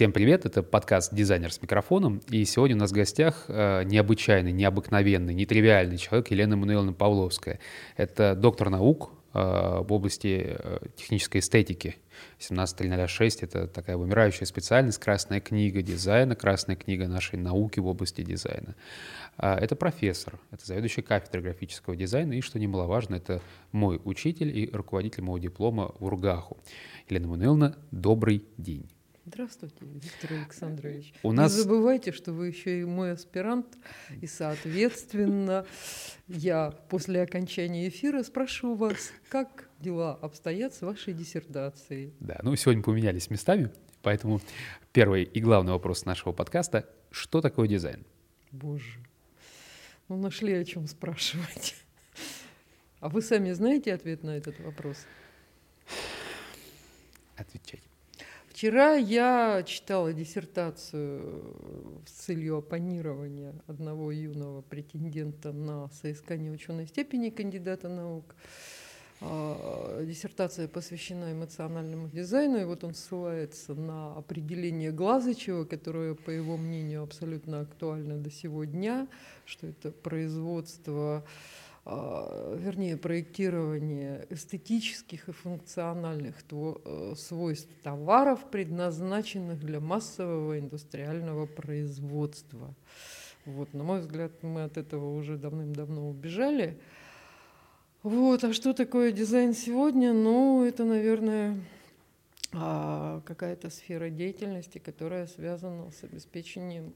Всем 0.00 0.12
привет, 0.12 0.46
это 0.46 0.62
подкаст 0.62 1.14
«Дизайнер 1.14 1.52
с 1.52 1.60
микрофоном», 1.60 2.22
и 2.30 2.46
сегодня 2.46 2.74
у 2.74 2.78
нас 2.78 2.90
в 2.90 2.94
гостях 2.94 3.44
э, 3.48 3.82
необычайный, 3.84 4.50
необыкновенный, 4.50 5.34
нетривиальный 5.34 5.98
человек 5.98 6.30
Елена 6.30 6.56
Мануиловна 6.56 6.94
Павловская. 6.94 7.60
Это 7.98 8.34
доктор 8.34 8.70
наук 8.70 9.12
э, 9.34 9.38
в 9.38 9.92
области 9.92 10.56
э, 10.58 10.78
технической 10.96 11.42
эстетики. 11.42 11.96
17.306— 12.38 13.38
это 13.42 13.66
такая 13.66 13.98
вымирающая 13.98 14.46
специальность, 14.46 14.96
красная 14.96 15.40
книга 15.40 15.82
дизайна, 15.82 16.34
красная 16.34 16.76
книга 16.76 17.06
нашей 17.06 17.38
науки 17.38 17.78
в 17.78 17.86
области 17.86 18.22
дизайна. 18.22 18.76
Это 19.36 19.76
профессор, 19.76 20.38
это 20.50 20.64
заведующий 20.64 21.02
кафедрой 21.02 21.42
графического 21.42 21.94
дизайна, 21.94 22.32
и, 22.32 22.40
что 22.40 22.58
немаловажно, 22.58 23.16
это 23.16 23.42
мой 23.70 24.00
учитель 24.02 24.48
и 24.48 24.70
руководитель 24.72 25.24
моего 25.24 25.36
диплома 25.36 25.92
в 25.98 26.06
Ургаху. 26.06 26.56
Елена 27.06 27.28
Мануиловна, 27.28 27.76
добрый 27.90 28.46
день. 28.56 28.88
Здравствуйте, 29.32 29.76
Виктор 29.80 30.32
Александрович. 30.32 31.14
У 31.22 31.30
нас... 31.30 31.54
Не 31.54 31.62
забывайте, 31.62 32.10
что 32.10 32.32
вы 32.32 32.48
еще 32.48 32.80
и 32.80 32.84
мой 32.84 33.12
аспирант, 33.12 33.78
и, 34.20 34.26
соответственно, 34.26 35.64
я 36.26 36.72
после 36.88 37.22
окончания 37.22 37.86
эфира 37.86 38.24
спрошу 38.24 38.74
вас, 38.74 39.12
как 39.28 39.68
дела 39.78 40.18
обстоят 40.20 40.74
с 40.74 40.80
вашей 40.80 41.14
диссертацией. 41.14 42.12
Да, 42.18 42.40
ну 42.42 42.56
сегодня 42.56 42.82
поменялись 42.82 43.30
местами, 43.30 43.70
поэтому 44.02 44.40
первый 44.92 45.22
и 45.22 45.40
главный 45.40 45.72
вопрос 45.74 46.04
нашего 46.04 46.32
подкаста– 46.32 46.88
что 47.12 47.40
такое 47.40 47.68
дизайн? 47.68 48.04
Боже, 48.50 48.98
ну 50.08 50.16
нашли 50.16 50.54
о 50.54 50.64
чем 50.64 50.88
спрашивать. 50.88 51.76
А 52.98 53.08
вы 53.08 53.22
сами 53.22 53.52
знаете 53.52 53.94
ответ 53.94 54.24
на 54.24 54.30
этот 54.36 54.58
вопрос? 54.58 55.06
Отвечать. 57.36 57.89
Вчера 58.60 58.94
я 58.94 59.62
читала 59.62 60.12
диссертацию 60.12 61.56
с 62.06 62.10
целью 62.10 62.58
оппонирования 62.58 63.54
одного 63.66 64.12
юного 64.12 64.60
претендента 64.60 65.50
на 65.50 65.88
соискание 65.88 66.52
ученой 66.52 66.86
степени 66.86 67.30
кандидата 67.30 67.88
наук. 67.88 68.34
А, 69.22 70.04
диссертация 70.04 70.68
посвящена 70.68 71.32
эмоциональному 71.32 72.10
дизайну, 72.10 72.60
и 72.60 72.64
вот 72.64 72.84
он 72.84 72.92
ссылается 72.92 73.72
на 73.74 74.14
определение 74.14 74.92
Глазычева, 74.92 75.64
которое, 75.64 76.14
по 76.14 76.28
его 76.28 76.58
мнению, 76.58 77.02
абсолютно 77.04 77.60
актуально 77.60 78.18
до 78.18 78.30
сего 78.30 78.64
дня, 78.64 79.08
что 79.46 79.68
это 79.68 79.90
производство 79.90 81.24
вернее, 81.86 82.96
проектирование 82.96 84.26
эстетических 84.30 85.28
и 85.28 85.32
функциональных 85.32 86.36
э, 86.50 87.14
свойств 87.16 87.70
товаров, 87.82 88.44
предназначенных 88.50 89.60
для 89.60 89.80
массового 89.80 90.58
индустриального 90.58 91.46
производства. 91.46 92.74
Вот, 93.46 93.72
на 93.72 93.82
мой 93.82 94.00
взгляд, 94.00 94.42
мы 94.42 94.64
от 94.64 94.76
этого 94.76 95.16
уже 95.16 95.38
давным-давно 95.38 96.08
убежали. 96.08 96.78
Вот, 98.02 98.44
а 98.44 98.52
что 98.52 98.74
такое 98.74 99.12
дизайн 99.12 99.54
сегодня? 99.54 100.12
Ну, 100.12 100.64
это, 100.64 100.84
наверное, 100.84 101.58
а, 102.52 103.22
какая-то 103.24 103.70
сфера 103.70 104.10
деятельности, 104.10 104.78
которая 104.78 105.26
связана 105.26 105.90
с 105.90 106.04
обеспечением 106.04 106.94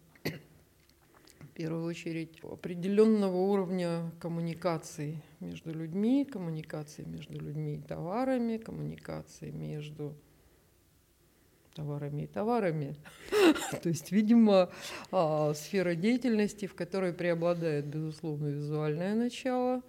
в 1.55 1.57
первую 1.57 1.85
очередь 1.85 2.41
определенного 2.43 3.37
уровня 3.37 4.11
коммуникации 4.19 5.23
между 5.39 5.73
людьми, 5.73 6.25
коммуникации 6.25 7.05
между 7.05 7.39
людьми 7.39 7.77
и 7.77 7.81
товарами, 7.81 8.57
коммуникации 8.57 9.53
между 9.53 10.17
товарами 11.73 12.23
и 12.23 12.27
товарами. 12.27 12.97
То 13.83 13.89
есть, 13.89 14.11
видимо, 14.11 14.69
а, 15.13 15.55
сфера 15.55 15.95
деятельности, 15.95 16.67
в 16.67 16.75
которой 16.75 17.13
преобладает, 17.13 17.87
безусловно, 17.87 18.49
визуальное 18.49 19.15
начало, 19.15 19.81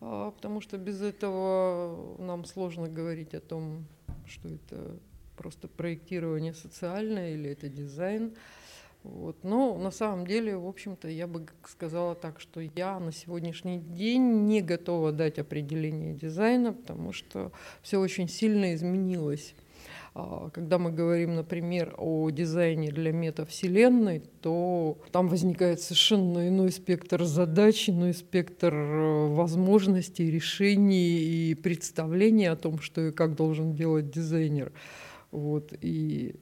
а, 0.00 0.30
потому 0.30 0.60
что 0.60 0.78
без 0.78 1.02
этого 1.02 2.22
нам 2.22 2.44
сложно 2.44 2.88
говорить 2.88 3.34
о 3.34 3.40
том, 3.40 3.84
что 4.26 4.48
это 4.48 4.96
просто 5.36 5.66
проектирование 5.66 6.54
социальное 6.54 7.34
или 7.34 7.50
это 7.50 7.68
дизайн. 7.68 8.32
Вот. 9.02 9.44
Но 9.44 9.78
на 9.78 9.90
самом 9.90 10.26
деле, 10.26 10.56
в 10.56 10.66
общем-то, 10.66 11.08
я 11.08 11.26
бы 11.26 11.46
сказала 11.66 12.14
так, 12.14 12.38
что 12.38 12.60
я 12.60 12.98
на 13.00 13.12
сегодняшний 13.12 13.78
день 13.78 14.46
не 14.46 14.60
готова 14.60 15.10
дать 15.12 15.38
определение 15.38 16.14
дизайна, 16.14 16.72
потому 16.74 17.12
что 17.12 17.52
все 17.82 17.98
очень 17.98 18.28
сильно 18.28 18.74
изменилось. 18.74 19.54
А, 20.12 20.50
когда 20.50 20.78
мы 20.78 20.90
говорим, 20.90 21.34
например, 21.36 21.94
о 21.96 22.28
дизайне 22.30 22.90
для 22.90 23.12
метавселенной, 23.12 24.22
то 24.42 24.98
там 25.12 25.28
возникает 25.28 25.80
совершенно 25.80 26.48
иной 26.48 26.70
спектр 26.70 27.24
задач, 27.24 27.88
иной 27.88 28.12
спектр 28.12 28.74
э, 28.74 29.26
возможностей, 29.28 30.30
решений 30.30 31.50
и 31.50 31.54
представлений 31.54 32.46
о 32.46 32.56
том, 32.56 32.80
что 32.80 33.06
и 33.06 33.12
как 33.12 33.36
должен 33.36 33.74
делать 33.74 34.10
дизайнер. 34.10 34.72
Вот. 35.30 35.72
И 35.80 36.34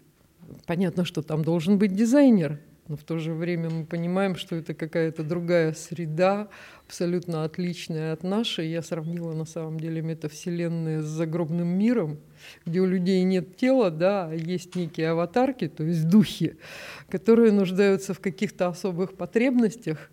понятно, 0.66 1.04
что 1.04 1.22
там 1.22 1.42
должен 1.42 1.78
быть 1.78 1.94
дизайнер, 1.94 2.58
но 2.88 2.96
в 2.96 3.04
то 3.04 3.18
же 3.18 3.34
время 3.34 3.68
мы 3.68 3.84
понимаем, 3.84 4.34
что 4.34 4.56
это 4.56 4.72
какая-то 4.72 5.22
другая 5.22 5.74
среда, 5.74 6.48
абсолютно 6.86 7.44
отличная 7.44 8.14
от 8.14 8.22
нашей. 8.22 8.70
Я 8.70 8.80
сравнила 8.80 9.34
на 9.34 9.44
самом 9.44 9.78
деле 9.78 10.00
метавселенные 10.00 11.02
с 11.02 11.04
загробным 11.04 11.68
миром, 11.68 12.18
где 12.64 12.80
у 12.80 12.86
людей 12.86 13.22
нет 13.24 13.56
тела, 13.58 13.90
да, 13.90 14.28
а 14.28 14.34
есть 14.34 14.74
некие 14.74 15.10
аватарки, 15.10 15.68
то 15.68 15.84
есть 15.84 16.08
духи, 16.08 16.56
которые 17.10 17.52
нуждаются 17.52 18.14
в 18.14 18.20
каких-то 18.20 18.68
особых 18.68 19.18
потребностях. 19.18 20.10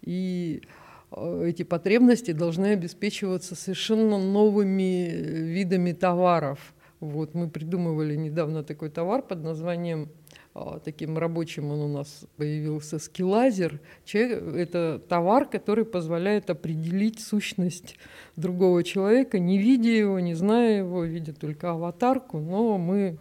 И 0.00 0.62
э, 1.10 1.44
эти 1.46 1.62
потребности 1.62 2.30
должны 2.30 2.68
обеспечиваться 2.68 3.54
совершенно 3.54 4.18
новыми 4.18 5.10
видами 5.10 5.92
товаров– 5.92 6.58
вот, 7.10 7.34
мы 7.34 7.48
придумывали 7.48 8.16
недавно 8.16 8.62
такой 8.62 8.90
товар 8.90 9.22
под 9.22 9.42
названием 9.42 10.08
а, 10.56 10.78
таким 10.78 11.18
рабочим 11.18 11.72
он 11.72 11.80
у 11.80 11.88
нас 11.88 12.26
появился 12.36 13.00
скилазер. 13.00 13.80
Это 14.12 15.00
товар, 15.08 15.46
который 15.46 15.84
позволяет 15.84 16.48
определить 16.48 17.18
сущность 17.18 17.96
другого 18.36 18.84
человека, 18.84 19.40
не 19.40 19.58
видя 19.58 19.90
его, 19.90 20.20
не 20.20 20.34
зная 20.34 20.78
его, 20.78 21.02
видя 21.04 21.32
только 21.32 21.72
аватарку, 21.72 22.38
но 22.38 22.78
мы 22.78 23.18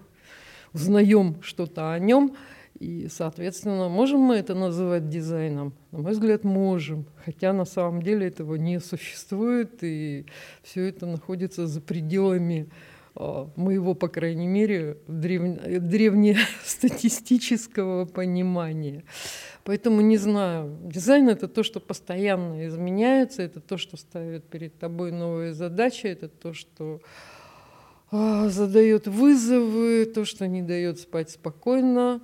узнаем 0.73 1.41
что-то 1.41 1.91
о 1.91 1.99
нем. 1.99 2.35
И, 2.79 3.07
соответственно, 3.09 3.89
можем 3.89 4.19
мы 4.19 4.35
это 4.35 4.53
называть 4.53 5.09
дизайном? 5.09 5.73
На 5.91 5.99
мой 5.99 6.11
взгляд, 6.11 6.43
можем. 6.43 7.05
Хотя 7.25 7.53
на 7.53 7.65
самом 7.65 8.01
деле 8.01 8.27
этого 8.27 8.55
не 8.55 8.79
существует, 8.79 9.83
и 9.83 10.25
все 10.61 10.89
это 10.89 11.05
находится 11.07 11.65
за 11.65 11.81
пределами 11.81 12.67
моего, 13.15 13.93
по 13.93 14.07
крайней 14.07 14.47
мере, 14.47 14.97
древ... 15.07 15.81
древнестатистического 15.81 18.05
понимания. 18.05 19.03
Поэтому 19.63 20.01
не 20.01 20.17
знаю. 20.17 20.77
Дизайн 20.83 21.29
это 21.29 21.47
то, 21.47 21.63
что 21.63 21.79
постоянно 21.79 22.67
изменяется, 22.67 23.43
это 23.43 23.61
то, 23.61 23.77
что 23.77 23.97
ставит 23.97 24.45
перед 24.45 24.77
тобой 24.77 25.11
новые 25.11 25.53
задачи, 25.53 26.07
это 26.07 26.27
то, 26.27 26.53
что 26.53 27.01
а, 28.11 28.49
задает 28.49 29.07
вызовы, 29.07 30.05
то, 30.05 30.25
что 30.25 30.47
не 30.47 30.61
дает 30.61 30.99
спать 30.99 31.29
спокойно. 31.29 32.21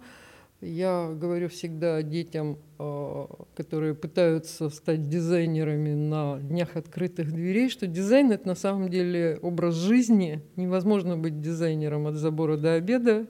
Я 0.61 1.13
говорю 1.15 1.47
всегда 1.47 2.01
детям, 2.01 2.57
а, 2.79 3.29
которые 3.55 3.95
пытаются 3.95 4.69
стать 4.69 5.07
дизайнерами 5.07 5.93
на 5.93 6.37
днях 6.39 6.75
открытых 6.75 7.31
дверей, 7.31 7.69
что 7.69 7.87
дизайн 7.87 8.31
это 8.33 8.45
на 8.45 8.55
самом 8.55 8.89
деле 8.89 9.39
образ 9.41 9.75
жизни. 9.75 10.41
Невозможно 10.57 11.15
быть 11.15 11.39
дизайнером 11.39 12.07
от 12.07 12.15
забора 12.15 12.57
до 12.57 12.73
обеда. 12.73 13.25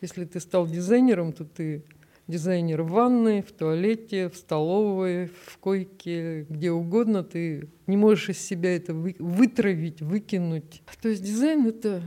Если 0.00 0.24
ты 0.24 0.38
стал 0.38 0.68
дизайнером, 0.68 1.32
то 1.32 1.44
ты 1.44 1.82
дизайнер 2.28 2.82
в 2.82 2.90
ванной, 2.90 3.42
в 3.42 3.50
туалете, 3.50 4.28
в 4.28 4.36
столовой, 4.36 5.30
в 5.46 5.58
койке, 5.58 6.46
где 6.48 6.70
угодно. 6.70 7.24
Ты 7.24 7.68
не 7.88 7.96
можешь 7.96 8.28
из 8.28 8.38
себя 8.38 8.76
это 8.76 8.94
вытравить, 8.94 10.00
выкинуть. 10.00 10.82
То 11.00 11.08
есть 11.08 11.24
дизайн 11.24 11.66
это 11.66 12.02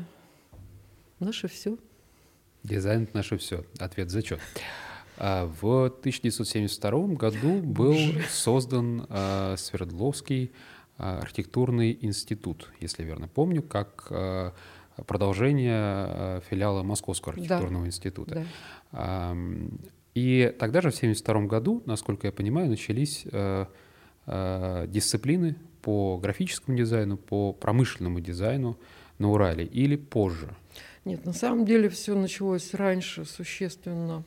наше 1.19 1.49
все. 1.49 1.77
Дизайн— 2.65 3.03
это 3.03 3.15
наше 3.17 3.37
все. 3.37 3.63
Ответ 3.79 4.09
зачет. 4.09 4.39
А, 5.17 5.45
в 5.61 5.85
1972 5.85 7.07
году 7.15 7.61
был 7.61 7.95
создан 8.29 9.05
а, 9.09 9.55
Свердловский 9.57 10.51
а, 10.97 11.19
архитектурный 11.19 11.97
институт, 12.01 12.71
если 12.79 13.03
верно 13.03 13.27
помню, 13.27 13.61
как 13.61 14.11
продолжение 15.07 16.41
филиала 16.49 16.81
Московского 16.81 17.33
архитектурного 17.33 17.83
да. 17.83 17.87
института. 17.87 18.45
Да. 18.93 19.35
И 20.13 20.55
тогда 20.57 20.79
же, 20.79 20.89
в 20.89 20.95
1972 20.95 21.41
году, 21.47 21.83
насколько 21.85 22.27
я 22.27 22.31
понимаю, 22.31 22.69
начались 22.69 23.25
дисциплины 24.25 25.57
по 25.81 26.17
графическому 26.17 26.77
дизайну, 26.77 27.17
по 27.17 27.51
промышленному 27.51 28.21
дизайну, 28.21 28.77
на 29.17 29.31
Урале 29.31 29.65
или 29.65 29.97
позже? 29.97 30.55
Нет, 31.05 31.23
на 31.23 31.33
самом 31.33 31.65
деле 31.65 31.87
все 31.89 32.15
началось 32.15 32.73
раньше 32.73 33.25
существенно. 33.25 34.23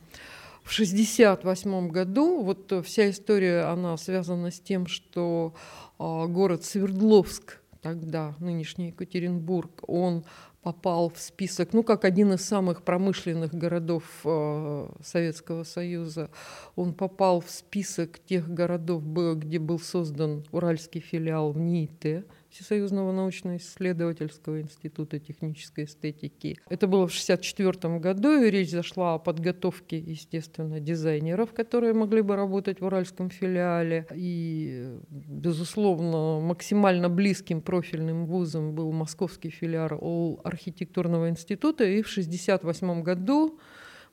В 0.62 0.72
1968 0.72 1.88
году 1.88 2.42
вот 2.42 2.72
вся 2.84 3.10
история, 3.10 3.62
она 3.62 3.96
связана 3.96 4.52
с 4.52 4.60
тем, 4.60 4.86
что 4.86 5.54
э, 5.98 6.26
город 6.28 6.64
Свердловск, 6.64 7.58
тогда 7.82 8.36
нынешний 8.38 8.88
Екатеринбург, 8.88 9.82
он 9.88 10.24
попал 10.62 11.10
в 11.10 11.18
список, 11.18 11.72
ну, 11.72 11.82
как 11.82 12.04
один 12.04 12.32
из 12.34 12.42
самых 12.42 12.82
промышленных 12.82 13.54
городов 13.54 14.04
э, 14.24 14.88
Советского 15.02 15.64
Союза. 15.64 16.30
Он 16.76 16.92
попал 16.92 17.40
в 17.40 17.50
список 17.50 18.18
тех 18.20 18.48
городов, 18.48 19.02
где 19.38 19.58
был 19.58 19.80
создан 19.80 20.44
уральский 20.52 21.00
филиал 21.00 21.52
в 21.52 21.58
НИИТ. 21.58 22.26
Всесоюзного 22.50 23.12
научно-исследовательского 23.12 24.60
института 24.60 25.18
технической 25.18 25.84
эстетики. 25.84 26.58
Это 26.70 26.86
было 26.86 27.06
в 27.06 27.12
1964 27.12 27.98
году, 27.98 28.42
и 28.42 28.50
речь 28.50 28.70
зашла 28.70 29.14
о 29.14 29.18
подготовке, 29.18 29.98
естественно, 29.98 30.80
дизайнеров, 30.80 31.52
которые 31.52 31.92
могли 31.92 32.22
бы 32.22 32.36
работать 32.36 32.80
в 32.80 32.84
уральском 32.86 33.28
филиале. 33.30 34.06
И, 34.14 34.96
безусловно, 35.10 36.40
максимально 36.40 37.08
близким 37.08 37.60
профильным 37.60 38.26
вузом 38.26 38.74
был 38.74 38.92
московский 38.92 39.50
филиал 39.50 40.40
архитектурного 40.42 41.28
института, 41.28 41.84
и 41.84 42.02
в 42.02 42.10
1968 42.10 43.02
году 43.02 43.58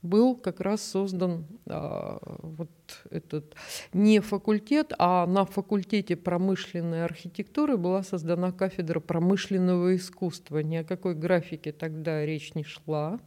был 0.05 0.35
как 0.35 0.61
раз 0.61 0.81
создан 0.81 1.45
а, 1.67 2.19
вот 2.41 2.69
этот 3.09 3.55
не 3.93 4.19
факультет, 4.19 4.93
а 4.97 5.25
на 5.25 5.45
факультете 5.45 6.15
промышленной 6.15 7.03
архитектуры 7.03 7.77
была 7.77 8.03
создана 8.03 8.51
кафедра 8.51 8.99
промышленного 8.99 9.95
искусства. 9.95 10.59
Ни 10.59 10.77
о 10.77 10.83
какой 10.83 11.15
графике 11.15 11.71
тогда 11.71 12.25
речь 12.25 12.53
не 12.55 12.63
шла. 12.63 13.19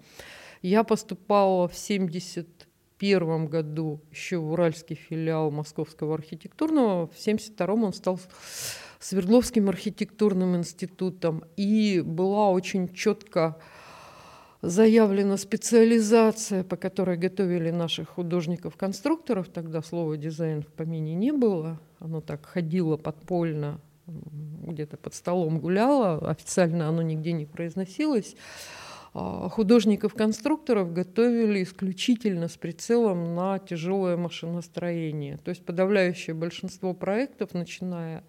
Я 0.63 0.85
поступала 0.85 1.69
в 1.69 1.75
71 1.77 3.47
году 3.47 4.01
еще 4.11 4.39
в 4.39 4.53
Уральский 4.53 4.97
филиал 4.97 5.51
Московского 5.51 6.15
архитектурного. 6.15 7.09
В 7.09 7.19
72 7.19 7.67
он 7.75 7.93
стал 7.93 8.21
Свердловским 8.99 9.69
архитектурным 9.69 10.57
институтом. 10.57 11.45
И 11.57 12.01
была 12.05 12.51
очень 12.51 12.93
четко 12.93 13.57
заявлена 14.63 15.37
специализация, 15.37 16.65
по 16.65 16.77
которой 16.77 17.17
готовили 17.17 17.71
наших 17.71 18.09
художников-конструкторов. 18.11 19.49
Тогда 19.49 19.83
слова 19.83 20.17
дизайн 20.17 20.63
в 20.63 20.67
помине 20.67 21.15
не 21.15 21.33
было. 21.33 21.81
Оно 22.01 22.21
так 22.21 22.47
ходило 22.47 22.97
подпольно, 22.97 23.81
где-то 24.07 24.97
под 24.97 25.15
столом 25.15 25.61
гуляло. 25.61 26.29
Официально 26.29 26.89
оно 26.89 27.03
нигде 27.03 27.33
не 27.33 27.47
произносилось. 27.47 28.35
А 29.15 29.49
художников-конструкторов 29.49 30.93
готовили 30.93 31.63
исключительно 31.63 32.49
с 32.49 32.57
прицелом 32.57 33.35
на 33.35 33.59
тяжелое 33.59 34.17
машиностроение. 34.17 35.39
То 35.39 35.51
есть 35.51 35.65
подавляющее 35.65 36.35
большинство 36.35 36.95
проектов, 36.95 37.55
начиная 37.55 38.25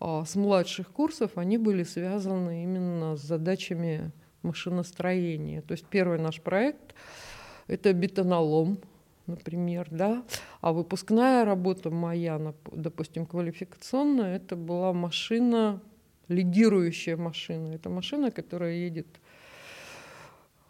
а, 0.00 0.24
с 0.24 0.34
младших 0.34 0.88
курсов, 0.88 1.32
они 1.36 1.58
были 1.58 1.84
связаны 1.84 2.64
именно 2.64 3.16
с 3.16 3.22
задачами 3.22 4.10
машиностроения. 4.46 5.62
То 5.62 5.72
есть 5.72 5.84
первый 5.86 6.18
наш 6.18 6.40
проект– 6.40 6.94
это 7.66 7.92
бетонолом, 7.92 8.78
например, 9.26 9.88
да, 9.90 10.22
а 10.60 10.72
выпускная 10.72 11.44
работа 11.44 11.90
моя, 11.90 12.54
допустим, 12.72 13.26
квалификационная, 13.26 14.36
это 14.36 14.56
была 14.56 14.92
машина, 14.92 15.80
лидирующая 16.28 17.16
машина. 17.16 17.74
Это 17.74 17.90
машина, 17.90 18.30
которая 18.30 18.74
едет 18.74 19.06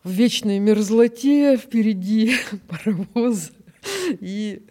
в 0.04 0.10
вечной 0.10 0.58
мерзлоте, 0.58 1.56
впереди 1.56 2.34
паровоз 2.68 3.52
и 4.20 4.62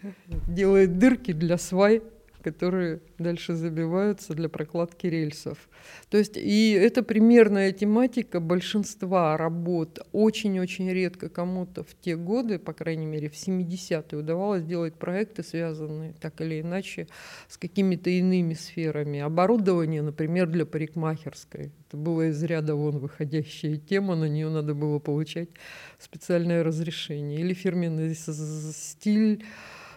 делает 0.48 0.98
дырки 0.98 1.32
для 1.32 1.58
свай 1.58 2.02
которые 2.46 3.02
дальше 3.18 3.56
забиваются 3.56 4.36
для 4.36 4.50
прокладки 4.50 5.08
рельсов. 5.08 5.68
То 6.10 6.20
есть 6.20 6.38
и 6.38 6.74
это 6.74 7.02
примерная 7.02 7.72
тематика 7.72 8.40
большинства 8.40 9.36
работ. 9.36 10.00
Очень-очень 10.12 10.92
редко 10.92 11.28
кому-то 11.28 11.84
в 11.84 11.96
те 12.00 12.16
годы, 12.16 12.60
по 12.60 12.72
крайней 12.74 13.08
мере 13.08 13.30
в 13.30 13.34
70-е, 13.34 14.20
удавалось 14.20 14.64
делать 14.64 14.94
проекты, 14.94 15.42
связанные 15.42 16.14
так 16.22 16.40
или 16.40 16.62
иначе 16.62 17.08
с 17.48 17.58
какими-то 17.58 18.12
иными 18.12 18.54
сферами. 18.54 19.22
Оборудование, 19.22 20.04
например, 20.04 20.48
для 20.48 20.68
парикмахерской. 20.68 21.72
Это 21.88 21.98
была 21.98 22.28
из 22.28 22.44
ряда 22.44 22.76
вон 22.76 23.00
выходящая 23.00 23.78
тема, 23.78 24.16
на 24.16 24.30
нее 24.30 24.50
надо 24.50 24.76
было 24.76 25.00
получать 25.00 25.50
специальное 25.98 26.64
разрешение. 26.64 27.40
Или 27.40 27.56
фирменный 27.56 28.14
стиль 28.14 29.44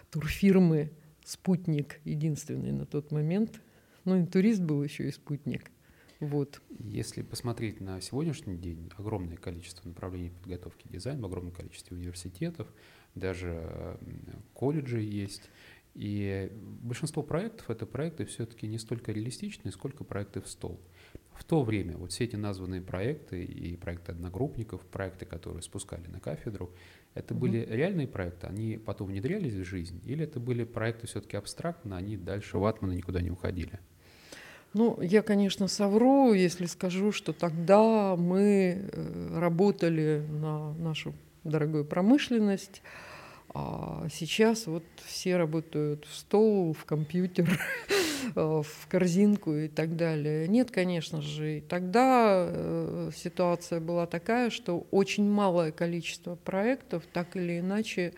турфирмы 0.09 0.89
спутник 1.29 1.99
единственный 2.05 2.71
на 2.71 2.85
тот 2.85 3.11
момент. 3.11 3.61
Ну, 4.03 4.19
и 4.19 4.25
турист 4.25 4.61
был 4.61 4.83
еще 4.83 5.07
и 5.07 5.11
спутник. 5.11 5.69
Вот. 6.19 6.61
Если 6.79 7.21
посмотреть 7.21 7.79
на 7.79 8.01
сегодняшний 8.01 8.57
день, 8.57 8.89
огромное 8.97 9.37
количество 9.37 9.87
направлений 9.87 10.31
подготовки 10.31 10.87
дизайна, 10.89 11.27
огромное 11.27 11.53
количество 11.53 11.93
университетов, 11.93 12.67
даже 13.13 13.97
колледжи 14.53 15.01
есть. 15.01 15.49
И 15.93 16.51
большинство 16.81 17.21
проектов— 17.21 17.69
это 17.71 17.85
проекты 17.85 18.25
все-таки 18.25 18.67
не 18.67 18.79
столько 18.79 19.11
реалистичные, 19.11 19.71
сколько 19.71 20.03
проекты 20.03 20.41
в 20.41 20.47
стол. 20.47 20.79
В 21.33 21.43
то 21.43 21.63
время 21.63 21.95
вот 21.95 22.11
все 22.11 22.25
эти 22.25 22.35
названные 22.35 22.81
проекты 22.81 23.43
и 23.43 23.75
проекты 23.77 24.11
одногруппников, 24.11 24.85
проекты, 24.85 25.25
которые 25.25 25.61
спускали 25.61 26.07
на 26.07 26.19
кафедру, 26.19 26.73
это 27.13 27.33
угу. 27.33 27.41
были 27.41 27.65
реальные 27.69 28.07
проекты, 28.07 28.47
они 28.47 28.77
потом 28.77 29.07
внедрялись 29.07 29.53
в 29.53 29.63
жизнь, 29.63 30.01
или 30.05 30.23
это 30.23 30.39
были 30.39 30.63
проекты 30.63 31.07
все-таки 31.07 31.37
абстрактно, 31.37 31.97
они 31.97 32.17
дальше 32.17 32.57
ватмана 32.57 32.93
никуда 32.93 33.21
не 33.21 33.31
уходили? 33.31 33.79
Ну, 34.73 35.01
я, 35.01 35.23
конечно, 35.23 35.67
совру, 35.67 36.33
если 36.33 36.65
скажу, 36.67 37.11
что 37.11 37.33
тогда 37.33 38.15
мы 38.15 38.77
э, 38.91 39.39
работали 39.39 40.23
на 40.29 40.73
нашу 40.73 41.15
дорогую 41.43 41.85
промышленность, 41.85 42.83
а 43.51 44.07
сейчас 44.13 44.67
вот 44.67 44.83
все 45.05 45.37
работают 45.37 46.05
в 46.05 46.15
стол, 46.15 46.73
в 46.73 46.85
компьютер, 46.85 47.49
в 48.35 48.87
корзинку 48.87 49.53
и 49.53 49.67
так 49.67 49.95
далее. 49.95 50.47
Нет, 50.47 50.71
конечно 50.71 51.21
же. 51.21 51.57
И 51.57 51.61
тогда 51.61 52.47
э, 52.47 53.11
ситуация 53.15 53.79
была 53.79 54.05
такая, 54.05 54.49
что 54.49 54.87
очень 54.91 55.29
малое 55.29 55.71
количество 55.71 56.35
проектов 56.35 57.03
так 57.11 57.35
или 57.35 57.59
иначе 57.59 58.13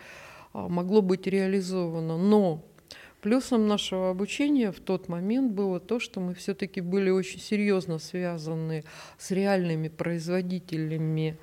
а, 0.52 0.68
могло 0.68 1.02
быть 1.02 1.26
реализовано. 1.26 2.16
Но 2.18 2.62
Плюсом 3.22 3.68
нашего 3.68 4.10
обучения 4.10 4.72
в 4.72 4.80
тот 4.80 5.08
момент 5.08 5.52
было 5.52 5.78
то, 5.78 6.00
что 6.00 6.18
мы 6.18 6.34
все-таки 6.34 6.80
были 6.80 7.08
очень 7.08 7.38
серьезно 7.38 8.00
связаны 8.00 8.82
с 9.16 9.30
реальными 9.30 9.86
производителями 9.86 11.38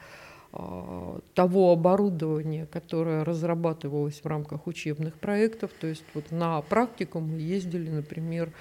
того 0.51 1.72
оборудования, 1.72 2.65
которое 2.65 3.24
разрабатывалось 3.24 4.22
в 4.24 4.25
рамках 4.25 4.65
учебных 4.65 5.13
проектов. 5.13 5.72
То 5.79 5.88
есть 5.88 6.03
вот 6.15 6.32
на 6.32 6.62
практику 6.62 7.20
мы 7.20 7.39
ездили, 7.39 7.89
например, 7.89 8.51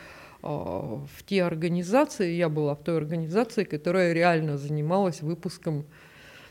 а, 0.42 1.00
в 1.16 1.23
те 1.25 1.42
организации, 1.42 2.33
я 2.33 2.49
была 2.49 2.75
в 2.75 2.83
той 2.83 2.99
организации, 2.99 3.64
которая 3.64 4.12
реально 4.12 4.59
занималась 4.59 5.23
выпуском 5.23 5.87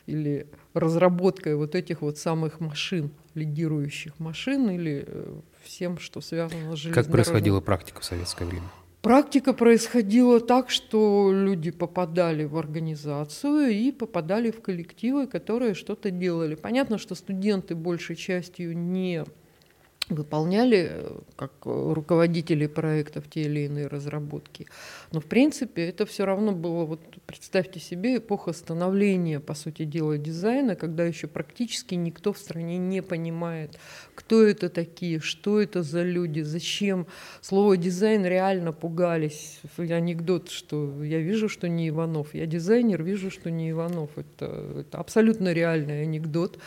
или 0.08 0.48
разработкой 0.74 1.56
вот 1.56 1.76
этих 1.76 2.02
вот 2.02 2.18
самых 2.18 2.60
машин, 2.60 3.12
лидирующих 3.36 4.20
машин 4.20 4.70
или 4.70 5.04
э, 5.06 5.40
всем, 5.64 6.00
что 6.00 6.22
связано 6.22 6.76
с 6.76 6.80
железнодорожным. 6.80 6.94
Как 6.94 7.12
происходила 7.12 7.62
практика 7.62 8.02
в 8.02 8.06
советское 8.06 8.46
время? 8.46 8.68
Практика 9.02 9.54
происходила 9.54 10.40
так, 10.40 10.70
что 10.70 11.32
люди 11.32 11.72
попадали 11.72 12.44
в 12.46 12.58
организацию 12.58 13.70
и 13.70 13.92
попадали 13.92 14.52
в 14.52 14.62
коллективы, 14.62 15.28
которые 15.28 15.76
что-то 15.76 16.12
делали. 16.12 16.56
Понятно, 16.56 16.98
что 16.98 17.16
студенты 17.16 17.76
большей 17.76 18.16
частью 18.16 18.78
не 18.78 19.24
выполняли 20.10 20.88
э, 20.90 21.20
как 21.36 21.52
руководители 21.64 22.68
проектов 22.68 23.26
те 23.30 23.42
или 23.42 23.62
иные 23.62 23.88
разработки. 23.88 24.68
Но 25.12 25.20
в 25.20 25.26
принципе 25.26 25.88
это 25.88 26.06
все 26.06 26.26
равно 26.26 26.52
было, 26.54 26.86
вот 26.86 27.02
представьте 27.26 27.80
себе, 27.80 28.18
эпоха 28.18 28.54
становления, 28.54 29.40
по 29.40 29.54
сути 29.54 29.84
дела, 29.84 30.18
дизайна, 30.18 30.76
когда 30.76 31.04
еще 31.04 31.28
практически 31.28 31.96
никто 31.96 32.32
в 32.32 32.38
стране 32.38 32.78
не 32.78 33.02
понимает, 33.02 33.78
кто 34.16 34.44
это 34.44 34.70
такие, 34.70 35.20
что 35.20 35.60
это 35.60 35.84
за 35.84 36.04
люди, 36.04 36.42
зачем. 36.42 37.08
Слово 37.42 37.78
дизайн 37.78 38.26
реально 38.26 38.72
пугались. 38.72 39.60
Анекдот, 39.78 40.50
что 40.50 41.04
я 41.04 41.20
вижу, 41.20 41.50
что 41.50 41.68
не 41.68 41.90
Иванов, 41.90 42.34
я 42.34 42.46
дизайнер, 42.46 43.04
вижу, 43.04 43.30
что 43.30 43.52
не 43.52 43.72
Иванов. 43.72 44.12
Это, 44.16 44.80
это 44.80 44.98
абсолютно 45.00 45.54
реальный 45.54 46.04
анекдот 46.04 46.60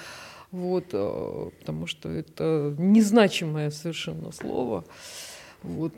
вот, 0.52 0.86
э, 0.92 1.50
потому 1.60 1.86
что 1.86 2.08
это 2.08 2.74
незначимое 2.78 3.70
совершенно 3.70 4.32
слово, 4.32 4.84
вот, 5.62 5.94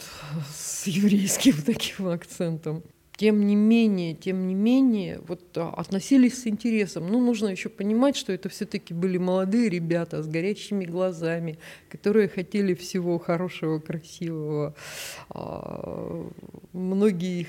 с 0.54 0.86
еврейским 0.86 1.54
таким 1.66 2.08
акцентом. 2.08 2.82
тем 3.16 3.46
не 3.46 3.56
менее, 3.56 4.14
тем 4.14 4.48
не 4.48 4.54
менее, 4.54 5.20
вот 5.28 5.40
а, 5.56 5.70
относились 5.70 6.42
с 6.42 6.46
интересом. 6.46 7.06
Ну, 7.08 7.24
нужно 7.24 7.48
еще 7.48 7.68
понимать, 7.68 8.16
что 8.16 8.32
это 8.32 8.48
все-таки 8.48 8.92
были 8.92 9.18
молодые 9.18 9.68
ребята 9.68 10.22
с 10.22 10.26
горящими 10.26 10.84
глазами, 10.84 11.58
которые 11.88 12.28
хотели 12.28 12.74
всего 12.74 13.18
хорошего, 13.18 13.78
красивого. 13.78 14.74
А, 15.30 16.26
многие 16.72 17.42
их 17.42 17.48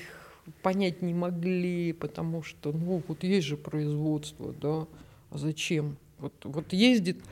понять 0.62 1.02
не 1.02 1.14
могли, 1.14 1.92
потому 1.92 2.42
что, 2.42 2.72
ну, 2.72 3.02
вот 3.08 3.24
есть 3.24 3.46
же 3.46 3.56
производство, 3.56 4.54
да, 4.60 4.86
а 5.30 5.38
зачем? 5.38 5.96
Вот, 6.18 6.32
вот 6.44 6.72
ездит 6.72 7.22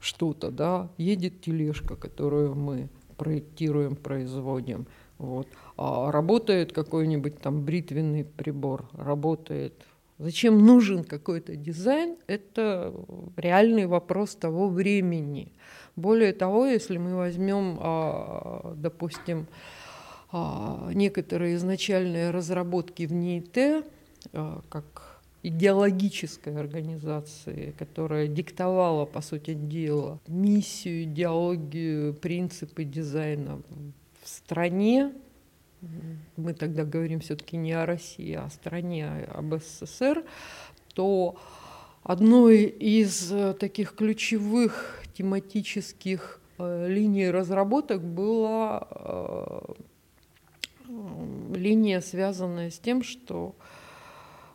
что-то, 0.00 0.50
да, 0.50 0.88
едет 0.96 1.40
тележка, 1.40 1.96
которую 1.96 2.54
мы 2.54 2.88
проектируем, 3.16 3.96
производим, 3.96 4.86
вот, 5.18 5.46
а 5.76 6.10
работает 6.10 6.72
какой-нибудь 6.72 7.38
там 7.38 7.64
бритвенный 7.64 8.24
прибор, 8.24 8.88
работает. 8.94 9.74
Зачем 10.18 10.58
нужен 10.64 11.04
какой-то 11.04 11.56
дизайн? 11.56 12.16
Это 12.26 12.94
реальный 13.36 13.86
вопрос 13.86 14.34
того 14.34 14.68
времени. 14.68 15.52
Более 15.96 16.32
того, 16.32 16.66
если 16.66 16.98
мы 16.98 17.14
возьмем, 17.14 17.78
а, 17.80 18.74
допустим, 18.76 19.46
а, 20.32 20.90
некоторые 20.94 21.56
изначальные 21.56 22.30
разработки 22.30 23.06
в 23.06 23.12
НИИТ, 23.12 23.84
а, 24.32 24.62
как 24.68 25.09
идеологической 25.42 26.58
организации, 26.58 27.74
которая 27.78 28.26
диктовала, 28.28 29.06
по 29.06 29.20
сути 29.20 29.54
дела, 29.54 30.20
миссию, 30.26 31.04
идеологию, 31.04 32.14
принципы 32.14 32.84
дизайна 32.84 33.62
в 34.22 34.28
стране, 34.28 35.12
мы 36.36 36.52
тогда 36.52 36.84
говорим 36.84 37.20
все-таки 37.20 37.56
не 37.56 37.72
о 37.72 37.86
России, 37.86 38.34
а 38.34 38.44
о 38.44 38.50
стране, 38.50 39.06
а 39.06 39.38
об 39.38 39.54
СССР, 39.54 40.24
то 40.94 41.36
одной 42.02 42.64
из 42.64 43.32
э, 43.32 43.54
таких 43.54 43.94
ключевых 43.94 45.02
тематических 45.14 46.40
э, 46.58 46.86
линий 46.88 47.30
разработок 47.30 48.02
была 48.02 48.86
э, 48.90 49.60
линия, 51.54 52.00
связанная 52.00 52.70
с 52.70 52.78
тем, 52.78 53.02
что 53.02 53.54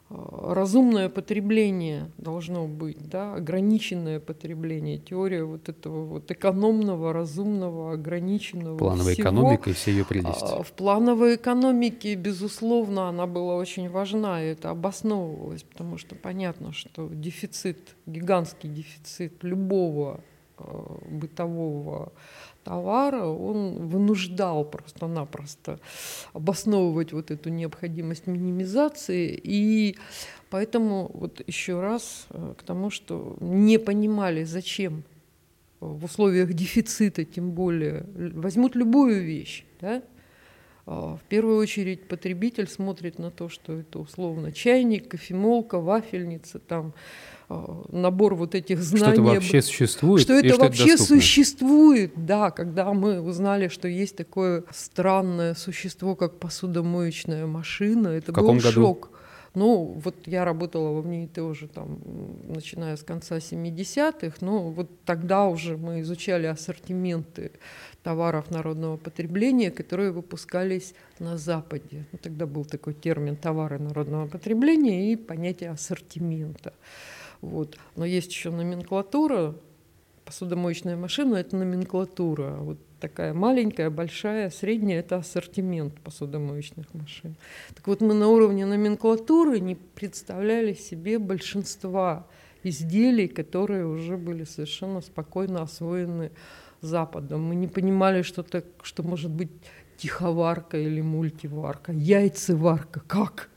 разумное 0.09 1.09
потребление 1.09 2.11
должно 2.17 2.67
быть, 2.67 3.09
да, 3.09 3.33
ограниченное 3.33 4.19
потребление, 4.19 4.99
теория 4.99 5.43
вот 5.43 5.67
этого 5.67 6.05
вот 6.05 6.29
экономного, 6.29 7.11
разумного, 7.11 7.93
ограниченного. 7.93 8.77
Плановая 8.77 9.13
всего. 9.13 9.29
экономика 9.29 9.69
и 9.71 9.73
все 9.73 9.91
ее 9.91 10.05
прелести. 10.05 10.43
А, 10.43 10.61
в 10.61 10.71
плановой 10.73 11.35
экономике, 11.35 12.13
безусловно, 12.15 13.09
она 13.09 13.25
была 13.25 13.55
очень 13.55 13.89
важна, 13.89 14.43
и 14.43 14.47
это 14.47 14.69
обосновывалось, 14.69 15.63
потому 15.63 15.97
что 15.97 16.15
понятно, 16.15 16.71
что 16.71 17.09
дефицит, 17.11 17.95
гигантский 18.05 18.69
дефицит 18.69 19.43
любого 19.43 20.21
а, 20.57 20.99
бытового 21.09 22.13
товара, 22.65 23.25
он 23.25 23.87
вынуждал 23.87 24.65
просто-напросто 24.65 25.79
обосновывать 26.33 27.13
вот 27.13 27.31
эту 27.31 27.49
необходимость 27.49 28.27
минимизации. 28.27 29.39
И 29.41 29.95
поэтому 30.49 31.09
вот 31.13 31.41
еще 31.47 31.79
раз 31.79 32.25
э, 32.31 32.53
к 32.57 32.63
тому, 32.63 32.89
что 32.89 33.37
не 33.39 33.77
понимали, 33.77 34.43
зачем 34.43 35.03
в 35.79 36.05
условиях 36.05 36.53
дефицита, 36.53 37.23
тем 37.23 37.51
более, 37.51 38.05
возьмут 38.15 38.75
любую 38.75 39.23
вещь, 39.23 39.65
да, 39.81 40.01
а, 40.87 41.17
в 41.17 41.23
первую 41.29 41.57
очередь 41.57 42.07
потребитель 42.07 42.67
смотрит 42.67 43.19
на 43.19 43.31
то, 43.31 43.49
что 43.49 43.73
это 43.73 43.99
условно 43.99 44.51
чайник, 44.51 45.07
кофемолка, 45.09 45.79
вафельница, 45.79 46.59
там, 46.59 46.93
набор 47.47 48.35
вот 48.35 48.55
этих 48.55 48.81
знаний. 48.81 49.13
Что 49.13 49.21
это 49.21 49.21
вообще 49.21 49.61
существует? 49.61 50.21
Что 50.23 50.33
это 50.33 50.57
вообще 50.57 50.93
это 50.93 51.03
существует, 51.03 52.13
да. 52.15 52.51
Когда 52.51 52.93
мы 52.93 53.21
узнали, 53.21 53.67
что 53.67 53.87
есть 53.87 54.15
такое 54.15 54.63
странное 54.71 55.53
существо, 55.53 56.15
как 56.15 56.39
посудомоечная 56.39 57.45
машина, 57.45 58.09
это 58.09 58.31
в 58.31 58.35
был 58.35 58.53
году? 58.53 58.71
шок. 58.71 59.11
Ну, 59.53 60.01
вот 60.03 60.15
я 60.25 60.43
работала 60.43 60.89
во 60.89 61.01
МНИТ 61.01 61.37
уже 61.37 61.67
там, 61.69 61.99
начиная 62.47 62.97
с 62.97 63.03
конца 63.03 63.37
70-х, 63.37 64.37
но 64.41 64.69
вот 64.69 64.89
тогда 65.05 65.47
уже 65.47 65.77
мы 65.77 66.01
изучали 66.01 66.45
ассортименты 66.45 67.51
товаров 68.03 68.51
народного 68.51 68.97
потребления, 68.97 69.71
которые 69.71 70.11
выпускались 70.11 70.93
на 71.19 71.37
Западе. 71.37 72.05
Ну, 72.11 72.19
тогда 72.21 72.45
был 72.45 72.65
такой 72.65 72.93
термин 72.93 73.37
«товары 73.37 73.79
народного 73.79 74.27
потребления» 74.27 75.13
и 75.13 75.15
понятие 75.15 75.69
ассортимента. 75.69 76.73
Вот. 77.45 77.77
Но 77.95 78.05
есть 78.05 78.31
еще 78.31 78.51
номенклатура, 78.51 79.55
посудомоечная 80.25 80.97
машина– 80.97 81.35
это 81.37 81.55
номенклатура. 81.55 82.57
Вот 82.59 82.77
такая 82.99 83.33
маленькая, 83.33 83.89
большая, 83.89 84.49
средняя– 84.49 84.99
это 85.01 85.17
ассортимент 85.17 85.99
посудомоечных 86.01 86.93
машин. 86.93 87.35
Так 87.75 87.87
вот, 87.87 88.01
мы 88.01 88.13
на 88.13 88.27
уровне 88.27 88.65
номенклатуры 88.65 89.59
не 89.59 89.75
представляли 89.75 90.73
себе 90.73 91.19
большинства 91.19 92.27
изделий, 92.63 93.27
которые 93.27 93.85
уже 93.85 94.17
были 94.17 94.43
совершенно 94.43 95.01
спокойно 95.01 95.61
освоены 95.61 96.31
Западом. 96.81 97.43
Мы 97.43 97.55
не 97.55 97.67
понимали, 97.67 98.21
что, 98.21 98.43
так, 98.43 98.65
что 98.83 99.03
может 99.03 99.31
быть 99.31 99.51
тиховарка 99.97 100.77
или 100.77 101.01
мультиварка, 101.01 101.91
яйцеварка. 101.93 103.01
Как? 103.07 103.49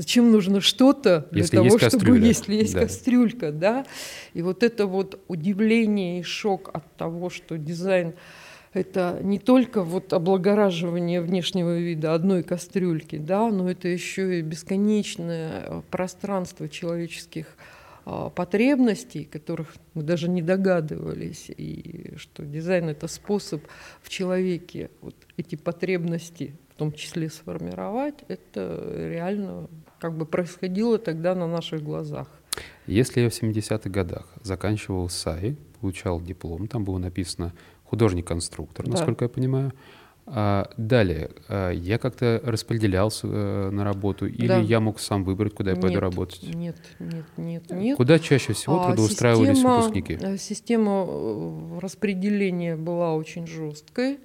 Зачем 0.00 0.32
нужно 0.32 0.62
что-то 0.62 1.28
для 1.30 1.42
если 1.42 1.56
того, 1.56 1.66
есть 1.66 1.76
чтобы 1.76 1.98
кастрюля. 1.98 2.26
если 2.26 2.54
есть 2.54 2.72
да. 2.72 2.80
кастрюлька, 2.80 3.52
да? 3.52 3.84
И 4.32 4.40
вот 4.40 4.62
это 4.62 4.86
вот 4.86 5.20
удивление 5.28 6.20
и 6.20 6.22
шок 6.22 6.70
от 6.72 6.90
того, 6.96 7.28
что 7.28 7.58
дизайн 7.58 8.14
это 8.72 9.18
не 9.22 9.38
только 9.38 9.82
вот 9.82 10.14
облагораживание 10.14 11.20
внешнего 11.20 11.78
вида 11.78 12.14
одной 12.14 12.42
кастрюльки, 12.42 13.18
да, 13.18 13.50
но 13.50 13.70
это 13.70 13.88
еще 13.88 14.38
и 14.38 14.40
бесконечное 14.40 15.82
пространство 15.90 16.66
человеческих 16.66 17.48
а, 18.06 18.30
потребностей, 18.30 19.24
которых 19.30 19.74
мы 19.92 20.02
даже 20.02 20.30
не 20.30 20.40
догадывались, 20.40 21.50
и 21.54 22.14
что 22.16 22.46
дизайн 22.46 22.88
это 22.88 23.06
способ 23.06 23.62
в 24.00 24.08
человеке 24.08 24.90
вот 25.02 25.14
эти 25.36 25.56
потребности 25.56 26.54
том 26.80 26.92
числе 26.92 27.28
сформировать, 27.28 28.14
это 28.28 28.92
реально 28.96 29.68
как 29.98 30.16
бы 30.16 30.24
происходило 30.24 30.98
тогда 30.98 31.34
на 31.34 31.46
наших 31.46 31.82
глазах. 31.82 32.28
Если 32.86 33.20
я 33.20 33.28
в 33.28 33.32
70-х 33.32 33.90
годах 33.90 34.26
заканчивал 34.42 35.08
САИ, 35.10 35.56
получал 35.80 36.20
диплом, 36.20 36.66
там 36.68 36.84
было 36.84 36.98
написано 36.98 37.52
художник-конструктор, 37.84 38.86
да. 38.86 38.92
насколько 38.92 39.26
я 39.26 39.28
понимаю, 39.28 39.72
а, 40.26 40.70
далее, 40.76 41.30
а, 41.48 41.70
я 41.70 41.98
как-то 41.98 42.40
распределялся 42.44 43.26
э, 43.26 43.70
на 43.70 43.84
работу, 43.84 44.26
или 44.26 44.46
да. 44.46 44.58
я 44.58 44.80
мог 44.80 45.00
сам 45.00 45.24
выбрать, 45.24 45.54
куда 45.54 45.72
я 45.72 45.76
нет, 45.76 45.82
пойду 45.82 46.00
работать? 46.00 46.42
Нет, 46.42 46.76
нет, 46.98 47.24
нет, 47.36 47.70
нет. 47.70 47.96
Куда 47.96 48.18
чаще 48.18 48.52
всего 48.52 48.80
а, 48.80 48.86
трудоустраивались 48.86 49.56
система, 49.56 49.76
выпускники? 49.76 50.18
Э, 50.20 50.36
система 50.38 51.04
э, 51.06 51.78
распределения 51.80 52.76
была 52.76 53.14
очень 53.14 53.46
жесткой. 53.46 54.18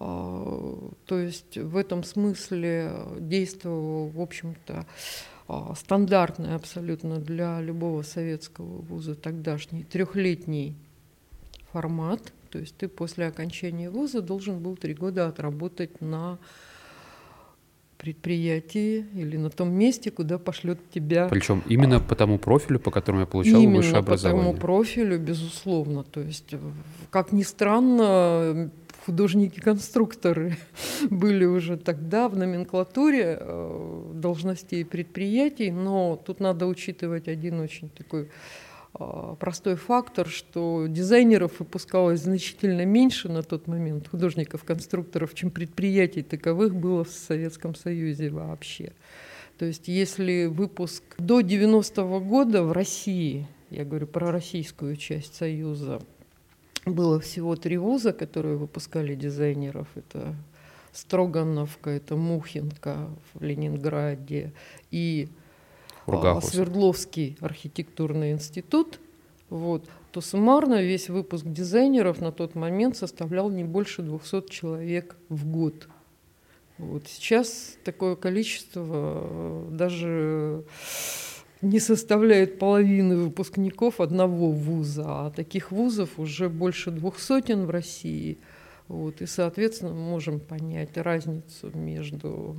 А, 0.00 0.90
то 1.06 1.18
есть 1.18 1.56
в 1.56 1.76
этом 1.76 2.02
смысле 2.02 2.92
действовал, 3.18 4.08
в 4.08 4.20
общем-то, 4.20 4.86
стандартный 5.76 6.54
абсолютно 6.54 7.18
для 7.18 7.60
любого 7.60 8.02
советского 8.02 8.80
вуза 8.82 9.14
тогдашний 9.14 9.84
трехлетний 9.84 10.74
формат– 11.72 12.32
то 12.50 12.58
есть 12.58 12.76
ты 12.76 12.88
после 12.88 13.26
окончания 13.26 13.90
вуза 13.90 14.22
должен 14.22 14.58
был 14.58 14.76
три 14.76 14.94
года 14.94 15.28
отработать 15.28 16.00
на 16.00 16.38
предприятии 17.96 19.04
или 19.14 19.36
на 19.36 19.50
том 19.50 19.72
месте, 19.72 20.10
куда 20.10 20.38
пошлет 20.38 20.78
тебя. 20.90 21.28
Причем 21.28 21.62
именно 21.68 22.00
по 22.00 22.16
тому 22.16 22.38
профилю, 22.38 22.80
по 22.80 22.90
которому 22.90 23.20
я 23.20 23.26
получал 23.26 23.62
высшее 23.62 23.98
образование. 23.98 24.42
Именно 24.42 24.54
по 24.54 24.60
тому 24.60 24.60
профилю, 24.60 25.18
безусловно. 25.20 26.02
То 26.02 26.20
есть, 26.22 26.54
как 27.10 27.32
ни 27.32 27.42
странно, 27.42 28.70
художники-конструкторы 29.06 30.56
были 31.10 31.44
уже 31.44 31.76
тогда 31.76 32.28
в 32.28 32.36
номенклатуре 32.36 33.38
э, 33.40 34.12
должностей 34.14 34.84
предприятий, 34.84 35.70
но 35.70 36.16
тут 36.16 36.40
надо 36.40 36.66
учитывать 36.66 37.28
один 37.28 37.60
очень 37.60 37.88
такой 37.90 38.28
а, 38.92 39.36
простой 39.36 39.76
фактор, 39.76 40.28
что 40.28 40.86
дизайнеров 40.88 41.60
выпускалось 41.60 42.20
значительно 42.20 42.84
меньше 42.84 43.28
на 43.28 43.42
тот 43.42 43.66
момент, 43.66 44.08
художников-конструкторов, 44.08 45.34
чем 45.34 45.50
предприятий 45.50 46.22
таковых 46.22 46.74
было 46.74 47.04
в 47.04 47.10
Советском 47.10 47.74
Союзе 47.74 48.30
вообще. 48.30 48.92
То 49.58 49.66
есть 49.66 49.88
если 49.88 50.46
выпуск 50.46 51.02
до 51.18 51.40
90-го 51.40 52.20
года 52.20 52.62
в 52.62 52.72
России, 52.72 53.46
я 53.70 53.84
говорю 53.84 54.06
про 54.06 54.32
российскую 54.32 54.96
часть 54.96 55.34
Союза, 55.34 56.00
было 56.86 57.20
всего 57.20 57.56
три 57.56 57.76
вуза, 57.76 58.12
которые 58.12 58.56
выпускали 58.56 59.14
дизайнеров. 59.14 59.88
Это 59.94 60.34
Строгановка, 60.92 61.90
это 61.90 62.16
Мухинка 62.16 63.08
в 63.34 63.42
Ленинграде, 63.42 64.52
и 64.90 65.28
Ургахус. 66.06 66.50
Свердловский 66.50 67.36
архитектурный 67.40 68.32
институт, 68.32 68.98
вот, 69.48 69.88
то 70.10 70.20
суммарно 70.20 70.82
весь 70.82 71.08
выпуск 71.08 71.44
дизайнеров 71.46 72.20
на 72.20 72.32
тот 72.32 72.54
момент 72.54 72.96
составлял 72.96 73.50
не 73.50 73.64
больше 73.64 74.02
200 74.02 74.50
человек 74.50 75.16
в 75.28 75.46
год. 75.46 75.88
Вот. 76.78 77.06
Сейчас 77.06 77.76
такое 77.84 78.16
количество 78.16 78.86
э, 78.88 79.68
даже 79.70 80.64
не 81.62 81.78
составляет 81.78 82.58
половины 82.58 83.16
выпускников 83.16 84.00
одного 84.00 84.50
вуза, 84.50 85.26
а 85.26 85.30
таких 85.30 85.70
вузов 85.70 86.18
уже 86.18 86.48
больше 86.48 86.90
двух 86.90 87.18
сотен 87.18 87.66
в 87.66 87.70
России. 87.70 88.38
Вот, 88.88 89.20
и, 89.20 89.26
соответственно, 89.26 89.92
мы 89.92 90.00
можем 90.00 90.40
понять 90.40 90.96
разницу 90.96 91.70
между 91.76 92.56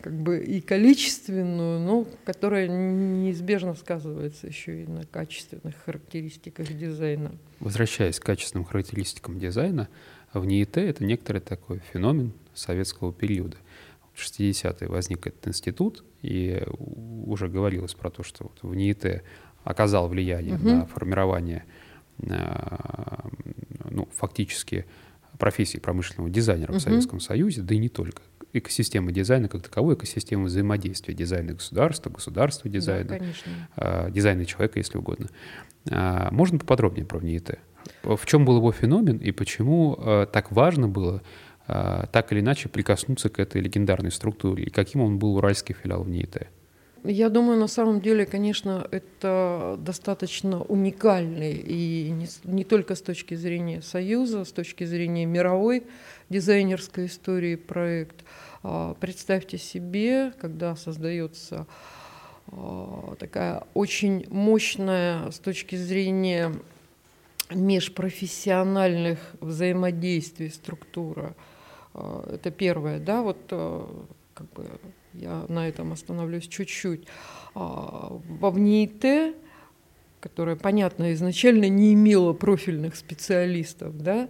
как 0.00 0.12
бы 0.12 0.38
и 0.38 0.60
количественную, 0.60 1.80
но 1.80 2.06
которая 2.24 2.68
неизбежно 2.68 3.74
сказывается 3.74 4.46
еще 4.46 4.82
и 4.82 4.86
на 4.86 5.04
качественных 5.04 5.76
характеристиках 5.84 6.66
дизайна. 6.76 7.32
Возвращаясь 7.60 8.18
к 8.18 8.24
качественным 8.24 8.64
характеристикам 8.64 9.38
дизайна, 9.38 9.88
в 10.32 10.44
НИИТ 10.44 10.76
это 10.78 11.04
некоторый 11.04 11.40
такой 11.40 11.80
феномен 11.92 12.32
советского 12.54 13.12
периода. 13.12 13.56
В 14.18 14.22
60-е 14.22 14.88
возник 14.88 15.28
этот 15.28 15.46
институт, 15.46 16.04
и 16.22 16.60
уже 16.76 17.46
говорилось 17.46 17.94
про 17.94 18.10
то, 18.10 18.24
что 18.24 18.44
вот 18.44 18.58
в 18.62 18.74
НИИТ 18.74 19.22
оказал 19.62 20.08
влияние 20.08 20.56
угу. 20.56 20.68
на 20.68 20.86
формирование 20.86 21.64
э, 22.22 23.18
ну, 23.90 24.08
фактически 24.16 24.86
профессии 25.38 25.78
промышленного 25.78 26.30
дизайнера 26.30 26.72
угу. 26.72 26.80
в 26.80 26.82
Советском 26.82 27.20
Союзе, 27.20 27.62
да 27.62 27.76
и 27.76 27.78
не 27.78 27.88
только 27.88 28.22
экосистема 28.52 29.12
дизайна 29.12 29.48
как 29.48 29.62
таковой, 29.62 29.94
экосистема 29.94 30.44
взаимодействия 30.44 31.14
дизайна 31.14 31.52
государства, 31.52 32.10
государства 32.10 32.68
дизайна, 32.68 33.20
да, 33.20 33.24
э, 33.76 34.10
дизайна 34.10 34.46
человека, 34.46 34.80
если 34.80 34.98
угодно. 34.98 35.28
Э, 35.84 36.28
можно 36.32 36.58
поподробнее 36.58 37.06
про 37.06 37.20
ВНИИТЭ? 37.20 37.60
В 38.02 38.26
чем 38.26 38.44
был 38.44 38.56
его 38.56 38.72
феномен 38.72 39.18
и 39.18 39.30
почему 39.30 40.26
так 40.32 40.50
важно 40.50 40.88
было 40.88 41.22
так 41.68 42.32
или 42.32 42.40
иначе 42.40 42.68
прикоснуться 42.68 43.28
к 43.28 43.38
этой 43.38 43.60
легендарной 43.60 44.10
структуре, 44.10 44.64
и 44.64 44.70
каким 44.70 45.02
он 45.02 45.18
был 45.18 45.36
уральский 45.36 45.74
филиал 45.74 46.02
ВНИИТЭ? 46.02 46.48
Я 47.04 47.28
думаю, 47.28 47.58
на 47.58 47.68
самом 47.68 48.00
деле, 48.00 48.26
конечно, 48.26 48.86
это 48.90 49.76
достаточно 49.78 50.62
уникальный 50.62 51.54
и 51.54 52.10
не, 52.10 52.26
не 52.44 52.64
только 52.64 52.96
с 52.96 53.02
точки 53.02 53.34
зрения 53.34 53.82
Союза, 53.82 54.44
с 54.44 54.50
точки 54.50 54.84
зрения 54.84 55.24
мировой 55.24 55.84
дизайнерской 56.28 57.06
истории 57.06 57.54
проект. 57.54 58.24
А, 58.62 58.94
представьте 58.94 59.58
себе, 59.58 60.32
когда 60.40 60.74
создается 60.74 61.66
а, 62.48 63.14
такая 63.18 63.62
очень 63.74 64.26
мощная 64.28 65.30
с 65.30 65.38
точки 65.38 65.76
зрения 65.76 66.52
межпрофессиональных 67.50 69.18
взаимодействий 69.40 70.50
структура. 70.50 71.34
А, 71.98 72.34
это 72.34 72.50
первое, 72.50 73.00
да, 73.00 73.22
вот 73.22 73.38
как 74.34 74.52
бы 74.52 74.66
я 75.14 75.44
на 75.48 75.68
этом 75.68 75.92
остановлюсь 75.92 76.46
чуть-чуть. 76.46 77.06
Во 77.54 78.20
ВНИИТ, 78.50 79.34
которая, 80.20 80.54
понятно, 80.54 81.12
изначально 81.12 81.68
не 81.68 81.94
имела 81.94 82.32
профильных 82.34 82.94
специалистов, 82.94 83.98
да, 83.98 84.28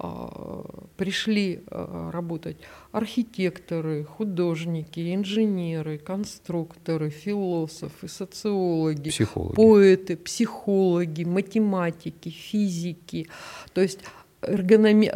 а, 0.00 0.64
пришли 0.96 1.64
а, 1.66 2.12
работать 2.12 2.56
архитекторы, 2.92 4.04
художники, 4.04 5.12
инженеры, 5.12 5.98
конструкторы, 5.98 7.10
философы, 7.10 8.06
социологи, 8.06 9.10
психологи. 9.10 9.56
поэты, 9.56 10.16
психологи, 10.16 11.24
математики, 11.24 12.28
физики. 12.28 13.28
То 13.72 13.80
есть 13.80 13.98
эргономи... 14.42 15.10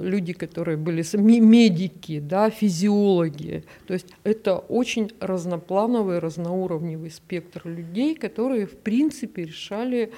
люди, 0.00 0.32
которые 0.32 0.76
были 0.76 1.04
медики, 1.16 2.20
да, 2.20 2.50
физиологи. 2.50 3.64
То 3.86 3.94
есть 3.94 4.06
это 4.24 4.58
очень 4.58 5.12
разноплановый, 5.20 6.18
разноуровневый 6.18 7.10
спектр 7.10 7.62
людей, 7.68 8.14
которые 8.14 8.66
в 8.66 8.76
принципе 8.76 9.44
решали 9.44 10.12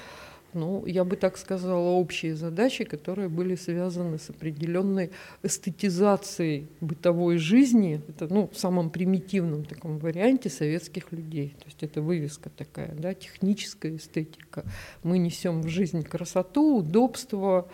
ну, 0.53 0.85
я 0.87 1.05
бы 1.05 1.17
так 1.17 1.39
сказала, 1.39 1.91
общие 1.91 2.35
задачи, 2.35 2.85
которые 2.85 3.29
были 3.29 3.55
связаны 3.55 4.19
с 4.19 4.31
определенной 4.31 5.11
эстетизацией 5.43 6.67
бытовой 6.81 7.39
жизни, 7.39 8.03
это 8.09 8.33
ну, 8.33 8.49
в 8.53 8.59
самом 8.59 8.91
примитивном 8.91 9.65
таком 9.65 9.99
варианте 9.99 10.51
советских 10.51 11.13
людей. 11.13 11.55
То 11.59 11.67
есть 11.67 11.83
это 11.83 12.03
вывеска 12.03 12.51
такая, 12.51 12.95
да, 12.95 13.15
техническая 13.15 13.97
эстетика. 13.97 14.65
Мы 15.03 15.19
несем 15.19 15.63
в 15.63 15.69
жизнь 15.69 16.03
красоту, 16.03 16.79
удобство, 16.79 17.69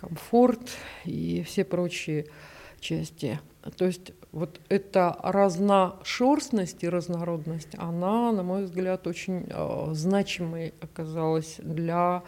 комфорт 0.00 0.60
и 1.04 1.42
все 1.46 1.64
прочие 1.64 2.26
части. 2.80 3.38
То 3.76 3.84
есть 3.84 4.12
вот 4.32 4.60
эта 4.70 5.16
разношерстность 5.22 6.82
и 6.82 6.88
разнородность, 6.88 7.74
она, 7.76 8.32
на 8.32 8.42
мой 8.42 8.64
взгляд, 8.64 9.06
очень 9.06 9.46
э, 9.48 9.88
значимой 9.92 10.72
оказалась 10.80 11.56
для 11.58 12.22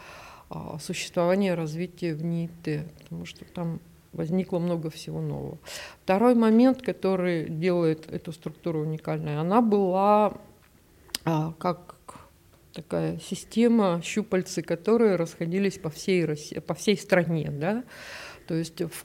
э, 0.51 0.55
существования 0.81 1.53
и 1.53 1.55
развития 1.55 2.15
в 2.15 2.23
НИИТ, 2.23 2.87
потому 3.03 3.25
что 3.25 3.45
там 3.47 3.81
возникло 4.13 4.59
много 4.59 4.91
всего 4.91 5.23
нового. 5.23 5.59
Второй 6.03 6.35
момент, 6.35 6.83
который 6.83 7.49
делает 7.49 8.13
эту 8.13 8.33
структуру 8.33 8.81
уникальной, 8.81 9.41
она 9.41 9.63
была 9.63 10.35
э, 11.25 11.53
как 11.59 11.97
такая 12.73 13.19
система 13.19 14.01
щупальцы, 14.03 14.63
которые 14.63 15.17
расходились 15.17 15.79
по 15.79 15.91
всей 15.91 16.25
России, 16.25 16.59
по 16.59 16.75
всей 16.75 16.97
стране, 16.97 17.51
да, 17.51 17.85
то 18.47 18.55
есть 18.55 18.81
в 18.81 19.05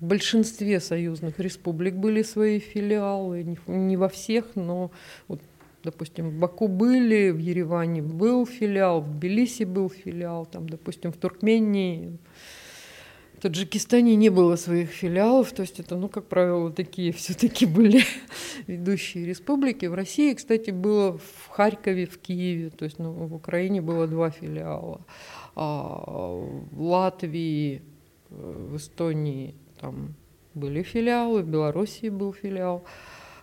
большинстве 0.00 0.80
союзных 0.80 1.38
республик 1.40 1.94
были 1.94 2.22
свои 2.22 2.60
филиалы, 2.60 3.56
не 3.66 3.96
во 3.96 4.08
всех, 4.08 4.54
но 4.54 4.90
вот, 5.26 5.40
допустим, 5.82 6.30
в 6.30 6.38
Баку 6.38 6.68
были, 6.68 7.30
в 7.30 7.38
Ереване 7.38 8.02
был 8.02 8.46
филиал, 8.46 9.00
в 9.00 9.10
Тбилиси 9.10 9.64
был 9.64 9.90
филиал, 9.90 10.46
там, 10.46 10.68
допустим, 10.68 11.12
в 11.12 11.16
Туркмении, 11.16 12.16
в 13.38 13.40
Таджикистане 13.40 14.16
не 14.16 14.30
было 14.30 14.56
своих 14.56 14.90
филиалов, 14.90 15.52
то 15.52 15.62
есть 15.62 15.78
это, 15.78 15.96
ну, 15.96 16.08
как 16.08 16.26
правило, 16.26 16.72
такие 16.72 17.12
все-таки 17.12 17.66
были 17.66 18.02
ведущие 18.66 19.24
республики. 19.26 19.86
В 19.86 19.94
России, 19.94 20.34
кстати, 20.34 20.70
было 20.70 21.18
в 21.18 21.48
Харькове, 21.48 22.06
в 22.06 22.18
Киеве, 22.18 22.70
то 22.70 22.84
есть 22.84 22.98
ну, 22.98 23.12
в 23.12 23.34
Украине 23.34 23.80
было 23.80 24.08
два 24.08 24.30
филиала, 24.30 25.02
а 25.54 26.42
в 26.72 26.82
Латвии, 26.82 27.82
в 28.28 28.76
Эстонии 28.76 29.54
там 29.80 30.14
были 30.54 30.82
филиалы, 30.82 31.42
в 31.42 31.46
Белоруссии 31.46 32.08
был 32.08 32.32
филиал, 32.32 32.84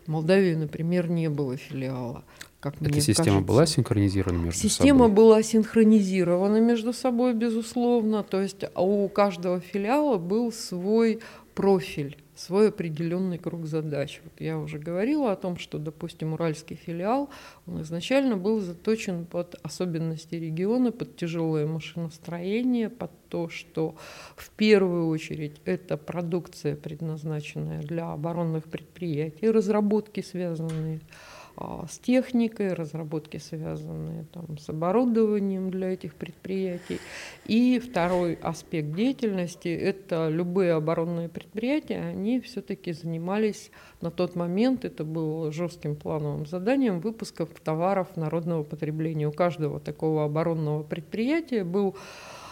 в 0.05 0.09
Молдавии, 0.09 0.55
например, 0.55 1.09
не 1.09 1.29
было 1.29 1.55
филиала. 1.55 2.25
Как 2.59 2.81
Эта 2.81 2.99
система 2.99 3.25
кажется. 3.25 3.47
была 3.47 3.65
синхронизирована 3.65 4.37
между 4.37 4.59
система 4.59 4.69
собой? 4.69 4.87
Система 4.87 5.09
была 5.09 5.43
синхронизирована 5.43 6.57
между 6.61 6.93
собой, 6.93 7.33
безусловно. 7.33 8.23
То 8.23 8.41
есть 8.41 8.65
у 8.75 9.07
каждого 9.09 9.59
филиала 9.59 10.17
был 10.17 10.51
свой 10.51 11.19
профиль 11.53 12.17
свой 12.35 12.69
определенный 12.69 13.37
круг 13.37 13.65
задач. 13.65 14.21
Вот 14.23 14.33
я 14.39 14.59
уже 14.59 14.77
говорила 14.77 15.31
о 15.31 15.35
том, 15.35 15.57
что, 15.57 15.79
допустим, 15.79 16.33
уральский 16.33 16.75
филиал, 16.75 17.29
он 17.65 17.81
изначально 17.81 18.35
был 18.35 18.59
заточен 18.59 19.25
под 19.25 19.55
особенности 19.63 20.35
региона, 20.35 20.91
под 20.91 21.15
тяжелое 21.15 21.65
машиностроение, 21.65 22.89
под 22.89 23.11
то, 23.29 23.49
что 23.49 23.95
в 24.35 24.49
первую 24.51 25.07
очередь 25.07 25.55
это 25.65 25.97
продукция, 25.97 26.75
предназначенная 26.75 27.81
для 27.81 28.11
оборонных 28.11 28.65
предприятий, 28.65 29.49
разработки, 29.49 30.21
связанные 30.21 30.99
с 30.99 31.01
а, 31.01 31.34
с 31.57 31.99
техникой, 31.99 32.73
разработки, 32.73 33.37
связанные 33.37 34.25
там, 34.33 34.57
с 34.57 34.69
оборудованием 34.69 35.69
для 35.69 35.93
этих 35.93 36.15
предприятий. 36.15 36.99
И 37.45 37.79
второй 37.79 38.35
аспект 38.35 38.93
деятельности– 38.93 39.67
это 39.69 40.29
любые 40.29 40.73
оборонные 40.73 41.29
предприятия, 41.29 41.99
они 41.99 42.41
все-таки 42.41 42.91
занимались 42.91 43.71
на 44.01 44.11
тот 44.11 44.35
момент, 44.35 44.85
это 44.85 45.03
было 45.03 45.51
жестким 45.51 45.95
плановым 45.95 46.45
заданием, 46.45 46.99
выпусков 46.99 47.49
товаров 47.63 48.17
народного 48.17 48.63
потребления. 48.63 49.27
У 49.27 49.31
каждого 49.31 49.79
такого 49.79 50.25
оборонного 50.25 50.83
предприятия 50.83 51.63
был 51.63 51.95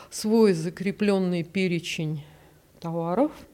свой 0.10 0.54
закрепленный 0.54 1.44
перечень 1.44 2.24
товаров– 2.80 3.32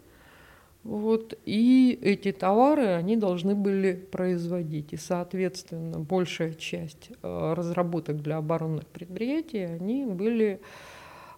вот, 0.89 1.37
и 1.45 1.99
эти 2.01 2.31
товары 2.31 2.87
они 2.87 3.15
должны 3.15 3.53
были 3.53 3.93
производить. 3.93 4.91
И, 4.91 4.97
соответственно, 4.97 5.99
большая 5.99 6.55
часть 6.55 7.11
э, 7.21 7.53
разработок 7.53 8.23
для 8.23 8.37
оборонных 8.37 8.87
предприятий 8.87 9.59
они 9.59 10.05
были, 10.05 10.59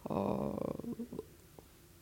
э, 0.08 0.52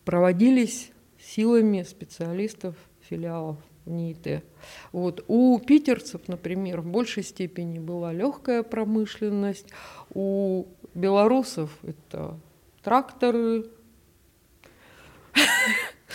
проводились 0.06 0.92
силами 1.20 1.82
специалистов 1.82 2.76
филиалов 3.10 3.58
НИИТ. 3.88 4.44
Вот. 4.92 5.26
У 5.28 5.58
питерцев, 5.58 6.28
например, 6.28 6.82
в 6.82 6.86
большей 6.86 7.24
степени 7.24 7.80
была 7.80 8.14
легкая 8.14 8.62
промышленность, 8.62 9.70
у 10.14 10.66
белорусов 10.94 11.76
это 11.82 12.40
тракторы, 12.84 13.66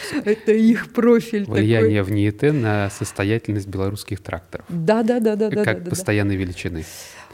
это 0.24 0.52
их 0.52 0.92
профиль. 0.92 1.44
Влияние 1.44 2.02
такой. 2.02 2.12
в 2.12 2.16
НИИТ 2.16 2.42
на 2.54 2.90
состоятельность 2.90 3.68
белорусских 3.68 4.20
тракторов. 4.20 4.66
Да, 4.68 5.02
да, 5.02 5.20
да, 5.20 5.36
да, 5.36 5.50
да. 5.50 5.64
Как 5.64 5.84
да, 5.84 5.90
постоянной 5.90 6.36
да. 6.36 6.42
величины. 6.42 6.84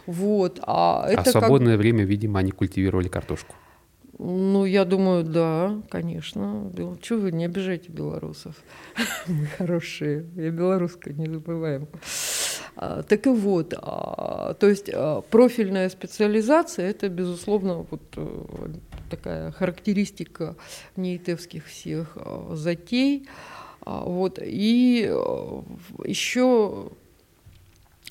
Вот. 0.07 0.61
А, 0.62 1.05
а 1.05 1.11
это 1.11 1.31
свободное 1.31 1.75
как... 1.75 1.81
время, 1.81 2.05
видимо, 2.05 2.40
они 2.40 2.51
культивировали 2.51 3.09
картошку. 3.09 3.55
Ну, 4.18 4.66
я 4.66 4.85
думаю, 4.85 5.25
да, 5.25 5.81
конечно. 5.88 6.70
Чего 7.01 7.20
вы 7.20 7.33
не 7.33 7.46
обижайте 7.46 7.90
белорусов? 7.90 8.55
Мы 9.27 9.46
хорошие. 9.46 10.27
Я 10.37 10.51
белорусская, 10.51 11.14
не 11.14 11.27
забываем. 11.27 11.88
А, 12.77 13.03
так 13.03 13.27
и 13.27 13.31
вот, 13.31 13.75
а, 13.77 14.55
то 14.55 14.68
есть 14.68 14.90
а, 14.92 15.23
профильная 15.23 15.88
специализация– 15.88 16.90
это, 16.90 17.09
безусловно, 17.09 17.87
вот 17.90 18.03
э, 18.16 18.44
такая 19.11 19.51
характеристика 19.53 20.57
неитевских 20.96 21.66
всех 21.66 22.16
затей. 22.53 23.29
Вот. 23.85 24.38
И 24.42 25.07
э, 25.11 25.62
еще 26.05 26.90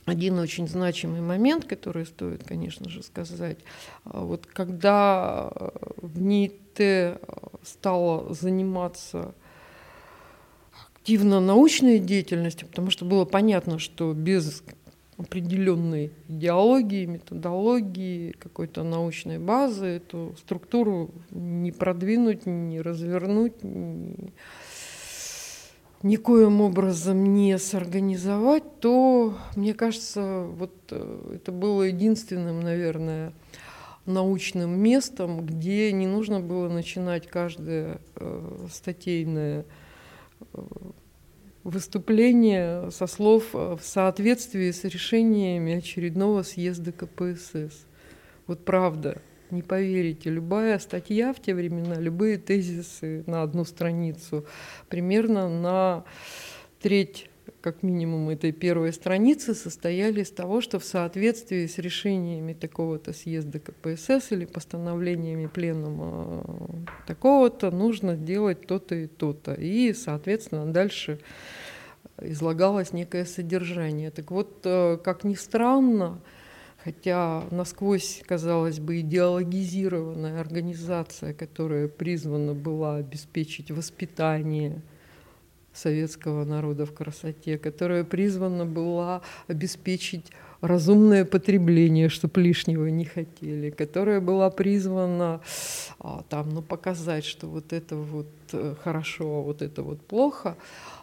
один 0.05 0.39
очень 0.39 0.67
значимый 0.67 1.21
момент, 1.21 1.65
который 1.65 2.05
стоит, 2.05 2.43
конечно 2.43 2.89
же, 2.89 3.03
сказать. 3.03 3.59
Вот 4.03 4.45
когда 4.45 5.51
в 5.97 6.19
НИИТ 6.19 7.17
стала 7.63 8.33
заниматься 8.33 9.35
активно 11.09 11.39
научной 11.39 11.99
деятельностью, 11.99 12.67
потому 12.67 12.91
что 12.91 13.05
было 13.05 13.25
понятно, 13.25 13.79
что 13.79 14.13
без 14.13 14.63
определенной 15.19 16.12
идеологии, 16.29 17.05
методологии, 17.05 18.32
какой-то 18.32 18.84
научной 18.84 19.38
базы 19.38 19.86
эту 19.86 20.34
структуру 20.39 21.12
не 21.29 21.71
продвинуть, 21.71 22.45
не 22.45 22.82
развернуть, 22.82 23.63
не 23.63 24.34
никоим 26.01 26.62
образом 26.62 27.34
не 27.34 27.58
сорганизовать, 27.58 28.79
то, 28.79 29.38
мне 29.55 29.73
кажется, 29.73 30.45
вот 30.45 30.73
э, 30.91 31.34
это 31.36 31.51
было 31.51 31.84
единственным, 31.84 32.62
наверное, 32.62 33.34
научным 34.05 34.79
местом, 34.79 35.45
где 35.45 35.91
не 35.91 36.08
нужно 36.08 36.39
было 36.39 36.69
начинать 36.69 37.27
каждое 37.27 37.99
э, 38.15 38.67
статейное 38.71 39.65
э, 40.53 40.62
выступление 41.63 42.91
со 42.91 43.08
слов 43.08 43.54
в 43.54 43.80
соответствии 43.82 44.72
с 44.72 44.84
решениями 44.84 45.76
очередного 45.76 46.43
съезда 46.43 46.91
КПСС. 46.91 47.86
Вот 48.48 48.65
правда 48.65 49.22
не 49.52 49.62
поверите, 49.62 50.30
любая 50.30 50.80
статья 50.80 51.34
в 51.34 51.39
те 51.39 51.54
времена, 51.54 51.95
любые 51.95 52.38
тезисы 52.38 53.24
на 53.26 53.41
одну 53.41 53.65
страницу, 53.65 54.45
примерно 54.89 55.50
на 55.50 56.06
треть 56.80 57.28
как 57.62 57.84
минимум 57.84 58.30
этой 58.30 58.52
первой 58.52 58.93
страницы 58.93 59.54
состояли 59.54 60.22
из 60.22 60.32
того, 60.32 60.62
что 60.62 60.80
в 60.80 60.86
соответствии 60.86 61.65
с 61.65 61.78
решениями 61.78 62.54
такого-то 62.54 63.13
съезда 63.13 63.60
КПСС 63.60 64.32
или 64.32 64.45
постановлениями 64.45 65.48
пленума 65.48 66.45
такого-то 67.06 67.72
нужно 67.72 68.15
делать 68.15 68.65
то-то 68.65 68.95
и 68.95 69.08
то-то. 69.08 69.54
И, 69.54 69.93
соответственно, 69.93 70.72
дальше 70.72 71.19
излагалось 72.22 72.93
некое 72.93 73.26
содержание. 73.26 74.12
Так 74.12 74.32
вот, 74.32 74.62
э, 74.63 74.98
как 75.04 75.24
ни 75.24 75.36
странно, 75.36 76.22
хотя 76.84 77.43
насквозь, 77.52 78.22
казалось 78.26 78.80
бы, 78.80 79.02
идеологизированная 79.02 80.39
организация, 80.39 81.34
которая 81.34 81.88
призвана 81.88 82.54
была 82.54 82.95
обеспечить 82.98 83.72
воспитание 83.72 84.82
советского 85.73 86.45
народа 86.45 86.86
в 86.86 86.93
красоте, 86.93 87.58
которая 87.58 88.03
призвана 88.03 88.65
была 88.65 89.21
обеспечить 89.47 90.25
разумное 90.62 91.23
потребление, 91.23 92.10
чтобы 92.10 92.41
лишнего 92.41 92.88
не 92.88 93.05
хотели, 93.05 93.69
которая 93.69 94.19
была 94.19 94.49
призвана 94.49 95.41
а, 95.99 96.23
там, 96.29 96.49
ну, 96.49 96.62
показать, 96.62 97.23
что 97.23 97.47
вот 97.47 97.71
это 97.71 97.95
вот 97.95 98.27
э, 98.51 98.75
хорошо, 98.84 99.39
а 99.39 99.41
вот 99.41 99.62
это 99.62 99.84
вот 99.84 100.01
плохо, 100.01 100.58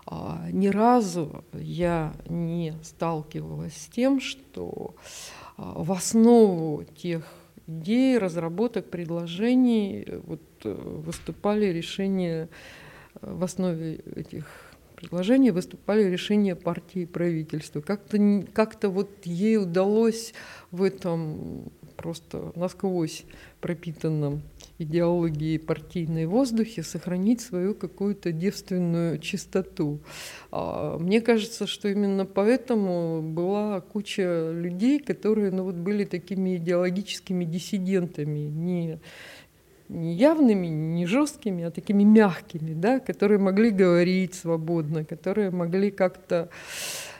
а, 0.06 0.46
ни 0.52 0.68
разу 0.68 1.44
я 1.54 2.12
не 2.28 2.74
сталкивалась 2.82 3.74
с 3.74 3.86
тем, 3.86 4.20
что 4.20 4.94
а, 5.56 5.82
в 5.82 5.90
основу 5.90 6.84
тех 6.84 7.24
идей, 7.66 8.18
разработок, 8.18 8.90
предложений 8.90 10.04
э, 10.06 10.20
вот, 10.24 10.42
э, 10.64 10.72
выступали 10.72 11.66
решения, 11.66 12.48
в 13.26 13.44
основе 13.44 13.96
этих 14.14 14.46
предложений 14.96 15.50
выступали 15.50 16.04
решения 16.04 16.56
партии 16.56 17.02
и 17.02 17.06
правительства. 17.06 17.80
Как-то 17.80 18.44
как 18.52 18.82
вот 18.84 19.10
ей 19.24 19.58
удалось 19.58 20.32
в 20.70 20.82
этом 20.82 21.70
просто 21.96 22.52
насквозь 22.54 23.24
пропитанном 23.60 24.42
идеологии 24.78 25.56
партийной 25.56 26.26
воздухе 26.26 26.82
сохранить 26.82 27.40
свою 27.40 27.74
какую-то 27.74 28.32
девственную 28.32 29.18
чистоту. 29.18 30.00
А, 30.52 30.98
мне 30.98 31.20
кажется, 31.20 31.66
что 31.66 31.88
именно 31.88 32.26
поэтому 32.26 33.22
была 33.22 33.80
куча 33.80 34.52
людей, 34.52 35.00
которые 35.00 35.50
ну, 35.50 35.64
вот 35.64 35.76
были 35.76 36.04
такими 36.04 36.56
идеологическими 36.56 37.44
диссидентами, 37.44 38.40
не 38.40 39.00
не 39.88 40.14
явными, 40.14 40.66
не 40.66 41.06
жесткими, 41.06 41.64
а 41.64 41.70
такими 41.70 42.04
мягкими, 42.04 42.74
да, 42.74 43.00
которые 43.00 43.38
могли 43.38 43.70
говорить 43.70 44.34
свободно, 44.34 45.04
которые 45.04 45.50
могли 45.50 45.90
как-то 45.90 46.48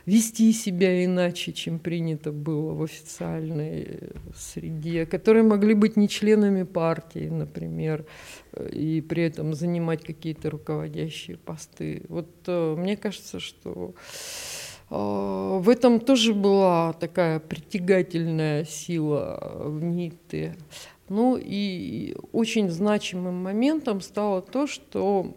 вести 0.07 0.53
себя 0.53 1.05
иначе, 1.05 1.53
чем 1.53 1.79
принято 1.79 2.31
было 2.31 2.73
в 2.73 2.83
официальной 2.85 3.99
среде, 4.35 5.05
которые 5.05 5.43
могли 5.43 5.75
быть 5.75 5.97
не 5.97 6.09
членами 6.09 6.63
партии, 6.63 7.29
например, 7.29 8.07
и 8.71 9.01
при 9.01 9.25
этом 9.25 9.53
занимать 9.55 10.05
какие-то 10.05 10.51
руководящие 10.51 11.37
посты. 11.37 12.05
Вот 12.09 12.31
э, 12.47 12.75
мне 12.79 12.97
кажется, 12.97 13.41
что 13.41 13.95
э, 14.91 14.95
в 14.95 15.69
этом 15.69 15.99
тоже 15.99 16.35
была 16.35 16.93
такая 16.93 17.41
притягательная 17.41 18.65
сила 18.65 19.53
в 19.57 19.83
НИТе. 19.83 20.57
Ну 21.09 21.39
и 21.41 22.17
очень 22.33 22.69
значимым 22.71 23.43
моментом 23.43 24.01
стало 24.01 24.43
то, 24.43 24.67
что 24.67 25.37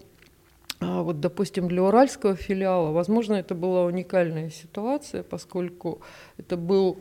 а, 0.80 1.04
вот, 1.04 1.20
допустим, 1.20 1.68
для 1.68 1.84
уральского 1.84 2.36
филиала, 2.36 2.92
возможно, 2.92 3.36
это 3.36 3.54
была 3.54 3.86
уникальная 3.86 4.50
ситуация, 4.50 5.24
поскольку 5.24 6.02
это 6.38 6.56
был 6.58 7.00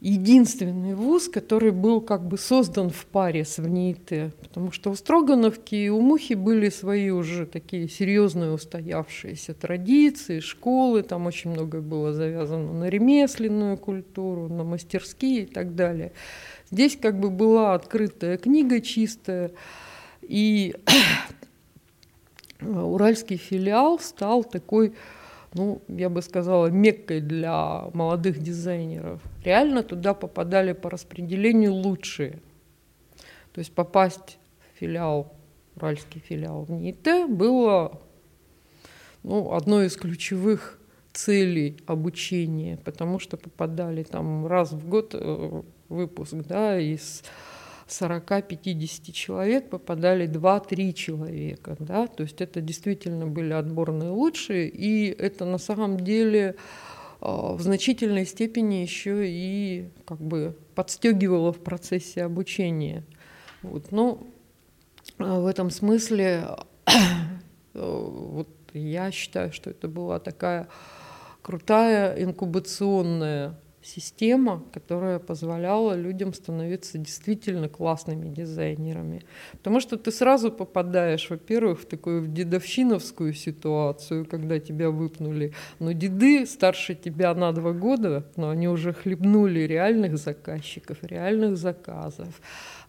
единственный 0.00 0.94
вуз, 0.94 1.28
который 1.28 1.70
был 1.70 2.00
как 2.00 2.26
бы 2.26 2.38
создан 2.38 2.90
в 2.90 3.06
паре 3.06 3.44
с 3.44 3.58
ВНИИТ, 3.58 4.34
потому 4.40 4.72
что 4.72 4.90
у 4.90 4.94
Строгановки 4.94 5.74
и 5.74 5.88
у 5.90 6.00
Мухи 6.00 6.34
были 6.34 6.70
свои 6.70 7.10
уже 7.10 7.46
такие 7.46 7.88
серьезные 7.88 8.50
устоявшиеся 8.50 9.54
традиции, 9.54 10.40
школы, 10.40 11.02
там 11.02 11.26
очень 11.26 11.50
много 11.50 11.80
было 11.80 12.12
завязано 12.12 12.72
на 12.72 12.88
ремесленную 12.88 13.76
культуру, 13.76 14.48
на 14.48 14.64
мастерские 14.64 15.42
и 15.42 15.46
так 15.46 15.74
далее. 15.74 16.12
Здесь 16.70 16.96
как 16.96 17.18
бы 17.18 17.30
была 17.30 17.74
открытая 17.74 18.36
книга 18.36 18.80
чистая, 18.80 19.50
и 20.22 20.74
уральский 22.60 23.36
филиал 23.36 23.98
стал 23.98 24.44
такой, 24.44 24.94
ну, 25.52 25.82
я 25.88 26.08
бы 26.08 26.22
сказала, 26.22 26.68
меккой 26.68 27.20
для 27.20 27.88
молодых 27.92 28.38
дизайнеров. 28.38 29.20
Реально 29.44 29.82
туда 29.82 30.14
попадали 30.14 30.72
по 30.72 30.90
распределению 30.90 31.72
лучшие. 31.72 32.40
То 33.52 33.58
есть 33.58 33.72
попасть 33.72 34.38
в 34.74 34.78
филиал, 34.78 35.34
уральский 35.74 36.20
филиал 36.20 36.62
в 36.64 36.70
НИИТ 36.70 37.28
было 37.28 38.00
ну, 39.22 39.52
одной 39.52 39.86
из 39.86 39.96
ключевых 39.96 40.79
целей 41.12 41.76
обучения, 41.86 42.78
потому 42.84 43.18
что 43.18 43.36
попадали 43.36 44.02
там 44.02 44.46
раз 44.46 44.72
в 44.72 44.88
год 44.88 45.14
э, 45.14 45.62
выпуск 45.88 46.34
да, 46.34 46.78
из 46.78 47.22
40-50 47.90 49.12
человек 49.12 49.68
попадали 49.68 50.28
2-3 50.28 50.92
человека. 50.92 51.76
Да? 51.78 52.06
То 52.06 52.22
есть 52.22 52.40
это 52.40 52.60
действительно 52.60 53.26
были 53.26 53.52
отборные 53.52 54.10
лучшие, 54.10 54.68
и 54.68 55.08
это 55.10 55.44
на 55.44 55.58
самом 55.58 55.98
деле 55.98 56.56
а, 57.20 57.52
в 57.52 57.60
значительной 57.60 58.26
степени 58.26 58.76
еще 58.76 59.28
и 59.28 59.88
как 60.06 60.20
бы 60.20 60.56
подстегивало 60.74 61.52
в 61.52 61.58
процессе 61.58 62.22
обучения. 62.22 63.04
Вот. 63.62 63.92
Но 63.92 64.26
а, 65.18 65.40
в 65.40 65.46
этом 65.46 65.70
смысле 65.70 66.56
вот 67.74 68.48
я 68.72 69.10
считаю, 69.10 69.52
что 69.52 69.70
это 69.70 69.88
была 69.88 70.20
такая 70.20 70.68
крутая 71.42 72.22
инкубационная 72.22 73.54
система, 73.82 74.62
которая 74.72 75.18
позволяла 75.18 75.94
людям 75.94 76.34
становиться 76.34 76.98
действительно 76.98 77.68
классными 77.68 78.28
дизайнерами. 78.28 79.22
Потому 79.52 79.80
что 79.80 79.96
ты 79.96 80.12
сразу 80.12 80.52
попадаешь, 80.52 81.30
во-первых, 81.30 81.80
в 81.80 81.86
такую 81.86 82.22
в 82.22 82.32
дедовщиновскую 82.32 83.32
ситуацию, 83.32 84.26
когда 84.26 84.58
тебя 84.58 84.90
выпнули. 84.90 85.54
Но 85.78 85.92
деды 85.92 86.46
старше 86.46 86.94
тебя 86.94 87.34
на 87.34 87.52
два 87.52 87.72
года, 87.72 88.26
но 88.36 88.50
они 88.50 88.68
уже 88.68 88.92
хлебнули 88.92 89.60
реальных 89.60 90.18
заказчиков, 90.18 90.98
реальных 91.02 91.56
заказов 91.56 92.40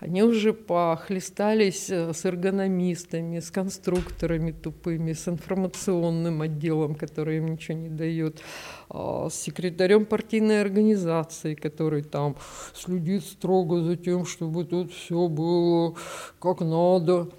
они 0.02 0.24
уже 0.24 0.52
похлестались 0.52 1.92
э, 1.92 2.12
с 2.12 2.26
эргономистами, 2.26 3.40
с 3.40 3.52
конструкторами 3.52 4.52
тупыми, 4.52 5.14
с 5.14 5.28
информационным 5.28 6.42
отделом, 6.42 6.96
который 6.96 7.38
им 7.38 7.50
ничего 7.50 7.78
не 7.78 7.90
дает, 7.90 8.42
а, 8.90 9.30
с 9.30 9.36
секретарем 9.36 10.08
партийной 10.08 10.62
организации, 10.62 11.54
который 11.54 12.02
там 12.02 12.36
следит 12.74 13.24
строго 13.24 13.84
за 13.84 13.96
тем, 13.96 14.26
чтобы 14.26 14.66
тут 14.66 14.92
все 14.92 15.28
было 15.28 15.96
как 16.40 16.62
надо. 16.62 17.30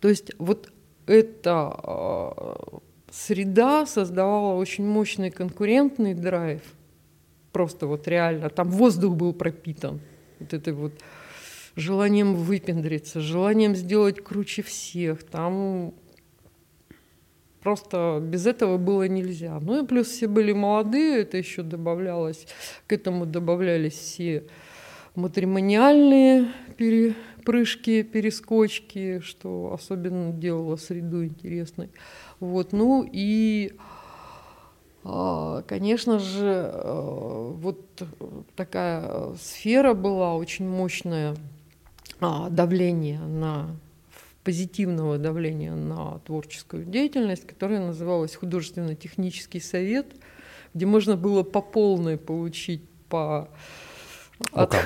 То 0.00 0.08
есть 0.08 0.32
вот 0.38 0.72
эта 1.06 1.52
а, 1.52 2.80
среда 3.10 3.84
создавала 3.84 4.54
очень 4.54 4.86
мощный 4.86 5.30
конкурентный 5.30 6.14
драйв. 6.14 6.62
Просто 7.52 7.86
вот 7.86 8.08
реально. 8.08 8.48
Там 8.48 8.70
воздух 8.70 9.16
был 9.16 9.34
пропитан 9.34 10.00
вот 10.40 10.54
этой 10.54 10.72
вот 10.72 10.92
желанием 11.76 12.34
выпендриться, 12.34 13.20
желанием 13.20 13.76
сделать 13.76 14.22
круче 14.22 14.62
всех. 14.62 15.22
Там 15.22 15.94
просто 17.62 18.18
без 18.22 18.46
этого 18.46 18.78
было 18.78 19.06
нельзя. 19.06 19.60
Ну 19.60 19.84
и 19.84 19.86
плюс 19.86 20.08
все 20.08 20.26
были 20.26 20.52
молодые, 20.52 21.20
это 21.20 21.36
еще 21.36 21.62
добавлялось, 21.62 22.46
к 22.86 22.92
этому 22.92 23.26
добавлялись 23.26 23.94
все 23.94 24.44
матримониальные 25.14 26.48
перепрыжки, 26.76 28.02
перескочки, 28.02 29.20
что 29.20 29.72
особенно 29.72 30.32
делало 30.32 30.76
среду 30.76 31.24
интересной. 31.24 31.90
Вот, 32.38 32.72
ну 32.72 33.08
и 33.10 33.72
а, 35.08 35.62
Конечно 35.62 36.18
же, 36.18 36.70
э, 36.74 37.50
вот 37.54 37.80
такая 38.56 39.34
сфера 39.40 39.94
была 39.94 40.34
очень 40.34 40.68
мощная 40.68 41.36
давления 42.20 43.20
на 43.20 43.76
позитивного 44.46 45.18
давления 45.18 45.74
на 45.74 46.20
творческую 46.20 46.84
деятельность, 46.84 47.44
которая 47.48 47.80
называлась 47.80 48.36
художественно-технический 48.36 49.58
совет, 49.58 50.06
где 50.72 50.86
можно 50.86 51.16
было 51.16 51.42
по 51.42 51.60
полной 51.60 52.16
получить 52.16 52.82
по, 53.08 53.48
от, 54.52 54.76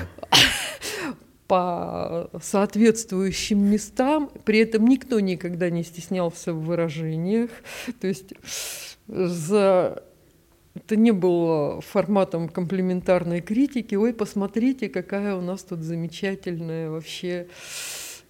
по 1.47 2.31
соответствующим 2.41 3.59
местам. 3.59 4.31
При 4.45 4.57
этом 4.57 4.87
никто 4.87 5.19
никогда 5.19 5.69
не 5.69 5.83
стеснялся 5.83 6.53
в 6.53 6.63
выражениях. 6.63 7.51
То 7.99 8.07
есть 8.07 8.33
за 9.07 10.03
это 10.73 10.95
не 10.95 11.11
было 11.11 11.81
форматом 11.81 12.47
комплементарной 12.47 13.41
критики. 13.41 13.95
Ой, 13.95 14.13
посмотрите, 14.13 14.89
какая 14.89 15.35
у 15.35 15.41
нас 15.41 15.63
тут 15.63 15.81
замечательная 15.81 16.89
вообще 16.89 17.47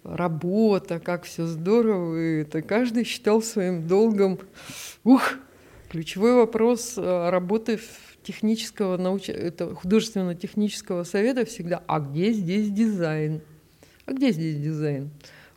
работа, 0.02 0.98
как 0.98 1.24
все 1.24 1.46
здорово. 1.46 2.16
И 2.18 2.42
это 2.42 2.62
каждый 2.62 3.04
считал 3.04 3.42
своим 3.42 3.86
долгом. 3.86 4.38
Ух, 5.04 5.34
ключевой 5.88 6.34
вопрос 6.34 6.94
э, 6.96 7.30
работы 7.30 7.78
технического 8.24 8.96
науч... 8.96 9.28
это 9.28 9.74
художественно-технического 9.74 11.04
совета 11.04 11.44
всегда, 11.44 11.82
а 11.86 12.00
где 12.00 12.32
здесь 12.32 12.70
дизайн? 12.70 13.40
А 14.06 14.12
где 14.12 14.32
здесь 14.32 14.56
дизайн? 14.56 15.10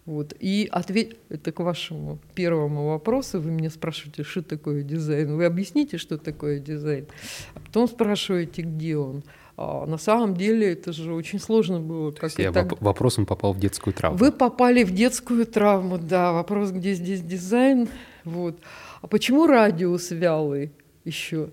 Вот. 0.05 0.33
И 0.39 0.67
ответ... 0.71 1.17
Это 1.29 1.51
к 1.51 1.59
вашему 1.59 2.19
первому 2.35 2.87
вопросу. 2.87 3.39
Вы 3.39 3.51
меня 3.51 3.69
спрашиваете, 3.69 4.23
что 4.23 4.41
такое 4.43 4.83
дизайн. 4.83 5.35
Вы 5.35 5.45
объясните, 5.45 5.97
что 5.97 6.17
такое 6.17 6.59
дизайн. 6.59 7.07
А 7.55 7.59
потом 7.59 7.87
спрашиваете, 7.87 8.61
где 8.61 8.97
он. 8.97 9.23
А 9.57 9.85
на 9.85 9.97
самом 9.97 10.35
деле 10.35 10.73
это 10.73 10.91
же 10.91 11.13
очень 11.13 11.39
сложно 11.39 11.79
было. 11.79 12.11
Как 12.11 12.37
я 12.37 12.51
так... 12.51 12.79
вопросом 12.81 13.25
попал 13.25 13.53
в 13.53 13.59
детскую 13.59 13.93
травму. 13.93 14.17
Вы 14.17 14.31
попали 14.31 14.83
в 14.83 14.91
детскую 14.93 15.45
травму, 15.45 15.97
да. 15.97 16.33
Вопрос, 16.33 16.71
где 16.71 16.93
здесь 16.93 17.21
дизайн. 17.21 17.87
Вот. 18.25 18.59
А 19.01 19.07
почему 19.07 19.47
радиус 19.47 20.11
вялый 20.11 20.71
еще? 21.03 21.49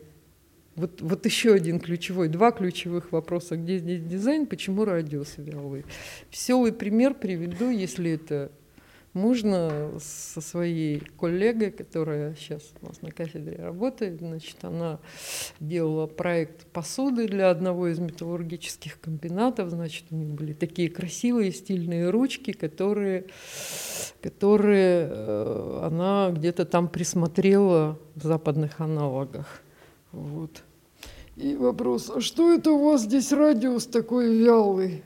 Вот, 0.74 1.02
вот 1.02 1.26
еще 1.26 1.52
один 1.52 1.80
ключевой, 1.80 2.28
два 2.28 2.50
ключевых 2.50 3.12
вопроса. 3.12 3.56
Где 3.56 3.78
здесь 3.78 4.02
дизайн, 4.02 4.46
почему 4.46 4.84
радиус 4.84 5.34
вялый? 5.36 5.84
Веселый 6.30 6.72
пример 6.72 7.14
приведу, 7.14 7.68
если 7.68 8.12
это 8.12 8.50
можно, 9.12 9.92
со 10.00 10.40
своей 10.40 11.00
коллегой, 11.18 11.70
которая 11.70 12.34
сейчас 12.34 12.62
у 12.80 12.86
нас 12.86 13.02
на 13.02 13.10
кафедре 13.10 13.56
работает. 13.56 14.20
Значит, 14.20 14.56
она 14.62 15.00
делала 15.60 16.06
проект 16.06 16.66
посуды 16.68 17.28
для 17.28 17.50
одного 17.50 17.88
из 17.88 17.98
металлургических 17.98 18.98
комбинатов. 19.00 19.68
Значит, 19.68 20.06
у 20.10 20.16
них 20.16 20.28
были 20.28 20.54
такие 20.54 20.88
красивые 20.88 21.52
стильные 21.52 22.08
ручки, 22.08 22.52
которые, 22.52 23.26
которые 24.22 25.08
э, 25.10 25.80
она 25.84 26.30
где-то 26.30 26.64
там 26.64 26.88
присмотрела 26.88 27.98
в 28.14 28.22
западных 28.22 28.80
аналогах. 28.80 29.61
Вот. 30.12 30.62
И 31.36 31.56
вопрос, 31.56 32.10
а 32.14 32.20
что 32.20 32.52
это 32.52 32.72
у 32.72 32.84
вас 32.84 33.02
здесь 33.02 33.32
радиус 33.32 33.86
такой 33.86 34.36
вялый? 34.36 35.02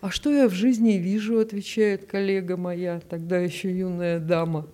А 0.00 0.10
что 0.10 0.32
я 0.32 0.48
в 0.48 0.52
жизни 0.52 0.92
вижу, 0.92 1.40
отвечает 1.40 2.06
коллега 2.06 2.56
моя, 2.56 3.00
тогда 3.08 3.38
еще 3.38 3.76
юная 3.76 4.20
дама, 4.20 4.68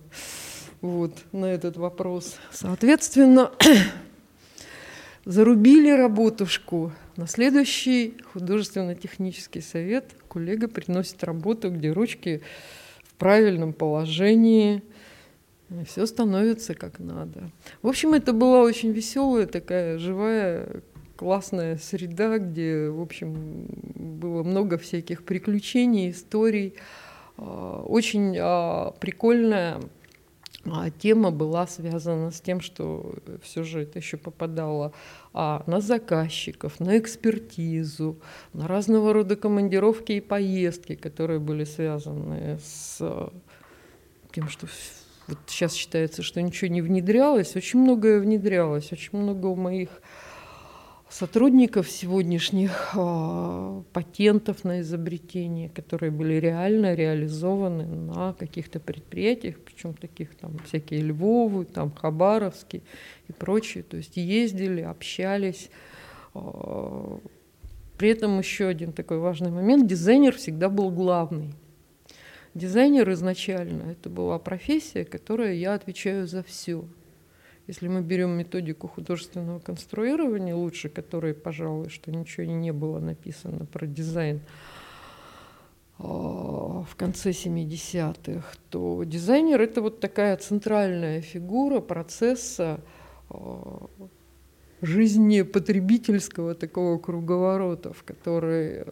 вот, 0.81 1.13
на 1.31 1.45
этот 1.45 1.77
вопрос. 1.77 2.35
Соответственно, 2.51 3.51
зарубили 5.25 5.89
работушку. 5.89 6.91
На 7.15 7.27
следующий 7.27 8.17
художественно-технический 8.33 9.61
совет 9.61 10.13
коллега 10.27 10.67
приносит 10.67 11.23
работу, 11.23 11.71
где 11.71 11.91
ручки 11.91 12.41
в 13.03 13.13
правильном 13.15 13.73
положении, 13.73 14.83
и 15.79 15.85
все 15.85 16.05
становится 16.05 16.73
как 16.73 16.99
надо. 16.99 17.49
В 17.81 17.87
общем, 17.87 18.13
это 18.13 18.33
была 18.33 18.61
очень 18.61 18.91
веселая, 18.91 19.45
такая 19.47 19.97
живая, 19.97 20.81
классная 21.15 21.77
среда, 21.77 22.39
где, 22.39 22.89
в 22.89 22.99
общем, 22.99 23.67
было 23.95 24.43
много 24.43 24.77
всяких 24.77 25.23
приключений, 25.23 26.11
историй. 26.11 26.73
А, 27.37 27.83
очень 27.83 28.35
а, 28.39 28.91
прикольная 28.99 29.79
а, 30.65 30.89
тема 30.89 31.31
была 31.31 31.67
связана 31.67 32.31
с 32.31 32.41
тем, 32.41 32.59
что 32.59 33.15
все 33.41 33.63
же 33.63 33.83
это 33.83 33.99
еще 33.99 34.17
попадало 34.17 34.93
на 35.33 35.79
заказчиков, 35.79 36.79
на 36.79 36.97
экспертизу, 36.97 38.19
на 38.51 38.67
разного 38.67 39.13
рода 39.13 39.35
командировки 39.37 40.13
и 40.13 40.21
поездки, 40.21 40.95
которые 40.95 41.39
были 41.39 41.63
связаны 41.63 42.59
с 42.61 43.31
тем, 44.33 44.49
что 44.49 44.67
вот 45.31 45.39
сейчас 45.47 45.73
считается, 45.73 46.23
что 46.23 46.41
ничего 46.41 46.69
не 46.69 46.81
внедрялось, 46.81 47.55
очень 47.55 47.79
многое 47.79 48.19
внедрялось, 48.19 48.91
очень 48.91 49.17
много 49.17 49.47
у 49.47 49.55
моих 49.55 49.89
сотрудников 51.09 51.89
сегодняшних 51.89 52.91
э, 52.95 53.83
патентов 53.93 54.63
на 54.63 54.81
изобретения, 54.81 55.69
которые 55.69 56.11
были 56.11 56.33
реально 56.33 56.93
реализованы 56.93 57.85
на 57.85 58.33
каких-то 58.33 58.79
предприятиях, 58.79 59.55
причем 59.59 59.93
таких 59.93 60.35
там 60.35 60.57
всякие 60.65 61.01
Львовы, 61.01 61.65
там 61.65 61.91
Хабаровские 61.91 62.81
и 63.27 63.33
прочие. 63.33 63.83
То 63.83 63.97
есть 63.97 64.17
ездили, 64.17 64.81
общались. 64.81 65.69
Э, 66.33 67.17
при 67.97 68.09
этом 68.09 68.39
еще 68.39 68.67
один 68.67 68.91
такой 68.91 69.19
важный 69.19 69.51
момент, 69.51 69.87
дизайнер 69.87 70.35
всегда 70.35 70.67
был 70.69 70.91
главный. 70.91 71.53
Дизайнер 72.53 73.09
изначально 73.11 73.91
это 73.91 74.09
была 74.09 74.37
профессия, 74.37 75.05
которая 75.05 75.53
я 75.53 75.73
отвечаю 75.73 76.27
за 76.27 76.43
все. 76.43 76.85
Если 77.67 77.87
мы 77.87 78.01
берем 78.01 78.31
методику 78.31 78.89
художественного 78.89 79.59
конструирования, 79.59 80.53
лучше 80.53 80.89
которой, 80.89 81.33
пожалуй, 81.33 81.89
что 81.89 82.11
ничего 82.11 82.45
не 82.45 82.73
было 82.73 82.99
написано 82.99 83.65
про 83.65 83.87
дизайн 83.87 84.41
а, 85.97 86.83
в 86.83 86.95
конце 86.97 87.29
70-х, 87.29 88.45
то 88.69 89.03
дизайнер 89.05 89.61
это 89.61 89.81
вот 89.81 90.01
такая 90.01 90.35
центральная 90.35 91.21
фигура 91.21 91.79
процесса 91.79 92.81
а, 93.29 93.87
жизни 94.81 95.43
потребительского 95.43 96.55
такого 96.55 96.97
круговорота, 96.97 97.93
в 97.93 98.03
который 98.03 98.85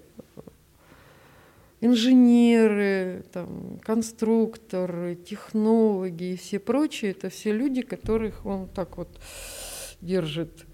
инженеры, 1.81 3.23
там, 3.31 3.79
конструкторы, 3.83 5.15
технологи 5.15 6.33
и 6.33 6.35
все 6.35 6.59
прочие, 6.59 7.11
это 7.11 7.29
все 7.29 7.51
люди, 7.51 7.81
которых 7.81 8.45
он 8.45 8.67
так 8.67 8.97
вот 8.97 9.09
держит, 10.01 10.65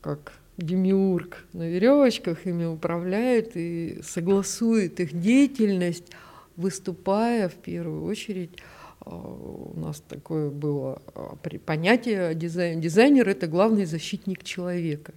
как 0.00 0.32
демиург 0.56 1.44
на 1.52 1.68
веревочках, 1.68 2.46
ими 2.46 2.64
управляет 2.64 3.56
и 3.56 4.00
согласует 4.02 5.00
их 5.00 5.18
деятельность, 5.18 6.12
выступая 6.56 7.48
в 7.48 7.54
первую 7.54 8.04
очередь 8.04 8.52
а, 9.00 9.14
у 9.14 9.78
нас 9.78 10.02
такое 10.08 10.50
было 10.50 11.02
а, 11.14 11.36
понятие 11.64 12.34
дизайн. 12.34 12.80
Дизайнер– 12.80 13.28
это 13.30 13.46
главный 13.46 13.84
защитник 13.84 14.42
человека. 14.42 15.12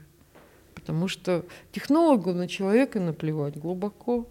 Потому 0.76 1.08
что 1.08 1.46
технологу 1.72 2.34
на 2.34 2.48
человека 2.48 3.00
наплевать 3.00 3.58
глубоко. 3.58 4.28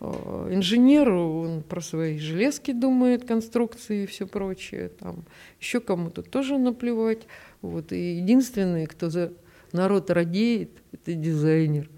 А, 0.00 0.48
инженеру 0.52 1.40
он 1.40 1.62
про 1.62 1.80
свои 1.80 2.18
железки 2.18 2.72
думает, 2.72 3.26
конструкции 3.26 4.04
и 4.04 4.06
все 4.06 4.26
прочее. 4.26 4.90
Там 4.98 5.24
еще 5.60 5.80
кому-то 5.80 6.22
тоже 6.22 6.58
наплевать. 6.58 7.26
Вот. 7.62 7.92
И 7.92 8.16
единственный, 8.16 8.86
кто 8.86 9.10
за 9.10 9.32
народ 9.72 10.10
радеет, 10.10 10.70
это 10.92 11.14
дизайнер. 11.14 11.88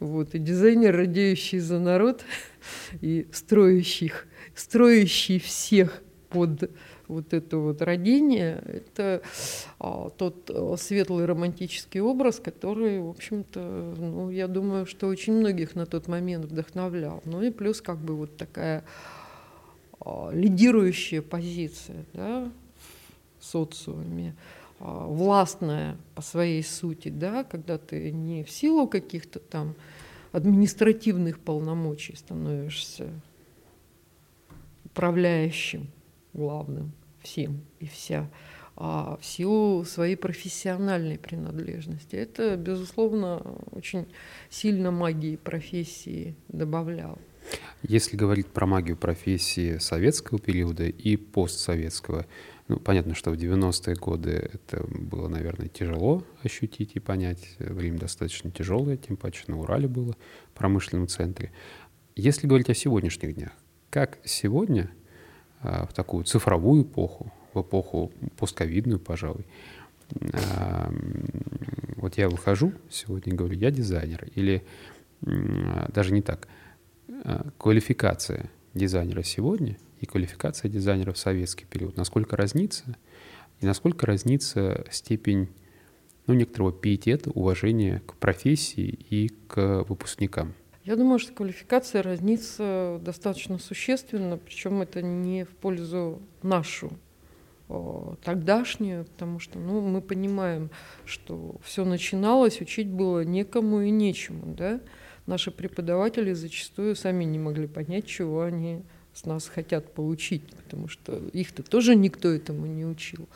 Вот. 0.00 0.34
И 0.34 0.38
дизайнер, 0.38 0.96
радеющий 0.96 1.58
за 1.58 1.78
народ 1.78 2.24
и 3.00 3.26
строящих, 3.32 4.26
строящий 4.54 5.38
всех 5.38 6.02
под 6.28 6.70
вот 7.08 7.32
это 7.32 7.58
вот 7.58 7.82
родение, 7.82 8.62
это 8.66 9.22
а, 9.78 10.10
тот 10.10 10.50
а, 10.50 10.76
светлый 10.76 11.26
романтический 11.26 12.00
образ, 12.00 12.40
который, 12.40 13.00
в 13.00 13.08
общем-то, 13.08 13.94
ну, 13.98 14.30
я 14.30 14.48
думаю, 14.48 14.86
что 14.86 15.06
очень 15.08 15.34
многих 15.34 15.74
на 15.74 15.86
тот 15.86 16.08
момент 16.08 16.46
вдохновлял. 16.46 17.22
Ну 17.24 17.42
и 17.42 17.50
плюс 17.50 17.80
как 17.80 17.98
бы 17.98 18.14
вот 18.14 18.36
такая 18.36 18.84
а, 20.00 20.30
лидирующая 20.32 21.22
позиция 21.22 22.04
да, 22.12 22.50
в 23.38 23.44
социуме, 23.44 24.34
а, 24.80 25.06
властная 25.06 25.96
по 26.14 26.22
своей 26.22 26.62
сути, 26.62 27.08
да, 27.08 27.44
когда 27.44 27.78
ты 27.78 28.10
не 28.10 28.44
в 28.44 28.50
силу 28.50 28.86
каких-то 28.86 29.38
там 29.40 29.74
административных 30.32 31.38
полномочий 31.38 32.16
становишься 32.16 33.08
управляющим, 34.84 35.88
главным 36.34 36.92
всем 37.20 37.62
и 37.80 37.86
вся, 37.86 38.30
а 38.76 39.16
в 39.20 39.24
силу 39.24 39.84
своей 39.84 40.16
профессиональной 40.16 41.18
принадлежности. 41.18 42.16
Это, 42.16 42.56
безусловно, 42.56 43.38
очень 43.70 44.06
сильно 44.50 44.90
магии 44.90 45.36
профессии 45.36 46.34
добавлял. 46.48 47.18
Если 47.82 48.16
говорить 48.16 48.48
про 48.48 48.66
магию 48.66 48.96
профессии 48.96 49.78
советского 49.78 50.38
периода 50.40 50.84
и 50.84 51.16
постсоветского, 51.16 52.26
ну, 52.66 52.78
понятно, 52.78 53.14
что 53.14 53.30
в 53.30 53.34
90-е 53.34 53.94
годы 53.96 54.50
это 54.52 54.84
было, 54.88 55.28
наверное, 55.28 55.68
тяжело 55.68 56.24
ощутить 56.42 56.92
и 56.94 57.00
понять. 57.00 57.56
Время 57.58 57.98
достаточно 57.98 58.50
тяжелое, 58.50 58.96
тем 58.96 59.16
паче 59.18 59.44
на 59.48 59.60
Урале 59.60 59.86
было, 59.86 60.16
в 60.48 60.58
промышленном 60.58 61.08
центре. 61.08 61.52
Если 62.16 62.46
говорить 62.46 62.70
о 62.70 62.74
сегодняшних 62.74 63.34
днях, 63.34 63.52
как 63.90 64.18
сегодня 64.24 64.90
в 65.64 65.92
такую 65.94 66.24
цифровую 66.24 66.82
эпоху, 66.82 67.32
в 67.54 67.62
эпоху 67.62 68.12
постковидную, 68.36 69.00
пожалуй. 69.00 69.46
А, 70.32 70.92
вот 71.96 72.18
я 72.18 72.28
выхожу 72.28 72.72
сегодня 72.90 73.32
и 73.32 73.36
говорю, 73.36 73.56
я 73.58 73.70
дизайнер. 73.70 74.28
Или 74.34 74.62
даже 75.20 76.12
не 76.12 76.22
так. 76.22 76.48
А, 77.24 77.46
квалификация 77.58 78.50
дизайнера 78.74 79.22
сегодня 79.22 79.78
и 80.00 80.06
квалификация 80.06 80.70
дизайнера 80.70 81.12
в 81.12 81.18
советский 81.18 81.64
период. 81.64 81.96
Насколько 81.96 82.36
разнится? 82.36 82.96
И 83.60 83.66
насколько 83.66 84.06
разнится 84.06 84.84
степень 84.90 85.48
ну, 86.26 86.34
некоторого 86.34 86.72
пиетета, 86.72 87.30
уважения 87.30 88.02
к 88.06 88.14
профессии 88.14 88.98
и 89.10 89.28
к 89.48 89.84
выпускникам? 89.88 90.54
Я 90.84 90.96
думаю, 90.96 91.18
что 91.18 91.32
квалификация 91.32 92.02
разнится 92.02 93.00
достаточно 93.02 93.58
существенно, 93.58 94.36
причем 94.36 94.82
это 94.82 95.00
не 95.00 95.44
в 95.44 95.50
пользу 95.50 96.20
нашу 96.42 96.92
тогдашнюю, 98.22 99.06
потому 99.06 99.38
что 99.38 99.58
ну, 99.58 99.80
мы 99.80 100.02
понимаем, 100.02 100.68
что 101.06 101.56
все 101.64 101.86
начиналось, 101.86 102.60
учить 102.60 102.88
было 102.88 103.24
некому 103.24 103.80
и 103.80 103.90
нечему. 103.90 104.54
Да? 104.54 104.80
Наши 105.26 105.50
преподаватели 105.50 106.34
зачастую 106.34 106.96
сами 106.96 107.24
не 107.24 107.38
могли 107.38 107.66
понять, 107.66 108.06
чего 108.06 108.42
они 108.42 108.82
с 109.14 109.24
нас 109.24 109.48
хотят 109.48 109.94
получить, 109.94 110.42
потому 110.54 110.88
что 110.88 111.16
их-то 111.32 111.62
тоже 111.62 111.94
никто 111.94 112.28
этому 112.28 112.66
не 112.66 112.84
учил. 112.84 113.26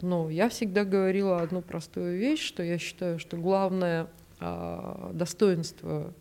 Но 0.00 0.28
я 0.28 0.48
всегда 0.48 0.84
говорила 0.84 1.40
одну 1.40 1.62
простую 1.62 2.18
вещь, 2.18 2.42
что 2.42 2.64
я 2.64 2.78
считаю, 2.78 3.20
что 3.20 3.36
главное 3.36 4.08
а, 4.40 5.12
достоинство 5.14 6.12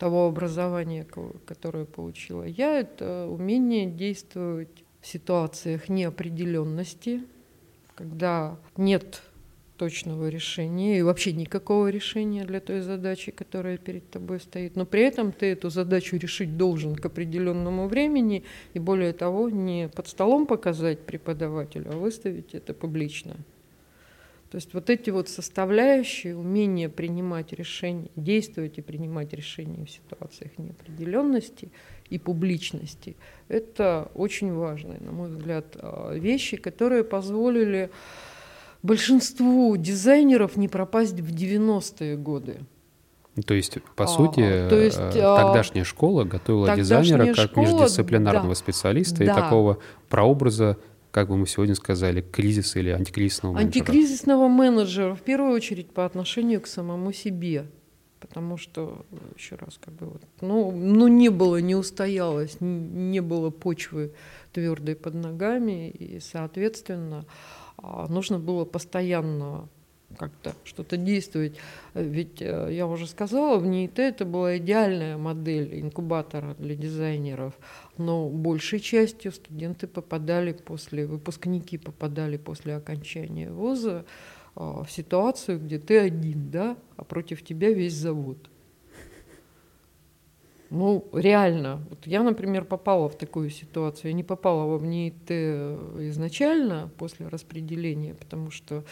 того 0.00 0.26
образования, 0.26 1.06
которое 1.44 1.84
получила 1.84 2.44
я, 2.44 2.80
это 2.80 3.28
умение 3.28 3.84
действовать 3.84 4.82
в 5.02 5.06
ситуациях 5.06 5.90
неопределенности, 5.90 7.20
когда 7.94 8.58
нет 8.78 9.22
точного 9.76 10.28
решения 10.28 10.98
и 10.98 11.02
вообще 11.02 11.32
никакого 11.32 11.88
решения 11.88 12.44
для 12.44 12.60
той 12.60 12.80
задачи, 12.80 13.30
которая 13.30 13.76
перед 13.76 14.10
тобой 14.10 14.40
стоит. 14.40 14.74
Но 14.74 14.86
при 14.86 15.02
этом 15.02 15.32
ты 15.32 15.46
эту 15.52 15.68
задачу 15.68 16.16
решить 16.16 16.56
должен 16.56 16.96
к 16.96 17.04
определенному 17.04 17.86
времени 17.86 18.44
и 18.72 18.78
более 18.78 19.12
того 19.12 19.50
не 19.50 19.88
под 19.88 20.08
столом 20.08 20.46
показать 20.46 21.00
преподавателю, 21.00 21.90
а 21.92 21.96
выставить 21.96 22.54
это 22.54 22.72
публично. 22.72 23.36
То 24.50 24.56
есть 24.56 24.74
вот 24.74 24.90
эти 24.90 25.10
вот 25.10 25.28
составляющие, 25.28 26.36
умение 26.36 26.88
принимать 26.88 27.52
решения, 27.52 28.10
действовать 28.16 28.78
и 28.78 28.82
принимать 28.82 29.32
решения 29.32 29.84
в 29.84 29.90
ситуациях 29.90 30.58
неопределенности 30.58 31.70
и 32.08 32.18
публичности, 32.18 33.16
это 33.46 34.10
очень 34.14 34.52
важные, 34.52 34.98
на 35.00 35.12
мой 35.12 35.28
взгляд, 35.28 35.76
а, 35.76 36.12
вещи, 36.14 36.56
которые 36.56 37.04
позволили 37.04 37.90
большинству 38.82 39.76
дизайнеров 39.76 40.56
не 40.56 40.66
пропасть 40.66 41.20
в 41.20 41.32
90-е 41.32 42.16
годы. 42.16 42.58
То 43.46 43.54
есть, 43.54 43.78
по 43.94 44.04
а, 44.04 44.08
сути, 44.08 44.66
то 44.68 44.76
есть, 44.76 44.98
э, 44.98 45.20
тогдашняя 45.20 45.84
школа 45.84 46.24
готовила 46.24 46.74
дизайнера 46.74 47.32
как 47.32 47.50
школа, 47.50 47.66
междисциплинарного 47.66 48.48
да, 48.48 48.54
специалиста 48.56 49.18
да. 49.18 49.24
и 49.24 49.28
такого 49.28 49.78
прообраза 50.08 50.76
как 51.10 51.28
бы 51.28 51.36
мы 51.36 51.46
сегодня 51.46 51.74
сказали, 51.74 52.20
кризиса 52.20 52.78
или 52.78 52.90
антикризисного 52.90 53.54
менеджера? 53.54 53.80
Антикризисного 53.82 54.48
менеджера 54.48 55.14
в 55.14 55.22
первую 55.22 55.52
очередь 55.52 55.90
по 55.92 56.04
отношению 56.04 56.60
к 56.60 56.66
самому 56.66 57.12
себе. 57.12 57.66
Потому 58.20 58.58
что, 58.58 59.06
еще 59.36 59.56
раз, 59.56 59.78
как 59.82 59.94
бы 59.94 60.06
вот, 60.06 60.22
ну, 60.42 60.70
ну 60.72 61.08
не 61.08 61.30
было, 61.30 61.56
не 61.56 61.74
устоялось, 61.74 62.58
не 62.60 63.20
было 63.20 63.48
почвы 63.48 64.12
твердой 64.52 64.94
под 64.94 65.14
ногами, 65.14 65.88
и, 65.88 66.20
соответственно, 66.20 67.24
а, 67.78 68.06
нужно 68.08 68.38
было 68.38 68.66
постоянно 68.66 69.68
как-то 70.16 70.54
что-то 70.64 70.96
действовать. 70.96 71.56
Ведь 71.94 72.42
э, 72.42 72.68
я 72.70 72.86
уже 72.86 73.06
сказала, 73.06 73.58
в 73.58 73.66
НИИТ 73.66 73.98
это 73.98 74.24
была 74.24 74.58
идеальная 74.58 75.16
модель 75.16 75.80
инкубатора 75.80 76.54
для 76.58 76.74
дизайнеров, 76.74 77.58
но 77.96 78.28
большей 78.28 78.80
частью 78.80 79.32
студенты 79.32 79.86
попадали 79.86 80.52
после, 80.52 81.06
выпускники 81.06 81.78
попадали 81.78 82.36
после 82.36 82.76
окончания 82.76 83.50
вуза 83.50 84.04
а, 84.54 84.84
в 84.84 84.90
ситуацию, 84.90 85.58
где 85.60 85.78
ты 85.78 85.98
один, 85.98 86.50
да, 86.50 86.76
а 86.96 87.04
против 87.04 87.42
тебя 87.42 87.72
весь 87.72 87.94
завод. 87.94 88.50
Ну, 90.70 91.08
реально. 91.12 91.84
Вот 91.90 92.06
я, 92.06 92.22
например, 92.22 92.64
попала 92.64 93.08
в 93.08 93.18
такую 93.18 93.50
ситуацию. 93.50 94.10
Я 94.10 94.16
не 94.16 94.22
попала 94.22 94.76
в 94.76 94.86
НИИТ 94.86 95.30
изначально 96.10 96.90
после 96.96 97.26
распределения, 97.26 98.14
потому 98.14 98.52
что 98.52 98.84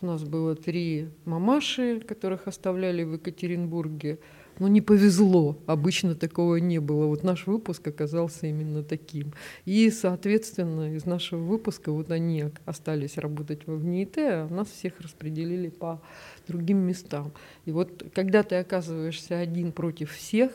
у 0.00 0.06
нас 0.06 0.24
было 0.24 0.56
три 0.56 1.08
мамаши, 1.24 2.00
которых 2.00 2.48
оставляли 2.48 3.04
в 3.04 3.12
Екатеринбурге. 3.12 4.18
Но 4.58 4.66
не 4.66 4.80
повезло, 4.80 5.56
обычно 5.66 6.16
такого 6.16 6.56
не 6.56 6.80
было. 6.80 7.06
Вот 7.06 7.22
наш 7.22 7.46
выпуск 7.46 7.86
оказался 7.86 8.48
именно 8.48 8.82
таким. 8.82 9.32
И, 9.64 9.88
соответственно, 9.90 10.96
из 10.96 11.06
нашего 11.06 11.40
выпуска 11.40 11.92
вот 11.92 12.10
они 12.10 12.46
остались 12.66 13.16
работать 13.18 13.66
в 13.66 13.84
НИИТ, 13.84 14.18
а 14.18 14.48
нас 14.48 14.68
всех 14.68 15.00
распределили 15.00 15.68
по 15.68 16.02
другим 16.48 16.78
местам. 16.78 17.32
И 17.66 17.70
вот 17.70 18.04
когда 18.12 18.42
ты 18.42 18.56
оказываешься 18.56 19.38
один 19.38 19.70
против 19.70 20.10
всех, 20.12 20.50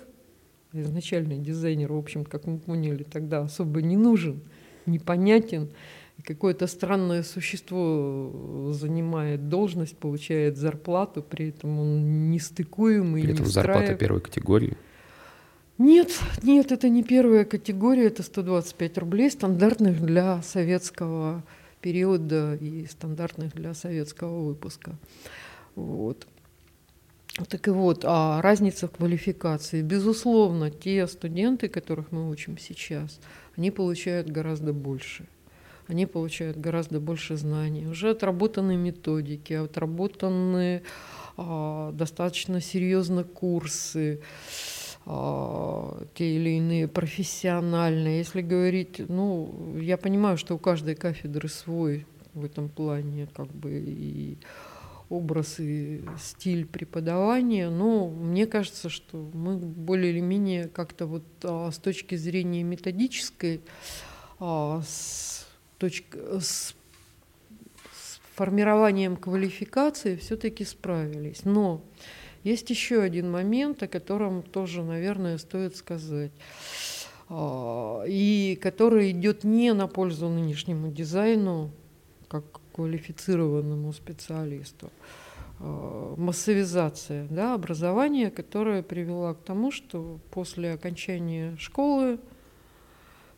изначальный 0.73 1.37
дизайнер, 1.37 1.93
в 1.93 1.97
общем, 1.97 2.25
как 2.25 2.45
мы 2.45 2.59
поняли, 2.59 3.03
тогда 3.03 3.41
особо 3.41 3.81
не 3.81 3.97
нужен, 3.97 4.41
непонятен. 4.85 5.69
Какое-то 6.23 6.67
странное 6.67 7.23
существо 7.23 8.71
занимает 8.71 9.49
должность, 9.49 9.97
получает 9.97 10.57
зарплату, 10.57 11.21
при 11.21 11.49
этом 11.49 11.79
он 11.79 12.29
нестыкуемый, 12.31 13.21
При 13.23 13.33
этом 13.33 13.45
зарплата 13.45 13.95
первой 13.95 14.21
категории. 14.21 14.77
Нет, 15.77 16.17
нет, 16.41 16.71
это 16.71 16.87
не 16.87 17.03
первая 17.03 17.43
категория, 17.43 18.05
это 18.07 18.23
125 18.23 18.97
рублей, 18.97 19.29
стандартных 19.29 20.01
для 20.01 20.41
советского 20.41 21.43
периода 21.81 22.55
и 22.55 22.85
стандартных 22.85 23.53
для 23.53 23.73
советского 23.73 24.47
выпуска. 24.47 24.95
Вот. 25.75 26.27
Так 27.49 27.67
и 27.67 27.71
вот, 27.71 28.05
а 28.05 28.41
разница 28.41 28.87
в 28.87 28.91
квалификации. 28.91 29.81
Безусловно, 29.81 30.71
те 30.71 31.05
студенты, 31.05 31.67
которых 31.67 32.13
мы 32.13 32.29
учим 32.29 32.57
сейчас, 32.57 33.19
они 33.57 33.71
получают 33.71 34.29
гораздо 34.29 34.71
больше. 34.71 35.27
Они 35.87 36.05
получают 36.05 36.57
гораздо 36.57 37.01
больше 37.01 37.35
знаний. 37.35 37.87
Уже 37.87 38.11
отработаны 38.11 38.77
методики, 38.77 39.51
отработаны 39.53 40.81
а, 41.35 41.91
достаточно 41.91 42.61
серьезно 42.61 43.25
курсы, 43.25 44.21
а, 45.05 46.03
те 46.15 46.37
или 46.37 46.51
иные 46.51 46.87
профессиональные. 46.87 48.19
Если 48.19 48.41
говорить, 48.41 49.01
ну, 49.09 49.77
я 49.77 49.97
понимаю, 49.97 50.37
что 50.37 50.55
у 50.55 50.57
каждой 50.57 50.95
кафедры 50.95 51.49
свой 51.49 52.07
в 52.33 52.45
этом 52.45 52.69
плане, 52.69 53.27
как 53.35 53.47
бы 53.47 53.71
и 53.71 54.37
образ 55.15 55.59
и 55.59 56.03
стиль 56.19 56.65
преподавания, 56.65 57.69
но 57.69 58.09
мне 58.09 58.45
кажется, 58.45 58.89
что 58.89 59.29
мы 59.33 59.57
более 59.57 60.11
или 60.11 60.19
менее 60.19 60.67
как-то 60.67 61.05
вот 61.05 61.23
а, 61.43 61.71
с 61.71 61.77
точки 61.77 62.15
зрения 62.15 62.63
методической, 62.63 63.61
а, 64.39 64.81
с, 64.85 65.47
точки, 65.77 66.17
с, 66.39 66.75
с 67.93 68.19
формированием 68.35 69.15
квалификации 69.15 70.15
все-таки 70.17 70.65
справились. 70.65 71.45
Но 71.45 71.81
есть 72.43 72.69
еще 72.69 73.01
один 73.01 73.31
момент, 73.31 73.81
о 73.83 73.87
котором 73.87 74.43
тоже, 74.43 74.83
наверное, 74.83 75.37
стоит 75.37 75.75
сказать 75.75 76.31
а, 77.29 78.03
и 78.07 78.57
который 78.61 79.11
идет 79.11 79.43
не 79.43 79.73
на 79.73 79.87
пользу 79.87 80.29
нынешнему 80.29 80.91
дизайну, 80.91 81.71
как 82.27 82.43
квалифицированному 82.75 83.93
специалисту. 83.93 84.91
Э, 85.59 86.13
массовизация 86.17 87.25
да, 87.29 87.53
образования, 87.53 88.29
которая 88.29 88.83
привела 88.83 89.33
к 89.33 89.41
тому, 89.43 89.71
что 89.71 90.19
после 90.31 90.73
окончания 90.73 91.55
школы 91.57 92.19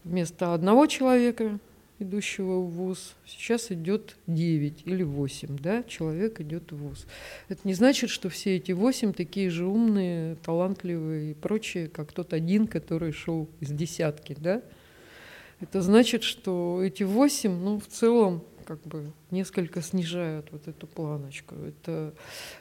вместо 0.04 0.56
одного 0.56 0.88
человека, 0.88 1.60
идущего 2.00 2.62
в 2.62 2.72
ВУЗ, 2.72 3.16
сейчас 3.28 3.72
идет 3.72 4.18
9 4.26 4.82
или 4.86 5.04
8, 5.04 5.58
да, 5.60 5.84
человек 5.84 6.42
идет 6.42 6.72
в 6.72 6.78
ВУЗ. 6.78 7.06
Это 7.48 7.62
не 7.64 7.76
значит, 7.76 8.10
что 8.10 8.30
все 8.30 8.56
эти 8.56 8.72
8 8.72 9.14
такие 9.14 9.52
же 9.52 9.68
умные, 9.68 10.36
талантливые 10.38 11.32
и 11.32 11.34
прочие, 11.36 11.90
как 11.90 12.12
тот 12.12 12.34
один, 12.34 12.66
который 12.66 13.12
шел 13.12 13.48
из 13.60 13.70
десятки, 13.70 14.36
да. 14.40 14.64
Это 15.60 15.82
значит, 15.82 16.24
что 16.24 16.82
эти 16.84 17.04
8, 17.04 17.52
ну, 17.52 17.80
в 17.80 17.88
целом, 17.88 18.44
как 18.68 18.82
бы 18.82 19.14
несколько 19.32 19.82
снижают 19.82 20.52
вот 20.52 20.68
эту 20.68 20.88
планочку. 20.88 21.56
Это, 21.56 22.14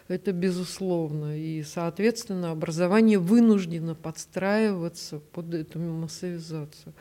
это 0.07 0.33
безусловно. 0.33 1.37
И, 1.37 1.65
соответственно, 1.65 2.53
образование 2.53 3.19
вынуждено 3.19 3.97
подстраиваться 3.97 5.19
под 5.19 5.53
эту 5.53 5.81
массовизацию. 5.81 6.95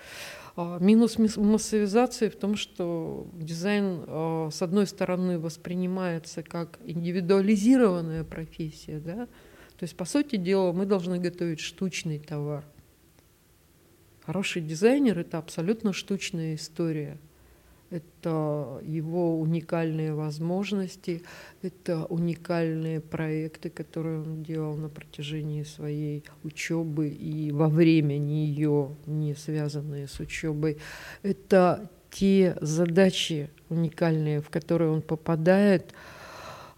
А 0.56 0.80
минус 0.80 1.20
массовизации 1.20 2.30
в 2.30 2.36
том, 2.36 2.56
что 2.56 3.28
дизайн, 3.34 4.04
а, 4.08 4.50
с 4.52 4.64
одной 4.64 4.88
стороны, 4.88 5.38
воспринимается 5.38 6.42
как 6.42 6.80
индивидуализированная 6.84 8.24
профессия, 8.24 9.00
да? 9.00 9.28
то 9.78 9.84
есть, 9.84 9.96
по 9.96 10.06
сути 10.06 10.38
дела, 10.38 10.72
мы 10.72 10.88
должны 10.88 11.20
готовить 11.20 11.60
штучный 11.60 12.18
товар. 12.18 12.66
Хороший 14.26 14.64
дизайнер– 14.64 15.20
это 15.20 15.38
абсолютно 15.38 15.94
штучная 15.94 16.56
история– 16.56 17.20
это 17.90 18.80
его 18.84 19.40
уникальные 19.40 20.14
возможности, 20.14 21.24
это 21.62 22.06
уникальные 22.06 23.00
проекты, 23.00 23.70
которые 23.70 24.22
он 24.22 24.44
делал 24.44 24.76
на 24.76 24.90
протяжении 24.90 25.64
своей 25.64 26.24
учебы 26.44 27.10
и 27.10 27.52
во 27.52 27.70
время 27.70 28.18
нее, 28.18 28.96
не 29.06 29.36
связанные 29.36 30.08
с 30.08 30.20
учебой. 30.20 30.78
Это 31.22 31.90
те 32.10 32.58
задачи 32.62 33.50
уникальные, 33.70 34.42
в 34.42 34.50
которые 34.50 34.90
он 34.90 35.02
попадает, 35.02 35.94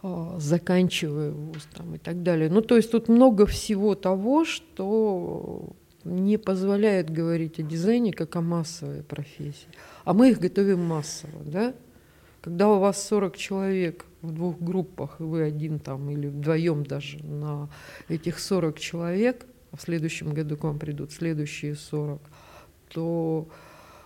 а, 0.01 0.36
заканчивая 0.39 1.32
вуз 1.32 1.68
там, 1.74 1.95
и 1.95 1.97
так 1.97 2.24
далее. 2.24 2.49
Ну, 2.49 2.62
то 2.62 2.76
есть 2.76 2.91
тут 2.91 3.08
много 3.08 3.45
всего 3.45 3.95
того, 3.95 4.45
что 4.45 5.76
не 6.03 6.38
позволяет 6.38 7.10
говорить 7.10 7.60
о 7.60 7.64
дизайне 7.64 8.14
как 8.14 8.36
о 8.36 8.41
массовой 8.41 9.03
профессии 9.03 9.68
а 10.08 10.14
мы 10.14 10.30
их 10.30 10.39
готовим 10.39 10.86
массово, 10.86 11.43
да? 11.43 11.76
Когда 12.39 12.70
у 12.70 12.80
вас 12.80 13.05
40 13.10 13.36
человек 13.36 14.05
в 14.22 14.32
двух 14.32 14.58
группах, 14.58 15.20
и 15.20 15.24
вы 15.24 15.43
один 15.43 15.80
там 15.80 16.10
или 16.10 16.28
вдвоем 16.28 16.86
даже 16.86 17.22
на 17.26 17.68
этих 18.08 18.39
40 18.39 18.80
человек, 18.80 19.45
а 19.74 19.76
в 19.76 19.82
следующем 19.82 20.34
году 20.34 20.55
к 20.55 20.64
вам 20.64 20.80
придут 20.80 21.12
следующие 21.12 21.76
40, 21.76 22.22
то 22.88 23.49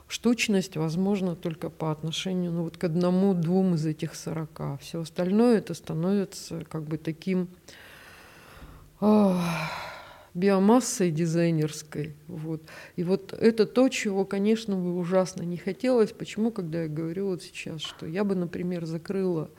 штучность 0.08 0.76
возможна 0.76 1.36
только 1.36 1.70
по 1.70 1.92
отношению 1.92 2.52
ну, 2.52 2.64
вот 2.64 2.78
к 2.80 2.84
одному-двум 2.84 3.76
из 3.76 3.86
этих 3.86 4.16
40. 4.16 4.80
Все 4.82 5.02
остальное 5.02 5.60
это 5.60 5.76
становится 5.76 6.66
как 6.66 6.86
бы 6.86 6.98
таким... 6.98 7.48
Ох, 9.00 9.38
биомассой 10.34 11.12
дизайнерской. 11.12 12.16
Вот. 12.28 12.62
И 12.96 13.04
вот 13.04 13.34
это 13.34 13.66
то, 13.66 13.90
чего, 13.90 14.26
конечно, 14.26 14.76
бы 14.76 14.98
ужасно 14.98 15.44
не 15.44 15.58
хотелось. 15.58 16.12
Почему, 16.12 16.52
когда 16.52 16.84
я 16.84 16.88
говорю 16.88 17.28
вот 17.28 17.44
сейчас, 17.44 17.82
что 17.82 18.06
я 18.06 18.24
бы, 18.24 18.36
например, 18.36 18.86
закрыла 18.86 19.50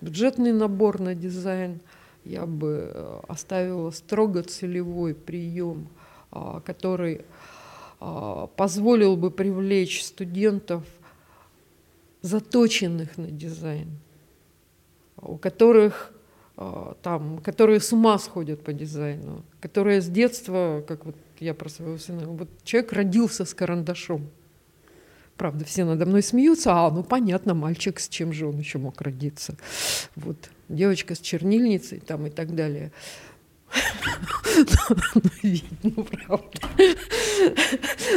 бюджетный 0.00 0.52
набор 0.52 1.00
на 1.00 1.14
дизайн, 1.14 1.80
я 2.24 2.46
бы 2.46 2.90
э, 2.92 3.20
оставила 3.28 3.90
строго 3.90 4.42
целевой 4.42 5.14
прием, 5.14 5.88
а, 6.30 6.60
который 6.60 7.22
а, 7.98 8.46
позволил 8.46 9.16
бы 9.16 9.30
привлечь 9.30 10.04
студентов, 10.04 10.84
заточенных 12.22 13.16
на 13.16 13.30
дизайн, 13.30 13.88
у 15.20 15.36
которых 15.36 16.12
там, 17.02 17.38
которые 17.38 17.80
с 17.80 17.92
ума 17.92 18.18
сходят 18.18 18.62
по 18.62 18.72
дизайну, 18.72 19.42
которые 19.60 20.02
с 20.02 20.08
детства, 20.08 20.84
как 20.86 21.06
вот 21.06 21.16
я 21.38 21.54
про 21.54 21.70
своего 21.70 21.96
сына, 21.96 22.26
вот 22.26 22.48
человек 22.64 22.92
родился 22.92 23.44
с 23.44 23.54
карандашом. 23.54 24.28
Правда, 25.38 25.64
все 25.64 25.86
надо 25.86 26.04
мной 26.04 26.22
смеются, 26.22 26.74
а, 26.74 26.90
ну 26.90 27.02
понятно, 27.02 27.54
мальчик, 27.54 27.98
с 27.98 28.10
чем 28.10 28.34
же 28.34 28.46
он 28.46 28.58
еще 28.58 28.76
мог 28.76 29.00
родиться. 29.00 29.56
Вот, 30.16 30.50
девочка 30.68 31.14
с 31.14 31.20
чернильницей 31.20 32.00
там 32.00 32.26
и 32.26 32.30
так 32.30 32.54
далее. 32.54 32.92
Ну, 35.82 36.04
правда. 36.04 36.68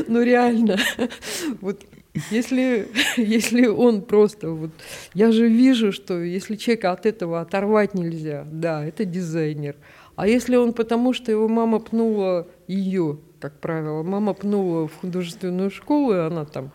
Ну, 0.07 0.21
реально. 0.21 0.77
Вот 1.61 1.85
если, 2.31 2.87
если 3.17 3.67
он 3.67 4.01
просто 4.01 4.49
вот... 4.49 4.71
Я 5.13 5.31
же 5.31 5.47
вижу, 5.47 5.91
что 5.91 6.21
если 6.21 6.55
человека 6.55 6.91
от 6.91 7.05
этого 7.05 7.41
оторвать 7.41 7.93
нельзя, 7.93 8.45
да, 8.51 8.85
это 8.85 9.05
дизайнер. 9.05 9.75
А 10.15 10.27
если 10.27 10.55
он 10.55 10.73
потому, 10.73 11.13
что 11.13 11.31
его 11.31 11.47
мама 11.47 11.79
пнула 11.79 12.47
ее, 12.67 13.19
как 13.39 13.59
правило, 13.59 14.03
мама 14.03 14.33
пнула 14.33 14.87
в 14.87 14.95
художественную 14.95 15.71
школу, 15.71 16.13
и 16.13 16.17
она 16.17 16.45
там 16.45 16.71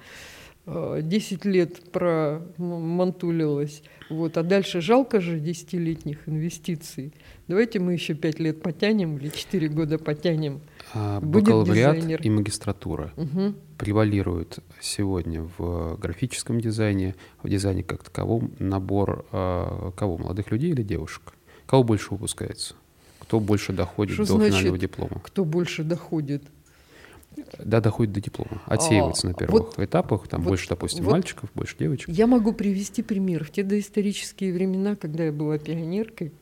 10 1.02 1.46
э, 1.46 1.50
лет 1.50 1.90
промантулилась, 1.90 3.82
вот, 4.10 4.36
а 4.36 4.42
дальше 4.42 4.80
жалко 4.80 5.20
же 5.20 5.38
10-летних 5.38 6.28
инвестиций. 6.28 7.12
Давайте 7.46 7.78
мы 7.78 7.94
еще 7.94 8.14
5 8.14 8.38
лет 8.38 8.62
потянем 8.62 9.16
или 9.16 9.28
4 9.28 9.68
года 9.68 9.98
потянем. 9.98 10.60
А, 10.94 11.20
бакалавриат 11.20 11.96
дизайнер. 11.96 12.22
и 12.22 12.30
магистратура 12.30 13.12
угу. 13.16 13.54
превалируют 13.76 14.58
сегодня 14.80 15.48
в 15.58 15.96
графическом 15.98 16.60
дизайне, 16.60 17.14
в 17.42 17.48
дизайне 17.48 17.82
как 17.82 18.02
таковом 18.02 18.52
набор 18.58 19.26
э, 19.32 19.90
кого? 19.96 20.18
Молодых 20.18 20.50
людей 20.50 20.70
или 20.70 20.82
девушек? 20.82 21.34
Кого 21.66 21.82
больше 21.82 22.08
выпускается? 22.10 22.74
Кто 23.20 23.40
больше 23.40 23.72
доходит 23.72 24.14
Что 24.14 24.24
до 24.24 24.34
значит, 24.34 24.54
финального 24.54 24.78
диплома? 24.78 25.20
Кто 25.22 25.44
больше 25.44 25.84
доходит? 25.84 26.44
Да, 27.58 27.80
доходит 27.80 28.12
до 28.12 28.20
диплома. 28.20 28.62
Отсеивается 28.66 29.26
а, 29.26 29.30
на 29.30 29.34
первых 29.34 29.76
вот, 29.76 29.78
этапах. 29.78 30.28
Там 30.28 30.42
вот, 30.42 30.50
больше, 30.50 30.68
допустим, 30.68 31.04
вот 31.04 31.12
мальчиков, 31.12 31.50
больше 31.54 31.76
девочек. 31.78 32.08
Я 32.08 32.26
могу 32.26 32.52
привести 32.52 33.02
пример. 33.02 33.44
В 33.44 33.50
те 33.50 33.62
доисторические 33.62 34.52
времена, 34.52 34.96
когда 34.96 35.24
я 35.24 35.32
была 35.32 35.58
пионеркой, 35.58 36.32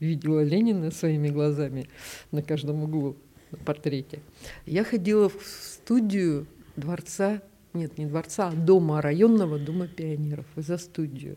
видела 0.00 0.42
Ленина 0.42 0.90
своими 0.90 1.28
глазами 1.28 1.88
на 2.32 2.42
каждом 2.42 2.82
углу 2.82 3.16
на 3.50 3.58
портрете. 3.58 4.20
Я 4.66 4.84
ходила 4.84 5.28
в 5.28 5.40
студию 5.42 6.46
дворца, 6.76 7.42
нет, 7.72 7.98
не 7.98 8.06
дворца, 8.06 8.48
а 8.48 8.52
дома, 8.52 9.00
районного 9.00 9.58
дома 9.58 9.86
пионеров, 9.86 10.46
и 10.56 10.62
за 10.62 10.78
студию. 10.78 11.36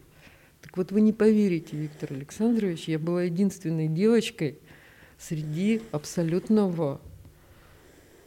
Так 0.61 0.77
вот 0.77 0.91
вы 0.91 1.01
не 1.01 1.11
поверите, 1.11 1.75
Виктор 1.75 2.13
Александрович, 2.13 2.87
я 2.87 2.97
была 2.97 3.23
единственной 3.23 3.87
девочкой 3.87 4.59
среди 5.17 5.81
абсолютного 5.91 7.01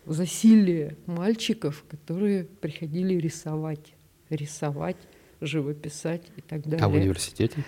засилие 0.07 0.97
мальчиков, 1.07 1.85
которые 1.89 2.45
приходили 2.45 3.15
рисовать, 3.15 3.95
рисовать, 4.31 4.97
живописать 5.41 6.23
и 6.37 6.41
так 6.41 6.63
далее. 6.63 6.85
А 6.85 6.89
в 6.89 6.95
университете? 6.95 7.65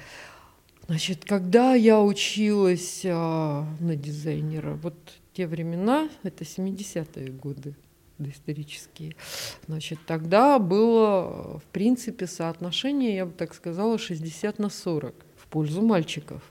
Значит, 0.86 1.24
когда 1.24 1.74
я 1.74 2.00
училась 2.00 3.02
а, 3.04 3.66
на 3.78 3.94
дизайнера, 3.94 4.74
вот 4.74 4.94
те 5.34 5.46
времена, 5.46 6.08
это 6.22 6.44
70-е 6.44 7.30
годы 7.30 7.74
доисторические, 8.16 9.14
значит, 9.66 9.98
тогда 10.06 10.58
было, 10.58 11.60
в 11.60 11.64
принципе, 11.72 12.26
соотношение, 12.26 13.16
я 13.16 13.26
бы 13.26 13.32
так 13.32 13.54
сказала, 13.54 13.98
60 13.98 14.58
на 14.58 14.70
40 14.70 15.14
в 15.36 15.46
пользу 15.48 15.82
мальчиков. 15.82 16.42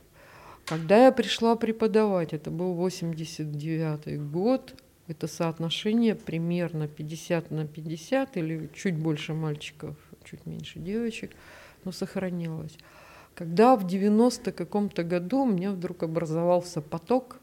Когда 0.66 1.06
я 1.06 1.12
пришла 1.12 1.56
преподавать, 1.56 2.34
это 2.34 2.52
был 2.52 2.74
89 2.74 4.22
год, 4.30 4.76
это 5.08 5.28
соотношение 5.28 6.16
примерно 6.16 6.88
50 6.88 7.52
на 7.52 7.66
50 7.66 8.38
или 8.38 8.70
чуть 8.74 8.98
больше 8.98 9.34
мальчиков, 9.34 9.96
чуть 10.24 10.46
меньше 10.46 10.80
девочек, 10.80 11.32
но 11.86 11.92
сохранилось. 11.92 12.78
Когда 13.34 13.76
в 13.76 13.88
90 13.88 14.52
каком-то 14.52 15.04
году 15.04 15.44
у 15.44 15.46
меня 15.46 15.72
вдруг 15.72 16.04
образовался 16.04 16.82
поток 16.82 17.40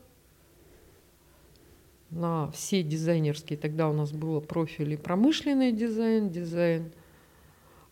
на 2.11 2.51
все 2.51 2.83
дизайнерские, 2.83 3.59
тогда 3.59 3.89
у 3.89 3.93
нас 3.93 4.13
было 4.13 4.41
профили 4.41 4.97
промышленный 4.97 5.73
дизайн, 5.73 6.31
дизайн 6.31 6.93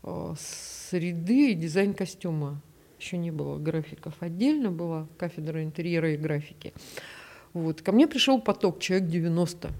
э, 0.02 0.34
среды 0.38 1.52
и 1.52 1.54
дизайн 1.54 1.94
костюма. 1.94 2.60
Еще 2.98 3.16
не 3.16 3.30
было 3.30 3.58
графиков 3.58 4.14
отдельно, 4.20 4.70
была 4.70 5.08
кафедра 5.16 5.64
интерьера 5.64 6.12
и 6.12 6.16
графики. 6.16 6.72
Вот. 7.52 7.82
Ко 7.82 7.92
мне 7.92 8.06
пришел 8.06 8.40
поток, 8.40 8.80
человек 8.80 9.08
90. 9.08 9.70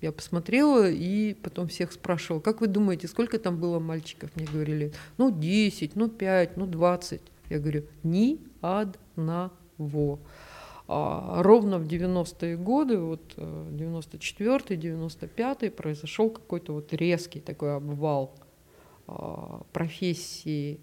Я 0.00 0.10
посмотрела 0.10 0.90
и 0.90 1.34
потом 1.34 1.68
всех 1.68 1.92
спрашивала, 1.92 2.40
как 2.40 2.60
вы 2.60 2.66
думаете, 2.66 3.06
сколько 3.06 3.38
там 3.38 3.58
было 3.58 3.78
мальчиков? 3.78 4.34
Мне 4.34 4.46
говорили, 4.46 4.92
ну 5.16 5.30
10, 5.30 5.94
ну 5.94 6.08
5, 6.08 6.56
ну 6.56 6.66
20. 6.66 7.22
Я 7.50 7.58
говорю, 7.58 7.84
ни 8.02 8.40
одного. 8.60 10.18
А 10.88 11.42
ровно 11.42 11.78
в 11.78 11.86
90-е 11.86 12.56
годы, 12.56 12.98
вот 12.98 13.34
94-й, 13.36 14.74
э, 14.74 14.78
95-й, 14.78 15.70
произошел 15.70 16.30
какой-то 16.30 16.74
вот 16.74 16.92
резкий 16.92 17.40
такой 17.40 17.76
обвал 17.76 18.34
а, 19.06 19.62
профессии 19.72 20.80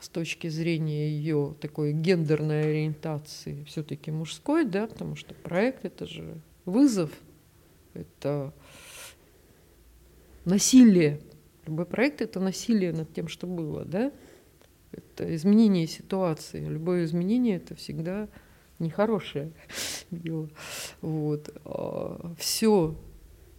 с 0.00 0.08
точки 0.08 0.48
зрения 0.48 1.10
ее 1.10 1.54
такой 1.60 1.92
гендерной 1.92 2.62
ориентации, 2.62 3.64
все-таки 3.64 4.10
мужской, 4.10 4.64
да, 4.64 4.86
потому 4.86 5.16
что 5.16 5.34
проект 5.34 5.84
это 5.84 6.06
же 6.06 6.40
вызов 6.64 7.10
это 7.94 8.52
насилие. 10.44 11.20
Любой 11.66 11.86
проект— 11.86 12.20
это 12.22 12.40
насилие 12.40 12.92
над 12.92 13.12
тем, 13.12 13.28
что 13.28 13.46
было, 13.46 13.84
да? 13.84 14.12
Это 14.92 15.34
изменение 15.34 15.86
ситуации. 15.86 16.64
Любое 16.64 17.04
изменение— 17.04 17.56
это 17.58 17.74
всегда 17.74 18.28
нехорошее 18.78 19.52
дело. 20.10 20.48
Вот. 21.00 21.50
А 21.64 22.34
все. 22.38 22.96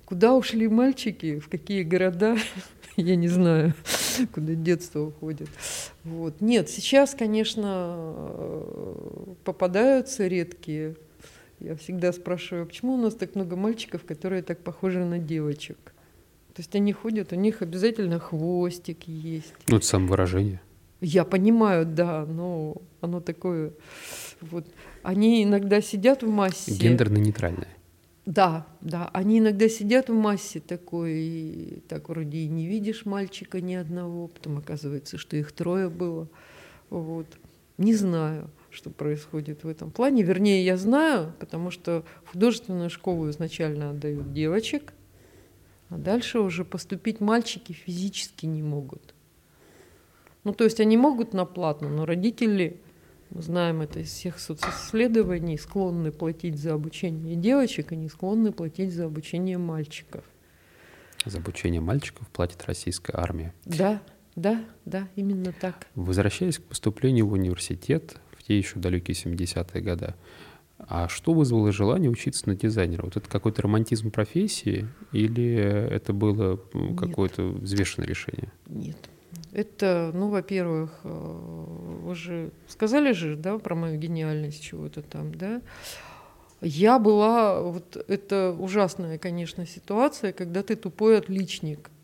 Куда 0.05 0.35
ушли 0.35 0.67
мальчики, 0.67 1.39
в 1.39 1.47
какие 1.47 1.83
города, 1.83 2.35
я 2.97 3.15
не 3.15 3.27
знаю, 3.27 3.73
куда 4.33 4.53
детство 4.53 5.01
уходит. 5.01 5.49
Вот. 6.03 6.41
Нет, 6.41 6.69
сейчас, 6.69 7.15
конечно, 7.15 8.65
попадаются 9.43 10.27
редкие 10.27 10.95
я 11.61 11.75
всегда 11.75 12.11
спрашиваю, 12.11 12.65
почему 12.65 12.95
у 12.95 12.97
нас 12.97 13.13
так 13.13 13.35
много 13.35 13.55
мальчиков, 13.55 14.03
которые 14.03 14.41
так 14.41 14.59
похожи 14.63 15.05
на 15.05 15.19
девочек? 15.19 15.77
То 16.55 16.61
есть 16.61 16.75
они 16.75 16.91
ходят, 16.91 17.31
у 17.33 17.35
них 17.35 17.61
обязательно 17.61 18.19
хвостик 18.19 19.07
есть. 19.07 19.53
Ну, 19.67 19.77
это 19.77 19.85
самовыражение. 19.85 20.59
Я 21.01 21.23
понимаю, 21.23 21.85
да, 21.85 22.25
но 22.25 22.77
оно 22.99 23.21
такое... 23.21 23.73
Вот. 24.41 24.65
Они 25.03 25.43
иногда 25.43 25.81
сидят 25.81 26.23
в 26.23 26.29
массе... 26.29 26.71
Гендерно-нейтральное. 26.71 27.67
Да, 28.25 28.67
да. 28.81 29.09
Они 29.13 29.39
иногда 29.39 29.67
сидят 29.67 30.09
в 30.09 30.13
массе 30.13 30.59
такой, 30.59 31.13
и 31.13 31.83
так 31.87 32.09
вроде 32.09 32.39
и 32.39 32.47
не 32.47 32.67
видишь 32.67 33.05
мальчика 33.05 33.61
ни 33.61 33.73
одного, 33.73 34.27
потом 34.27 34.57
оказывается, 34.57 35.17
что 35.17 35.35
их 35.37 35.51
трое 35.51 35.89
было. 35.89 36.27
Вот. 36.89 37.27
Не 37.77 37.95
знаю 37.95 38.49
что 38.71 38.89
происходит 38.89 39.63
в 39.63 39.67
этом 39.67 39.91
плане. 39.91 40.23
Вернее, 40.23 40.63
я 40.63 40.77
знаю, 40.77 41.33
потому 41.39 41.71
что 41.71 42.03
в 42.23 42.31
художественную 42.31 42.89
школу 42.89 43.29
изначально 43.29 43.91
отдают 43.91 44.33
девочек, 44.33 44.93
а 45.89 45.97
дальше 45.97 46.39
уже 46.39 46.63
поступить 46.63 47.19
мальчики 47.19 47.73
физически 47.73 48.45
не 48.45 48.63
могут. 48.63 49.13
Ну, 50.43 50.53
то 50.53 50.63
есть 50.63 50.79
они 50.79 50.97
могут 50.97 51.33
на 51.33 51.45
платно, 51.45 51.89
но 51.89 52.05
родители, 52.05 52.79
мы 53.31 53.41
знаем 53.41 53.81
это 53.81 53.99
из 53.99 54.09
всех 54.09 54.39
социсследований, 54.39 55.57
склонны 55.57 56.11
платить 56.11 56.59
за 56.59 56.73
обучение 56.73 57.35
девочек, 57.35 57.91
они 57.93 58.09
склонны 58.09 58.51
платить 58.51 58.93
за 58.93 59.05
обучение 59.05 59.57
мальчиков. 59.57 60.23
За 61.25 61.37
обучение 61.37 61.81
мальчиков 61.81 62.27
платит 62.29 62.63
российская 62.65 63.17
армия. 63.17 63.53
Да, 63.65 64.01
да, 64.35 64.63
да, 64.85 65.07
именно 65.15 65.53
так. 65.53 65.87
Возвращаясь 65.95 66.57
к 66.57 66.63
поступлению 66.63 67.27
в 67.27 67.33
университет, 67.33 68.17
в 68.37 68.43
те 68.43 68.57
еще 68.57 68.79
далекие 68.79 69.15
70-е 69.15 69.81
годы. 69.81 70.13
А 70.79 71.07
что 71.07 71.33
вызвало 71.33 71.71
желание 71.71 72.09
учиться 72.09 72.49
на 72.49 72.55
дизайнера? 72.55 73.03
Вот 73.03 73.15
это 73.15 73.29
какой-то 73.29 73.61
романтизм 73.61 74.09
профессии 74.11 74.87
или 75.11 75.53
это 75.55 76.11
было 76.11 76.59
какое-то 76.97 77.43
взвешенное 77.43 78.07
решение? 78.07 78.51
Нет. 78.67 78.97
Это, 79.53 80.11
ну, 80.13 80.29
во-первых, 80.29 81.01
э, 82.11 82.13
вы 82.13 82.15
же 82.15 82.51
сказали 82.67 83.11
же, 83.13 83.35
да, 83.35 83.57
про 83.57 83.75
мою 83.75 83.97
гениальность 83.97 84.61
чего-то 84.61 85.01
там, 85.01 85.33
да. 85.33 85.61
Я 86.61 86.99
была, 86.99 87.61
вот 87.61 87.97
это 88.07 88.55
ужасная, 88.59 89.17
конечно, 89.17 89.65
ситуация, 89.65 90.31
когда 90.31 90.61
ты 90.61 90.75
тупой 90.75 91.17
отличник– 91.17 91.89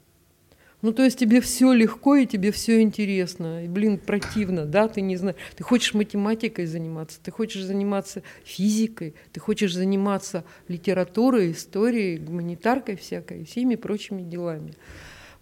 ну, 0.84 0.94
то 0.94 1.04
есть 1.04 1.18
тебе 1.18 1.42
все 1.42 1.74
легко 1.74 2.16
и 2.16 2.28
тебе 2.28 2.52
все 2.52 2.82
интересно. 2.82 3.66
И, 3.66 3.68
блин, 3.68 3.98
противно, 3.98 4.66
да, 4.66 4.88
ты 4.88 5.02
не 5.02 5.18
знаешь. 5.18 5.38
Ты 5.56 5.64
хочешь 5.64 5.96
математикой 5.96 6.68
заниматься, 6.68 7.20
ты 7.22 7.32
хочешь 7.32 7.64
заниматься 7.64 8.22
физикой, 8.44 9.16
ты 9.34 9.40
хочешь 9.40 9.74
заниматься 9.74 10.44
литературой, 10.68 11.52
историей, 11.54 12.18
гуманитаркой 12.18 12.96
всякой, 12.96 13.44
всеми 13.46 13.74
прочими 13.76 14.22
делами. 14.22 14.76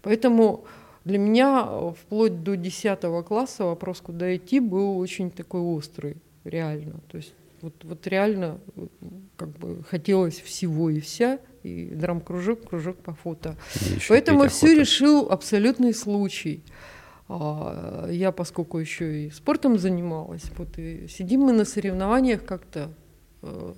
Поэтому 0.00 0.64
для 1.06 1.18
меня 1.18 1.92
вплоть 1.92 2.42
до 2.42 2.56
10 2.56 2.98
класса 3.24 3.64
вопрос, 3.64 4.00
куда 4.00 4.34
идти, 4.34 4.58
был 4.58 4.98
очень 4.98 5.30
такой 5.30 5.60
острый, 5.60 6.16
реально. 6.42 6.94
То 7.08 7.18
есть 7.18 7.32
вот, 7.62 7.74
вот 7.84 8.04
реально 8.08 8.58
как 9.36 9.50
бы 9.50 9.84
хотелось 9.84 10.40
всего 10.40 10.90
и 10.90 10.98
вся, 10.98 11.38
и 11.62 11.86
драм-кружок, 11.86 12.68
кружок 12.68 12.96
по 12.96 13.14
фото. 13.14 13.56
Поэтому 14.08 14.48
все 14.48 14.74
решил 14.74 15.30
абсолютный 15.30 15.94
случай. 15.94 16.64
А, 17.28 18.08
я, 18.10 18.32
поскольку 18.32 18.78
еще 18.78 19.26
и 19.26 19.30
спортом 19.30 19.78
занималась, 19.78 20.50
вот 20.56 20.76
и 20.76 21.06
сидим 21.06 21.42
мы 21.42 21.52
на 21.52 21.64
соревнованиях 21.64 22.44
как-то 22.44 22.92
э, 23.42 23.72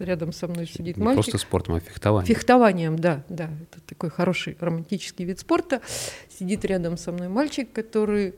рядом 0.00 0.32
со 0.32 0.48
мной 0.48 0.66
сидит 0.66 0.96
Не 0.96 1.04
мальчик. 1.04 1.24
просто 1.24 1.38
спортом, 1.38 1.74
а 1.76 1.80
фехтованием. 1.80 2.26
Фехтованием, 2.34 2.98
да, 2.98 3.24
да. 3.28 3.50
Это 3.70 3.80
такой 3.86 4.10
хороший 4.10 4.56
романтический 4.60 5.24
вид 5.24 5.40
спорта. 5.40 5.80
Сидит 6.28 6.64
рядом 6.64 6.96
со 6.96 7.12
мной 7.12 7.28
мальчик, 7.28 7.72
который 7.72 8.34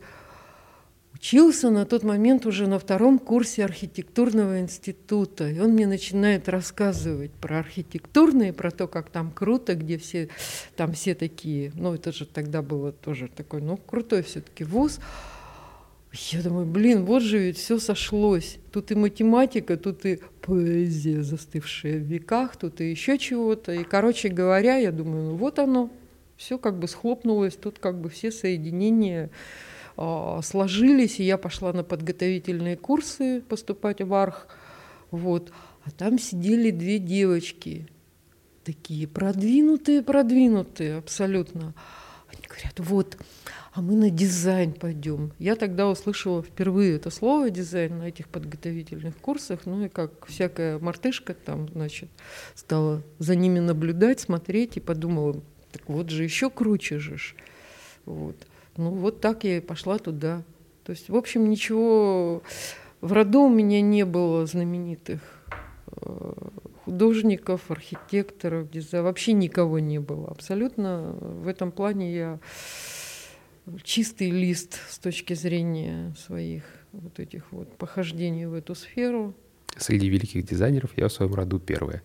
учился 1.18 1.70
на 1.70 1.84
тот 1.84 2.04
момент 2.04 2.46
уже 2.46 2.68
на 2.68 2.78
втором 2.78 3.18
курсе 3.18 3.64
архитектурного 3.64 4.61
института. 4.61 5.48
И 5.48 5.59
он 5.59 5.70
мне 5.70 5.86
начинает 5.86 6.48
рассказывать 6.48 7.32
про 7.32 7.59
архитектурные, 7.59 8.52
про 8.52 8.70
то, 8.70 8.86
как 8.86 9.11
там 9.11 9.32
круто, 9.32 9.74
где 9.74 9.98
все, 9.98 10.28
там 10.76 10.92
все 10.92 11.14
такие, 11.14 11.72
ну 11.74 11.94
это 11.94 12.12
же 12.12 12.24
тогда 12.24 12.62
было 12.62 12.92
тоже 12.92 13.28
такой, 13.28 13.62
ну 13.62 13.76
крутой 13.76 14.22
все-таки 14.22 14.62
вуз. 14.64 15.00
Я 16.18 16.42
думаю, 16.42 16.66
блин, 16.66 17.04
вот 17.04 17.22
же 17.22 17.38
ведь 17.38 17.58
все 17.58 17.78
сошлось. 17.78 18.58
Тут 18.72 18.90
и 18.90 18.94
математика, 18.96 19.76
тут 19.76 20.04
и 20.04 20.20
поэзия, 20.42 21.22
застывшая 21.22 21.98
в 21.98 22.02
веках, 22.02 22.56
тут 22.56 22.80
и 22.80 22.90
еще 22.90 23.18
чего-то. 23.18 23.72
И, 23.72 23.84
короче 23.84 24.28
говоря, 24.28 24.76
я 24.76 24.90
думаю, 24.90 25.30
ну 25.30 25.36
вот 25.36 25.58
оно, 25.60 25.90
все 26.36 26.58
как 26.58 26.78
бы 26.78 26.88
схлопнулось, 26.88 27.54
тут 27.54 27.78
как 27.78 28.00
бы 28.00 28.08
все 28.08 28.32
соединения 28.32 29.30
а, 29.96 30.40
сложились, 30.42 31.20
и 31.20 31.24
я 31.24 31.38
пошла 31.38 31.72
на 31.72 31.84
подготовительные 31.84 32.76
курсы 32.76 33.40
поступать 33.48 34.00
в 34.00 34.12
Арх. 34.12 34.48
Вот. 35.12 35.52
А 35.84 35.90
там 35.92 36.18
сидели 36.18 36.70
две 36.70 36.98
девочки, 36.98 37.86
такие 38.64 39.06
продвинутые, 39.06 40.02
продвинутые 40.02 40.96
абсолютно. 40.96 41.74
Они 42.32 42.42
говорят, 42.46 42.78
вот, 42.80 43.16
а 43.78 43.80
мы 43.80 43.94
на 43.94 44.10
дизайн 44.10 44.72
пойдем. 44.72 45.30
Я 45.38 45.54
тогда 45.54 45.88
услышала 45.88 46.42
впервые 46.42 46.96
это 46.96 47.10
слово 47.10 47.48
дизайн 47.48 47.98
на 47.98 48.08
этих 48.08 48.28
подготовительных 48.28 49.16
курсах, 49.18 49.66
ну 49.66 49.84
и 49.84 49.88
как 49.88 50.26
всякая 50.26 50.80
мартышка 50.80 51.32
там, 51.32 51.68
значит, 51.68 52.08
стала 52.56 53.04
за 53.20 53.36
ними 53.36 53.60
наблюдать, 53.60 54.18
смотреть 54.18 54.78
и 54.78 54.80
подумала, 54.80 55.40
так 55.70 55.82
вот 55.86 56.10
же 56.10 56.24
еще 56.24 56.50
круче 56.50 56.98
же. 56.98 57.20
Вот. 58.04 58.34
Ну 58.76 58.90
вот 58.90 59.20
так 59.20 59.44
я 59.44 59.58
и 59.58 59.60
пошла 59.60 59.98
туда. 59.98 60.42
То 60.82 60.90
есть, 60.90 61.08
в 61.08 61.14
общем, 61.14 61.48
ничего 61.48 62.42
в 63.00 63.12
роду 63.12 63.42
у 63.42 63.48
меня 63.48 63.80
не 63.80 64.04
было 64.04 64.44
знаменитых 64.44 65.20
э, 66.02 66.32
художников, 66.84 67.70
архитекторов, 67.70 68.72
дизайн, 68.72 69.04
вообще 69.04 69.34
никого 69.34 69.78
не 69.78 70.00
было. 70.00 70.26
Абсолютно 70.26 71.14
в 71.20 71.46
этом 71.46 71.70
плане 71.70 72.12
я 72.12 72.40
чистый 73.82 74.30
лист 74.30 74.78
с 74.88 74.98
точки 74.98 75.34
зрения 75.34 76.14
своих 76.18 76.64
вот 76.92 77.18
этих 77.18 77.52
вот 77.52 77.76
похождений 77.76 78.46
в 78.46 78.54
эту 78.54 78.74
сферу. 78.74 79.34
Среди 79.76 80.08
великих 80.08 80.44
дизайнеров 80.44 80.90
я 80.96 81.08
в 81.08 81.12
своем 81.12 81.34
роду 81.34 81.58
первая. 81.58 82.02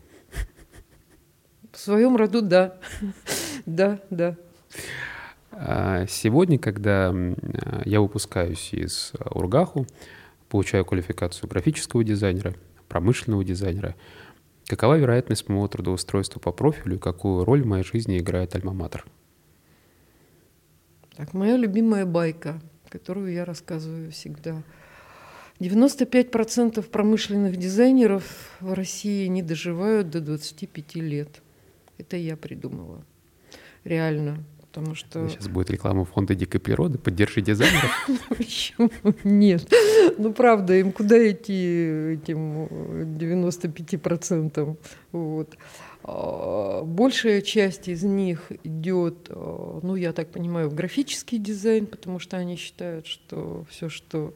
В 1.71 1.79
своем 1.79 2.15
роду, 2.15 2.41
да. 2.41 2.77
да, 3.65 3.99
да. 4.09 4.37
А 5.51 6.05
сегодня, 6.07 6.59
когда 6.59 7.13
я 7.85 8.01
выпускаюсь 8.01 8.73
из 8.73 9.13
Ургаху, 9.31 9.87
получаю 10.49 10.85
квалификацию 10.85 11.49
графического 11.49 12.03
дизайнера, 12.03 12.53
промышленного 12.87 13.43
дизайнера, 13.43 13.95
какова 14.67 14.97
вероятность 14.97 15.49
моего 15.49 15.67
трудоустройства 15.67 16.39
по 16.39 16.51
профилю 16.51 16.97
и 16.97 16.99
какую 16.99 17.43
роль 17.43 17.63
в 17.63 17.67
моей 17.67 17.83
жизни 17.83 18.19
играет 18.19 18.55
альма-матер? 18.55 19.03
Так, 21.15 21.33
моя 21.33 21.57
любимая 21.57 22.05
байка, 22.05 22.59
которую 22.89 23.31
я 23.31 23.45
рассказываю 23.45 24.11
всегда. 24.11 24.63
95% 25.59 26.81
промышленных 26.81 27.57
дизайнеров 27.57 28.23
в 28.59 28.73
России 28.73 29.27
не 29.27 29.43
доживают 29.43 30.09
до 30.09 30.19
25 30.19 30.95
лет. 30.95 31.41
Это 31.97 32.17
я 32.17 32.35
придумала. 32.35 33.05
Реально. 33.83 34.43
Потому 34.73 34.95
что... 34.95 35.29
Сейчас 35.29 35.47
будет 35.47 35.69
реклама 35.69 36.03
фонда 36.03 36.33
дикой 36.33 36.59
природы. 36.59 36.97
Поддержи 36.97 37.41
дизайнеров. 37.41 38.09
Почему? 38.29 38.89
Нет. 39.23 39.71
Ну, 40.17 40.33
правда, 40.33 40.73
им 40.73 40.91
куда 40.91 41.29
идти 41.29 42.13
этим 42.13 42.65
95%? 42.65 44.75
Вот. 45.11 45.55
А, 46.03 46.83
большая 46.83 47.41
часть 47.41 47.87
из 47.87 48.03
них 48.03 48.51
идет, 48.63 49.27
а, 49.29 49.79
ну, 49.81 49.95
я 49.95 50.11
так 50.11 50.29
понимаю, 50.29 50.69
в 50.69 50.75
графический 50.75 51.37
дизайн, 51.37 51.85
потому 51.85 52.19
что 52.19 52.37
они 52.37 52.57
считают, 52.57 53.07
что 53.07 53.65
все, 53.69 53.89
что 53.89 54.33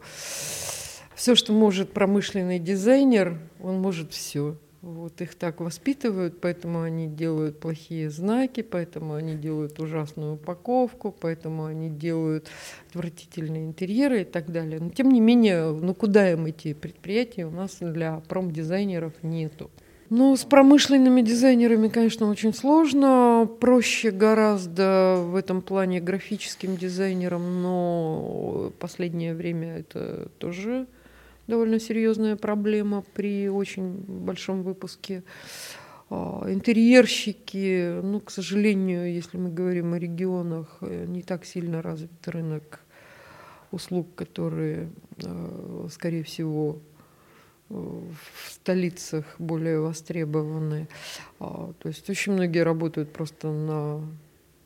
все, 1.15 1.35
что 1.35 1.51
может 1.51 1.91
промышленный 1.91 2.59
дизайнер, 2.59 3.39
он 3.61 3.79
может 3.79 4.13
все. 4.13 4.55
Вот 4.83 5.19
их 5.19 5.35
так 5.35 5.59
воспитывают, 5.59 6.39
поэтому 6.39 6.83
они 6.83 7.07
делают 7.07 7.59
плохие 7.59 8.09
знаки, 8.09 8.61
поэтому 8.61 9.15
они 9.15 9.33
делают 9.33 9.79
ужасную 9.79 10.35
упаковку, 10.35 11.13
поэтому 11.19 11.65
они 11.65 11.89
делают 11.89 12.47
отвратительные 12.89 13.65
интерьеры 13.65 14.21
и 14.21 14.23
так 14.23 14.51
далее. 14.51 14.79
Но 14.79 14.91
тем 14.91 15.09
не 15.09 15.19
менее, 15.19 15.71
ну 15.71 15.93
куда 15.93 16.31
им 16.31 16.47
идти? 16.49 16.73
Предприятий 16.73 17.43
у 17.43 17.51
нас 17.51 17.77
для 17.81 18.21
промдизайнеров 18.29 19.11
нету. 19.23 19.71
Ну, 20.09 20.37
с 20.37 20.45
промышленными 20.45 21.21
дизайнерами, 21.21 21.89
конечно, 21.89 22.29
очень 22.29 22.53
сложно. 22.53 23.49
Проще 23.59 24.11
гораздо 24.11 25.17
в 25.17 25.35
этом 25.35 25.61
плане 25.61 25.99
графическим 25.99 26.77
дизайнерам, 26.77 27.61
но 27.61 28.71
последнее 28.79 29.35
время 29.35 29.79
это 29.79 30.29
тоже 30.37 30.87
довольно 31.47 31.77
серьезная 31.81 32.37
проблема 32.37 33.03
при 33.15 33.49
очень 33.49 34.05
большом 34.07 34.63
выпуске. 34.63 35.23
А, 36.09 36.45
интерьерщики, 36.47 37.99
ну, 38.01 38.21
к 38.21 38.31
сожалению, 38.31 39.13
если 39.13 39.37
мы 39.37 39.49
говорим 39.49 39.93
о 39.93 39.99
регионах, 39.99 40.77
э, 40.79 41.05
не 41.05 41.21
так 41.21 41.43
сильно 41.43 41.81
развит 41.81 42.11
рынок 42.25 42.79
услуг, 43.71 44.07
которые, 44.15 44.89
э, 45.21 45.87
скорее 45.91 46.23
всего, 46.23 46.79
в 47.69 48.51
столицах 48.51 49.25
более 49.39 49.79
востребованы. 49.79 50.87
А, 51.39 51.73
то 51.79 51.87
есть 51.89 52.09
очень 52.09 52.33
многие 52.33 52.63
работают 52.63 53.11
просто 53.11 53.51
на 53.51 53.97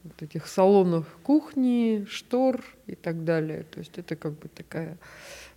вот 0.04 0.22
этих 0.22 0.48
салонах 0.48 1.06
кухни, 1.24 2.06
штор 2.10 2.64
и 2.88 2.96
так 2.96 3.24
далее. 3.24 3.64
То 3.64 3.80
есть 3.80 3.98
это 3.98 4.16
как 4.16 4.34
бы 4.40 4.48
такая 4.50 4.98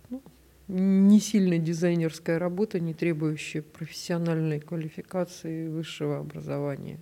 ну, 0.09 0.21
не 0.67 1.19
сильно 1.19 1.57
дизайнерская 1.57 2.39
работа, 2.39 2.79
не 2.79 2.93
требующая 2.93 3.61
профессиональной 3.61 4.59
квалификации 4.59 5.67
высшего 5.67 6.19
образования. 6.19 6.99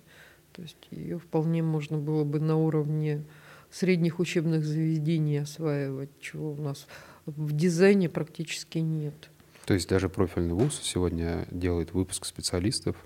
То 0.52 0.62
есть 0.62 0.88
ее 0.90 1.18
вполне 1.18 1.62
можно 1.62 1.98
было 1.98 2.24
бы 2.24 2.40
на 2.40 2.56
уровне 2.56 3.24
средних 3.70 4.20
учебных 4.20 4.64
заведений 4.64 5.38
осваивать, 5.38 6.10
чего 6.20 6.52
у 6.52 6.56
нас 6.56 6.86
в 7.26 7.56
дизайне 7.56 8.08
практически 8.08 8.78
нет. 8.78 9.30
То 9.66 9.74
есть 9.74 9.88
даже 9.88 10.08
профильный 10.08 10.54
вуз 10.54 10.78
сегодня 10.82 11.46
делает 11.50 11.94
выпуск 11.94 12.26
специалистов 12.26 12.96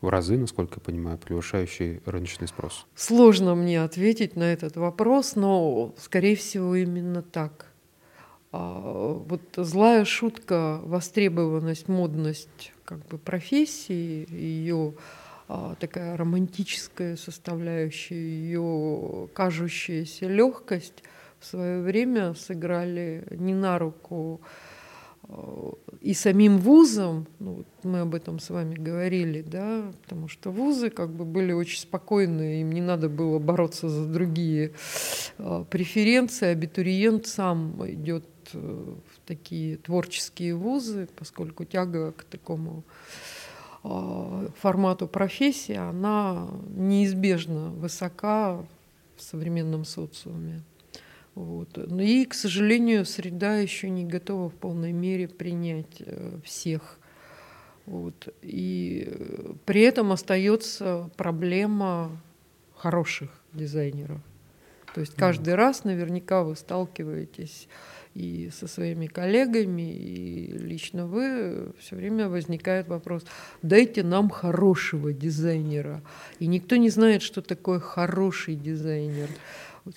в 0.00 0.08
разы, 0.08 0.36
насколько 0.36 0.74
я 0.76 0.80
понимаю, 0.80 1.18
превышающий 1.18 2.00
рыночный 2.04 2.48
спрос? 2.48 2.86
Сложно 2.94 3.54
мне 3.54 3.82
ответить 3.82 4.36
на 4.36 4.44
этот 4.44 4.76
вопрос, 4.76 5.34
но, 5.34 5.94
скорее 5.98 6.36
всего, 6.36 6.76
именно 6.76 7.22
так. 7.22 7.66
А, 8.52 9.14
вот 9.14 9.42
злая 9.56 10.04
шутка, 10.04 10.80
востребованность, 10.84 11.88
модность 11.88 12.72
как 12.84 13.04
бы 13.06 13.18
профессии, 13.18 14.26
ее 14.30 14.94
а, 15.48 15.74
такая 15.80 16.16
романтическая 16.16 17.16
составляющая, 17.16 18.14
ее 18.14 19.28
кажущаяся 19.32 20.28
легкость 20.28 21.02
в 21.40 21.46
свое 21.46 21.80
время 21.80 22.34
сыграли 22.34 23.26
не 23.30 23.54
на 23.54 23.78
руку 23.78 24.40
и 26.00 26.14
самим 26.14 26.58
вузам, 26.58 27.26
ну, 27.40 27.64
мы 27.82 28.00
об 28.00 28.14
этом 28.14 28.38
с 28.38 28.50
вами 28.50 28.76
говорили, 28.76 29.42
да, 29.42 29.90
потому 30.02 30.28
что 30.28 30.50
вузы 30.50 30.88
как 30.88 31.10
бы 31.10 31.24
были 31.24 31.52
очень 31.52 31.80
спокойны, 31.80 32.60
им 32.60 32.70
не 32.70 32.80
надо 32.80 33.08
было 33.08 33.40
бороться 33.40 33.88
за 33.88 34.06
другие 34.06 34.72
э, 35.38 35.64
преференции, 35.68 36.46
абитуриент 36.46 37.26
сам 37.26 37.74
идет 37.90 38.24
э, 38.52 38.58
в 38.58 39.26
такие 39.26 39.78
творческие 39.78 40.54
вузы, 40.54 41.08
поскольку 41.18 41.64
тяга 41.64 42.12
к 42.12 42.22
такому 42.22 42.84
э, 43.82 44.48
формату 44.60 45.08
профессии, 45.08 45.74
она 45.74 46.46
неизбежно 46.68 47.70
высока 47.70 48.64
в 49.16 49.22
современном 49.22 49.84
социуме. 49.84 50.62
Вот. 51.36 51.76
Ну 51.76 52.00
и, 52.00 52.24
к 52.24 52.32
сожалению, 52.32 53.04
среда 53.04 53.58
еще 53.58 53.90
не 53.90 54.06
готова 54.06 54.48
в 54.48 54.54
полной 54.54 54.92
мере 54.92 55.28
принять 55.28 56.00
э, 56.00 56.38
всех. 56.42 56.98
Вот. 57.84 58.34
И 58.40 59.06
э, 59.06 59.52
при 59.66 59.82
этом 59.82 60.12
остается 60.12 61.10
проблема 61.18 62.10
хороших 62.74 63.30
дизайнеров. 63.52 64.20
То 64.94 65.00
есть 65.00 65.14
каждый 65.14 65.56
раз 65.56 65.84
наверняка 65.84 66.42
вы 66.42 66.56
сталкиваетесь 66.56 67.68
и 68.14 68.48
со 68.50 68.66
своими 68.66 69.06
коллегами, 69.06 69.94
и 69.94 70.56
лично 70.56 71.06
вы, 71.06 71.74
все 71.78 71.96
время 71.96 72.30
возникает 72.30 72.88
вопрос, 72.88 73.26
дайте 73.60 74.02
нам 74.02 74.30
хорошего 74.30 75.12
дизайнера. 75.12 76.02
И 76.38 76.46
никто 76.46 76.76
не 76.76 76.88
знает, 76.88 77.20
что 77.20 77.42
такое 77.42 77.78
хороший 77.78 78.54
дизайнер. 78.54 79.28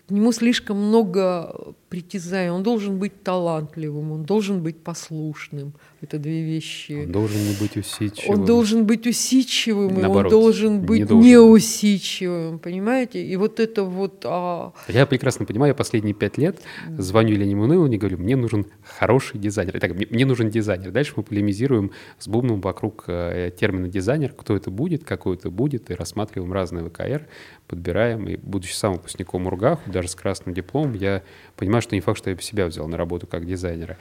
К 0.08 0.12
нему 0.12 0.32
слишком 0.32 0.78
много 0.78 1.74
притязаний. 1.90 2.52
Он 2.52 2.62
должен 2.62 3.00
быть 3.00 3.24
талантливым, 3.24 4.12
он 4.12 4.24
должен 4.24 4.62
быть 4.62 4.78
послушным. 4.78 5.74
Это 6.02 6.20
две 6.20 6.44
вещи. 6.44 7.06
Он 7.06 7.12
должен 7.12 7.42
не 7.42 7.56
быть 7.60 7.76
усидчивым. 7.76 8.40
Он 8.40 8.46
должен 8.46 8.86
быть 8.86 9.08
усидчивым, 9.08 10.00
Наоборот, 10.00 10.26
он 10.26 10.30
должен 10.30 10.82
быть 10.82 11.00
не 11.00 11.06
должен. 11.06 11.30
неусидчивым, 11.30 12.60
понимаете? 12.60 13.26
И 13.26 13.36
вот 13.36 13.60
это 13.60 13.84
вот... 13.84 14.24
А... 14.26 14.74
Я 14.88 15.06
прекрасно 15.08 15.46
понимаю, 15.46 15.72
я 15.72 15.76
последние 15.76 16.14
пять 16.14 16.38
лет 16.38 16.62
звоню 16.98 17.34
Елене 17.34 17.56
Муныловне 17.56 17.96
и 17.96 18.00
говорю, 18.00 18.20
мне 18.20 18.36
нужен 18.36 18.68
хороший 18.84 19.40
дизайнер. 19.40 19.76
Итак, 19.76 19.96
мне, 19.96 20.08
мне 20.10 20.26
нужен 20.26 20.50
дизайнер. 20.50 20.92
Дальше 20.92 21.14
мы 21.16 21.24
полемизируем 21.24 21.92
с 22.20 22.28
Бубном 22.28 22.62
вокруг 22.62 23.06
э, 23.08 23.52
термина 23.60 23.90
дизайнер, 23.90 24.34
кто 24.38 24.56
это 24.56 24.70
будет, 24.70 25.04
какой 25.04 25.36
это 25.36 25.50
будет, 25.50 25.90
и 25.90 25.96
рассматриваем 25.96 26.54
разные 26.54 26.88
ВКР, 26.88 27.28
подбираем. 27.68 28.28
И 28.28 28.38
будучи 28.38 28.74
сам 28.74 28.94
выпускником 28.94 29.48
УРГАХу, 29.80 29.92
даже 29.92 30.08
с 30.08 30.16
красным 30.16 30.54
дипломом, 30.54 30.94
я 30.94 31.24
понимаю, 31.56 31.82
что 31.82 31.96
не 31.96 32.02
факт, 32.02 32.18
что 32.18 32.30
я 32.30 32.38
себя 32.38 32.68
взял 32.68 32.88
на 32.88 32.98
работу 32.98 33.28
как 33.28 33.46
дизайнера. 33.46 33.98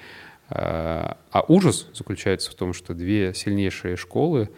А, 0.51 1.19
а 1.31 1.45
ужас 1.47 1.89
заключается 1.93 2.51
в 2.51 2.55
том, 2.55 2.73
что 2.73 2.95
две 2.95 3.35
сильнейшие 3.35 3.97
школы, 3.97 4.51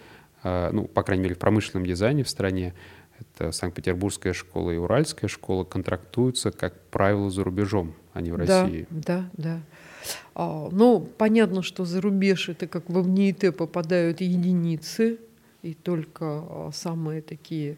а, 0.43 0.71
ну, 0.73 0.85
по 0.85 1.03
крайней 1.03 1.25
мере, 1.25 1.35
в 1.35 1.39
промышленном 1.39 1.87
дизайне 1.87 2.23
в 2.23 2.29
стране, 2.29 2.75
это 3.19 3.53
Санкт-Петербургская 3.53 4.33
школа 4.33 4.71
и 4.71 4.77
Уральская 4.77 5.29
школа, 5.29 5.65
контрактуются, 5.65 6.51
как 6.51 6.81
правило, 6.91 7.31
за 7.31 7.45
рубежом, 7.45 7.95
а 8.15 8.21
не 8.21 8.31
в 8.33 8.45
да, 8.45 8.63
России. 8.63 8.87
Да, 8.91 9.29
да. 9.35 9.61
А, 10.35 10.69
ну, 10.71 11.01
понятно, 11.19 11.63
что 11.63 11.85
за 11.85 12.01
рубеж 12.01 12.49
это 12.49 12.67
как 12.67 12.89
во 12.89 13.03
ВНИИТ 13.03 13.57
попадают 13.57 14.21
единицы, 14.21 15.19
и 15.63 15.75
только 15.75 16.25
а, 16.25 16.71
самые 16.73 17.21
такие 17.21 17.77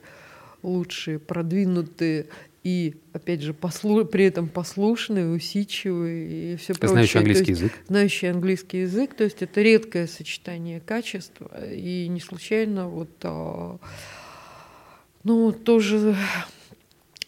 лучшие, 0.63 1.19
продвинутые 1.19 2.27
и, 2.63 2.95
опять 3.13 3.43
же, 3.43 3.55
послу... 3.55 4.05
при 4.05 4.25
этом 4.25 4.49
послушные, 4.49 5.29
усидчивые 5.29 6.55
и 6.55 6.57
все 6.57 6.75
прочее. 6.75 6.89
Знающий 6.89 7.19
английский 7.19 7.51
есть, 7.51 7.61
язык. 7.63 7.73
Знающий 7.89 8.27
английский 8.29 8.79
язык, 8.81 9.15
то 9.15 9.25
есть 9.25 9.43
это 9.43 9.63
редкое 9.63 10.07
сочетание 10.07 10.81
качеств, 10.81 11.41
и 11.71 12.07
не 12.09 12.21
случайно 12.21 12.89
вот, 12.89 13.11
а, 13.25 13.79
ну, 15.25 15.53
тоже 15.53 16.17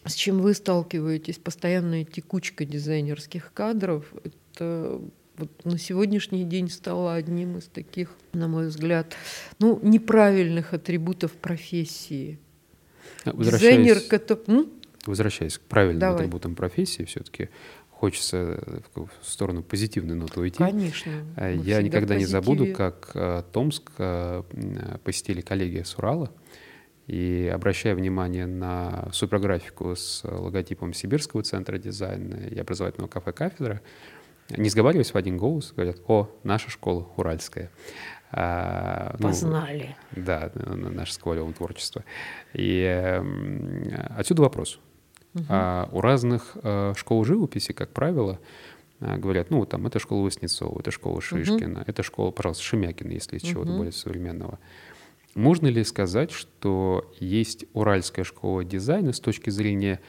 с 0.05 0.13
чем 0.13 0.39
вы 0.39 0.53
сталкиваетесь, 0.53 1.37
постоянная 1.37 2.05
текучка 2.05 2.63
дизайнерских 2.63 3.51
кадров, 3.53 4.05
это 4.23 5.01
вот 5.37 5.65
на 5.65 5.77
сегодняшний 5.77 6.43
день 6.45 6.69
стало 6.69 7.15
одним 7.15 7.57
из 7.57 7.65
таких, 7.65 8.11
на 8.31 8.47
мой 8.47 8.67
взгляд, 8.67 9.15
ну, 9.59 9.79
неправильных 9.81 10.73
атрибутов 10.73 11.33
профессии. 11.33 12.39
Дизайнер, 13.25 13.99
который 13.99 14.69
возвращаясь 15.05 15.57
к 15.57 15.61
правильным 15.61 15.99
Давай. 15.99 16.15
атрибутам 16.15 16.55
профессии, 16.55 17.03
все-таки 17.03 17.49
хочется 17.89 18.83
в 18.95 19.09
сторону 19.21 19.63
позитивной 19.63 20.15
ноты 20.15 20.39
уйти. 20.39 20.57
Конечно. 20.57 21.11
А, 21.35 21.51
я 21.51 21.81
никогда 21.81 22.15
не 22.15 22.25
забуду, 22.25 22.73
как 22.73 23.11
а, 23.15 23.43
Томск 23.43 23.91
а, 23.97 24.43
посетили 25.03 25.41
коллеги 25.41 25.81
с 25.83 25.97
Урала, 25.97 26.31
и 27.07 27.51
обращая 27.53 27.95
внимание 27.95 28.47
на 28.47 29.09
суперграфику 29.11 29.95
с 29.95 30.23
логотипом 30.23 30.93
Сибирского 30.93 31.43
центра 31.43 31.77
дизайна 31.77 32.47
и 32.47 32.57
образовательного 32.57 33.09
кафе 33.09 33.31
«Кафедра», 33.31 33.81
не 34.49 34.69
сговариваясь 34.69 35.13
в 35.13 35.17
один 35.17 35.37
голос, 35.37 35.73
говорят, 35.75 35.97
о, 36.07 36.29
наша 36.43 36.69
школа 36.69 37.07
уральская. 37.15 37.71
А, 38.31 39.15
ну, 39.19 39.29
Познали. 39.29 39.95
Да, 40.11 40.51
наше 40.55 41.13
сквалевое 41.13 41.53
творчество. 41.53 42.03
И 42.53 42.81
э, 42.81 43.23
отсюда 44.17 44.41
вопрос. 44.41 44.79
Угу. 45.35 45.43
А 45.49 45.89
у 45.91 46.01
разных 46.01 46.55
э, 46.63 46.93
школ 46.95 47.25
живописи, 47.25 47.73
как 47.73 47.91
правило, 47.91 48.39
э, 49.01 49.17
говорят, 49.17 49.49
ну, 49.49 49.65
там, 49.65 49.85
это 49.85 49.99
школа 49.99 50.23
Васнецова, 50.23 50.79
это 50.79 50.91
школа 50.91 51.21
Шишкина, 51.21 51.81
угу. 51.81 51.83
это 51.85 52.03
школа, 52.03 52.31
пожалуйста, 52.31 52.63
Шемякина, 52.63 53.11
если 53.11 53.37
из 53.37 53.43
угу. 53.43 53.51
чего-то 53.51 53.71
более 53.73 53.91
современного. 53.91 54.59
Можно 55.35 55.67
ли 55.67 55.83
сказать, 55.83 56.31
что 56.31 57.11
есть 57.19 57.65
уральская 57.73 58.23
школа 58.23 58.63
дизайна 58.63 59.11
с 59.11 59.19
точки 59.19 59.49
зрения 59.49 59.99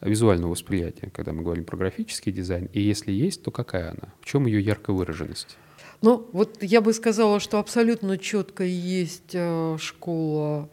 визуального 0.00 0.52
восприятия, 0.52 1.10
когда 1.10 1.32
мы 1.32 1.42
говорим 1.42 1.64
про 1.64 1.76
графический 1.76 2.30
дизайн? 2.30 2.68
И 2.72 2.80
если 2.80 3.10
есть, 3.10 3.42
то 3.42 3.50
какая 3.50 3.90
она? 3.90 4.14
В 4.20 4.24
чем 4.24 4.46
ее 4.46 4.60
яркая 4.60 4.94
выраженность? 4.94 5.58
Ну, 6.02 6.28
вот 6.32 6.62
я 6.62 6.80
бы 6.80 6.92
сказала, 6.92 7.40
что 7.40 7.58
абсолютно 7.58 8.18
четко 8.18 8.62
есть 8.62 9.32
э, 9.32 9.76
школа 9.80 10.68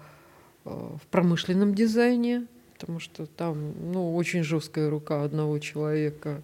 в 0.66 1.02
промышленном 1.10 1.74
дизайне, 1.74 2.48
потому 2.84 3.00
что 3.00 3.26
там 3.26 3.74
ну, 3.94 4.14
очень 4.14 4.44
жесткая 4.44 4.90
рука 4.90 5.24
одного 5.24 5.58
человека, 5.60 6.42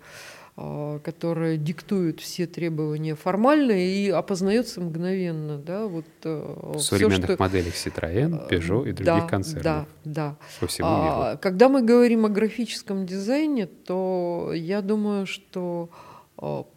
а, 0.56 1.00
которая 1.00 1.58
диктует 1.58 2.22
все 2.22 2.48
требования 2.48 3.16
формальные 3.16 4.06
и 4.06 4.10
опознается 4.10 4.80
мгновенно. 4.80 5.58
Да, 5.58 5.88
вот, 5.88 6.06
э, 6.24 6.56
в 6.76 6.80
современных 6.80 7.26
все, 7.26 7.34
что... 7.34 7.44
моделях 7.44 7.74
Citroën, 7.74 8.48
э, 8.48 8.56
Peugeot 8.56 8.88
и 8.88 8.94
других 8.94 9.24
да, 9.24 9.28
концернов. 9.28 9.64
Да, 9.64 9.86
да. 10.06 10.38
По 10.62 10.68
всему 10.68 10.88
миру. 10.88 11.02
А, 11.02 11.36
когда 11.36 11.68
мы 11.68 11.82
говорим 11.82 12.26
о 12.26 12.30
графическом 12.30 13.06
дизайне, 13.06 13.66
то 13.66 14.54
я 14.56 14.82
думаю, 14.82 15.26
что 15.26 15.90
а, 15.92 16.09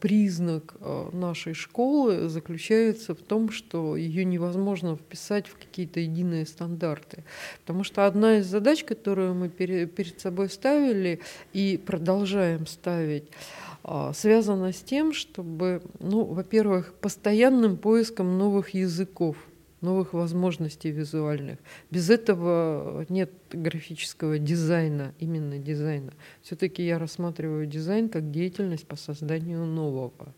признак 0.00 0.74
а, 0.80 1.10
нашей 1.12 1.54
школы 1.54 2.28
заключается 2.28 3.14
в 3.14 3.18
том, 3.18 3.50
что 3.50 3.96
ее 3.96 4.24
невозможно 4.24 4.96
вписать 4.96 5.46
в 5.46 5.56
какие-то 5.56 6.00
единые 6.00 6.46
стандарты. 6.46 7.24
Потому 7.60 7.84
что 7.84 8.06
одна 8.06 8.38
из 8.38 8.46
задач, 8.46 8.84
которую 8.84 9.34
мы 9.34 9.48
перед 9.48 10.20
собой 10.20 10.48
ставили 10.48 11.20
и 11.52 11.80
продолжаем 11.84 12.66
ставить, 12.66 13.24
а, 13.84 14.12
связана 14.12 14.72
с 14.72 14.80
тем, 14.80 15.12
чтобы, 15.12 15.82
ну, 16.00 16.24
во-первых, 16.24 16.94
постоянным 16.94 17.76
поиском 17.76 18.38
новых 18.38 18.70
языков– 18.70 19.36
новых 19.82 20.14
возможностей 20.14 20.90
визуальных. 20.90 21.58
Без 21.90 22.08
этого 22.08 23.04
нет 23.08 23.30
графического 23.50 24.38
дизайна, 24.38 25.12
именно 25.18 25.58
дизайна. 25.58 26.12
Все-таки 26.42 26.84
я 26.84 26.98
рассматриваю 26.98 27.66
дизайн 27.66 28.08
как 28.08 28.30
деятельность 28.30 28.86
по 28.86 28.96
созданию 28.96 29.64
нового. 29.66 30.34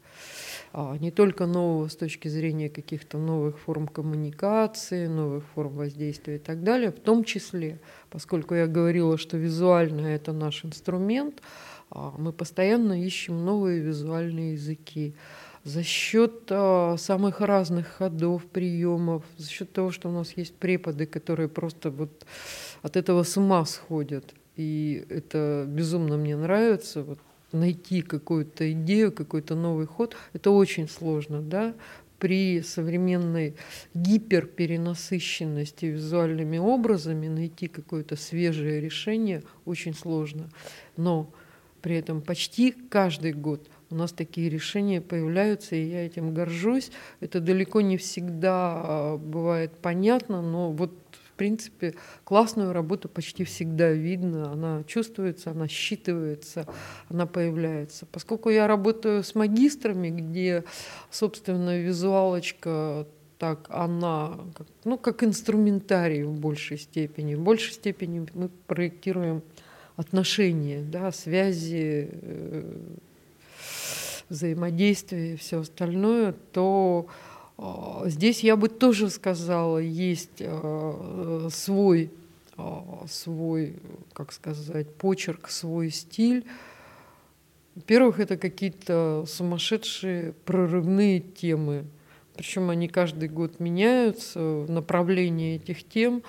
А 0.72 0.97
не 0.99 1.11
только 1.12 1.47
нового 1.47 1.88
с 1.88 1.95
точки 1.95 2.26
зрения 2.26 2.68
каких-то 2.68 3.18
новых 3.18 3.61
форм 3.61 3.86
коммуникации, 3.86 5.07
новых 5.07 5.45
форм 5.55 5.76
воздействия 5.76 6.36
и 6.36 6.40
так 6.40 6.64
далее, 6.64 6.90
в 6.90 6.99
том 6.99 7.22
числе, 7.22 7.78
поскольку 8.11 8.55
я 8.55 8.66
говорила, 8.66 9.16
что 9.16 9.36
визуально 9.36 10.07
это 10.09 10.32
наш 10.32 10.64
инструмент, 10.64 11.40
а 11.90 12.12
мы 12.18 12.32
постоянно 12.32 13.01
ищем 13.01 13.45
новые 13.45 13.80
визуальные 13.80 14.55
языки 14.55 15.14
за 15.64 15.82
счет 15.82 16.44
а, 16.50 16.96
самых 16.98 17.40
разных 17.40 17.88
ходов, 17.88 18.44
приемов, 18.44 19.24
за 19.38 19.48
счет 19.48 19.72
того, 19.72 19.90
что 19.90 20.08
у 20.10 20.12
нас 20.12 20.36
есть 20.36 20.54
преподы, 20.54 21.06
которые 21.06 21.48
просто 21.48 21.90
вот 21.90 22.26
от 22.82 22.96
этого 22.96 23.22
с 23.22 23.36
ума 23.36 23.64
сходят. 23.64 24.34
И 24.56 25.04
это 25.08 25.64
безумно 25.66 26.16
мне 26.16 26.36
нравится. 26.36 27.02
Вот 27.02 27.18
найти 27.52 28.02
какую-то 28.02 28.70
идею, 28.72 29.10
какой-то 29.10 29.54
новый 29.54 29.86
ход, 29.86 30.16
это 30.32 30.50
очень 30.50 30.88
сложно, 30.88 31.40
да, 31.40 31.74
при 32.18 32.62
современной 32.62 33.54
гиперперенасыщенности 33.94 35.86
визуальными 35.86 36.58
образами 36.58 37.28
найти 37.28 37.68
какое-то 37.68 38.16
свежее 38.16 38.80
решение 38.80 39.42
очень 39.64 39.94
сложно. 39.94 40.50
Но 40.96 41.30
при 41.80 41.96
этом 41.96 42.22
почти 42.22 42.72
каждый 42.72 43.32
год 43.32 43.68
у 43.91 43.95
нас 43.95 44.12
такие 44.12 44.49
решения 44.49 45.01
появляются, 45.01 45.76
и 45.76 45.85
я 45.85 46.07
этим 46.07 46.35
горжусь. 46.35 46.91
Это 47.20 47.41
далеко 47.41 47.80
не 47.80 47.97
всегда 47.97 48.72
а, 48.74 49.16
бывает 49.16 49.72
понятно, 49.80 50.43
но 50.43 50.72
вот 50.72 50.93
в 51.35 51.37
принципе, 51.37 51.95
классную 52.22 52.72
работу 52.72 53.09
почти 53.09 53.43
всегда 53.43 53.91
видно, 53.91 54.53
она 54.53 54.85
чувствуется, 54.85 55.51
она 55.51 55.66
считывается, 55.66 56.68
она 57.09 57.26
появляется. 57.26 58.07
Поскольку 58.07 58.51
я 58.51 58.68
работаю 58.68 59.24
с 59.24 59.35
магистрами, 59.35 60.11
где, 60.11 60.62
собственно, 61.11 61.76
визуалочка 61.76 63.09
так 63.39 63.66
она, 63.68 64.39
ну, 64.85 64.97
как 64.97 65.24
инструментарий 65.24 66.22
в 66.22 66.39
большей 66.39 66.78
степени. 66.78 67.35
В 67.35 67.41
большей 67.41 67.72
степени 67.72 68.26
мы 68.32 68.49
проектируем 68.66 69.43
отношения, 69.97 70.82
да, 70.82 71.12
связи, 71.12 72.11
э, 72.12 72.78
взаимодействие 74.29 75.35
и 75.35 75.37
все 75.37 75.61
остальное, 75.61 76.35
то 76.53 77.07
а, 77.57 78.03
здесь 78.07 78.43
я 78.43 78.57
бы 78.57 78.68
тоже 78.68 79.11
сказала, 79.11 79.79
есть 79.79 80.41
а, 80.41 81.49
свой, 81.51 82.11
а, 82.57 83.05
свой, 83.09 83.77
как 84.12 84.33
сказать, 84.33 84.93
почерк, 84.95 85.49
свой 85.49 85.91
стиль. 85.91 86.45
Во-первых, 87.75 88.20
это 88.20 88.37
какие-то 88.37 89.25
сумасшедшие 89.27 90.33
прорывные 90.45 91.20
темы, 91.20 91.85
причем 92.37 92.70
они 92.70 92.89
каждый 92.89 93.29
год 93.29 93.61
меняются, 93.61 94.39
направление 94.68 95.57
этих 95.57 95.87
тем. 95.89 96.22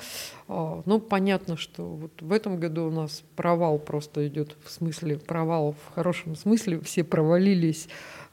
Ну, 0.48 1.00
понятно, 1.00 1.58
что 1.58 1.84
вот 1.84 2.22
в 2.22 2.32
этом 2.32 2.58
году 2.58 2.86
у 2.86 2.92
нас 2.92 3.24
провал 3.36 3.80
просто 3.80 4.28
идет, 4.28 4.56
в 4.64 4.70
смысле 4.70 5.18
провал 5.18 5.74
в 5.74 5.96
хорошем 5.96 6.36
смысле, 6.36 6.80
все 6.82 7.04
провалились 7.04 7.88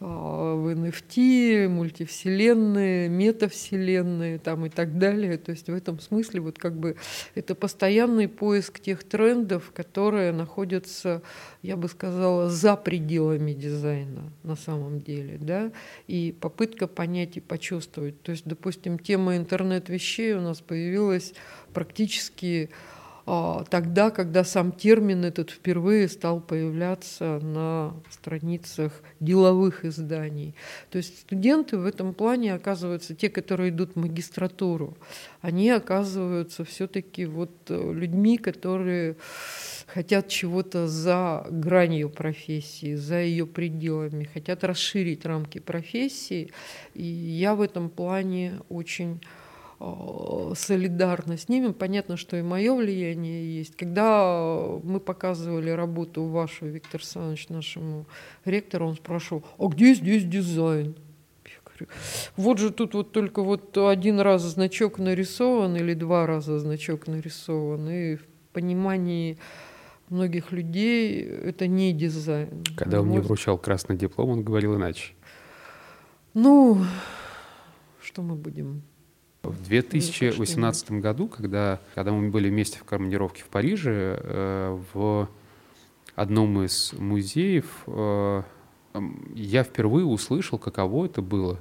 а, 0.05 0.57
в 0.57 0.69
NFT, 0.69 1.69
мультивселенные, 1.69 3.09
метавселенные 3.09 4.39
там 4.39 4.67
и 4.67 4.69
так 4.69 4.99
далее. 4.99 5.39
То 5.39 5.53
есть 5.53 5.69
в 5.69 5.75
этом 5.75 6.01
смысле 6.01 6.41
вот 6.41 6.59
как 6.59 6.77
бы 6.77 6.97
это 7.35 7.55
постоянный 7.55 8.29
поиск 8.29 8.81
тех 8.81 9.05
трендов, 9.05 9.71
которые 9.73 10.33
находятся, 10.33 11.23
я 11.63 11.77
бы 11.77 11.89
сказала, 11.89 12.51
за 12.51 12.77
пределами 12.77 13.53
дизайна 13.53 14.33
на 14.43 14.57
самом 14.57 15.01
деле, 15.01 15.39
да, 15.41 15.73
и 16.09 16.37
попытка 16.39 16.89
понять 16.89 17.39
и 17.39 17.41
почувствовать. 17.41 18.21
То 18.23 18.33
есть, 18.33 18.45
допустим, 18.45 18.99
тема 18.99 19.37
интернет-вещей 19.37 20.35
у 20.35 20.41
нас 20.41 20.61
появилась 20.61 21.33
практически 21.73 22.71
а, 23.25 23.65
тогда, 23.71 24.11
когда 24.11 24.43
сам 24.43 24.73
термин 24.73 25.25
этот 25.25 25.51
впервые 25.51 26.09
стал 26.09 26.41
появляться 26.41 27.39
на 27.41 27.95
страницах 28.11 28.93
деловых 29.21 29.85
изданий. 29.85 30.55
То 30.91 30.99
есть 30.99 31.21
студенты 31.21 31.79
в 31.79 31.87
этом 31.87 32.15
плане 32.15 32.55
оказываются, 32.55 33.15
те, 33.15 33.31
которые 33.31 33.71
идут 33.71 33.93
в 33.95 34.01
магистратуру, 34.01 34.97
они 35.41 35.71
оказываются 35.71 36.65
все-таки 36.65 37.25
вот 37.27 37.53
э, 37.69 37.93
людьми, 37.93 38.39
которые 38.39 39.17
хотят 39.87 40.29
чего-то 40.29 40.89
за 40.89 41.47
гранью 41.49 42.11
профессии, 42.11 42.97
за 42.97 43.21
ее 43.21 43.47
пределами, 43.47 44.25
хотят 44.25 44.65
расширить 44.65 45.25
рамки 45.25 45.59
профессии. 45.59 46.51
И 46.95 47.05
я 47.05 47.55
в 47.55 47.61
этом 47.61 47.89
плане 47.89 48.61
очень 48.69 49.21
солидарна 50.55 51.37
с 51.37 51.49
ними. 51.49 51.73
Понятно, 51.73 52.17
что 52.17 52.37
и 52.37 52.43
мое 52.43 52.75
влияние 52.75 53.59
есть. 53.59 53.77
Когда 53.77 54.79
мы 54.83 55.01
показывали 55.01 55.71
работу 55.71 56.25
вашу, 56.25 56.67
Виктор 56.67 57.01
Александрович, 57.01 57.49
нашему 57.49 58.07
ректору, 58.45 58.89
он 58.89 58.97
спрашивал, 58.97 59.45
а 59.59 59.67
где 59.67 59.95
здесь 59.95 60.25
дизайн? 60.25 60.95
Вот 62.37 62.59
же 62.59 62.71
тут 62.71 62.95
вот 62.95 63.13
только 63.13 63.43
вот 63.43 63.77
один 63.77 64.21
раз 64.21 64.43
значок 64.43 64.99
нарисован 64.99 65.77
или 65.77 65.95
два 65.95 66.27
раза 66.27 66.59
значок 66.59 67.09
нарисован, 67.09 67.89
и 67.89 68.17
в 68.17 68.23
понимании 68.53 69.39
многих 70.09 70.53
людей 70.53 71.23
это 71.23 71.67
не 71.67 71.93
дизайн. 71.93 72.63
Когда 72.77 73.01
он 73.01 73.09
мне 73.09 73.21
вручал 73.21 73.59
красный 73.59 73.97
диплом, 73.97 74.31
он 74.31 74.45
говорил 74.45 74.77
иначе. 74.77 75.15
Ну, 76.35 76.85
что 78.01 78.23
мы 78.23 78.37
будем 78.37 78.83
в 79.43 79.65
2018 79.65 80.93
году, 80.93 81.29
когда, 81.29 81.81
когда 81.95 82.13
мы 82.13 82.31
были 82.31 82.49
вместе 82.49 82.79
в 82.79 82.85
командировке 82.85 83.43
в 83.43 83.47
Париже, 83.47 84.21
э, 84.23 84.79
в 84.93 85.29
одном 86.15 86.63
из 86.63 86.93
музеев 86.93 87.67
э, 87.87 88.43
я 89.35 89.65
впервые 89.65 90.07
услышал, 90.07 90.59
каково 90.59 91.07
это 91.07 91.23
было 91.23 91.59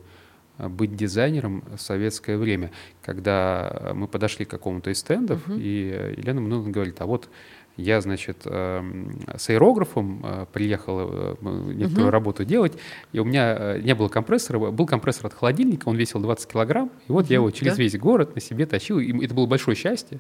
э, 0.60 0.68
быть 0.68 0.96
дизайнером 0.96 1.64
в 1.76 1.82
советское 1.82 2.38
время, 2.38 2.72
когда 3.02 3.92
мы 3.96 4.08
подошли 4.08 4.46
к 4.46 4.50
какому-то 4.50 4.92
из 4.92 5.00
стендов, 5.00 5.48
uh-huh. 5.48 5.60
и 5.60 6.16
Елена 6.18 6.40
много 6.40 6.70
говорит, 6.70 7.02
а 7.02 7.08
вот 7.08 7.30
я, 7.78 8.02
значит, 8.02 8.42
эм, 8.46 9.20
с 9.36 9.50
аэрографом 9.50 10.22
э, 10.24 10.46
приехал 10.52 11.00
э, 11.00 11.36
некоторую 11.74 12.08
угу. 12.08 12.12
работу 12.12 12.46
делать, 12.46 12.74
и 13.14 13.20
у 13.20 13.24
меня 13.24 13.56
э, 13.58 13.82
не 13.82 13.96
было 13.96 14.10
компрессора, 14.10 14.60
был 14.72 14.86
компрессор 14.86 15.28
от 15.28 15.34
холодильника, 15.34 15.88
он 15.88 15.96
весил 15.96 16.20
20 16.20 16.52
килограмм, 16.52 16.92
и 17.08 17.12
вот 17.12 17.26
угу, 17.26 17.32
я 17.32 17.36
его 17.36 17.52
через 17.52 17.78
да? 17.78 17.84
весь 17.84 17.98
город 17.98 18.36
на 18.36 18.42
себе 18.42 18.66
тащил, 18.66 19.00
и 19.00 19.26
это 19.26 19.34
было 19.34 19.46
большое 19.46 19.76
счастье, 19.76 20.20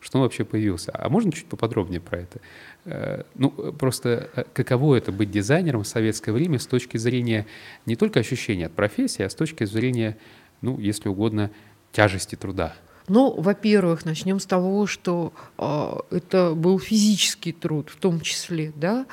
что 0.00 0.18
он 0.18 0.24
вообще 0.24 0.44
появился. 0.44 0.92
А 0.94 1.08
можно 1.08 1.32
чуть 1.32 1.46
поподробнее 1.46 2.00
про 2.00 2.18
это? 2.20 3.26
Ну, 3.34 3.50
просто 3.50 4.28
каково 4.52 4.96
это 4.96 5.12
быть 5.12 5.30
дизайнером 5.30 5.84
в 5.84 5.86
советское 5.86 6.32
время 6.32 6.58
с 6.58 6.66
точки 6.66 6.96
зрения 6.96 7.46
не 7.86 7.94
только 7.94 8.20
ощущения 8.20 8.66
от 8.66 8.72
профессии, 8.72 9.22
а 9.22 9.30
с 9.30 9.34
точки 9.34 9.64
зрения, 9.64 10.16
ну, 10.60 10.78
если 10.78 11.08
угодно, 11.08 11.50
тяжести 11.92 12.34
труда? 12.34 12.74
Ну, 13.12 13.34
во-первых, 13.36 14.06
начнем 14.06 14.40
с 14.40 14.46
того, 14.46 14.86
что 14.86 15.34
э, 15.58 16.16
это 16.16 16.54
был 16.54 16.78
физический 16.78 17.52
труд 17.52 17.90
в 17.90 17.96
том 17.96 18.22
числе, 18.22 18.72
да, 18.74 19.04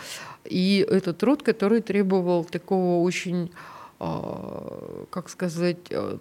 и 0.45 0.87
это 0.89 1.13
труд, 1.13 1.43
который 1.43 1.81
требовал 1.81 2.45
такого 2.45 3.03
очень 3.03 3.51
э, 3.99 5.03
как 5.09 5.27
сказать, 5.27 5.79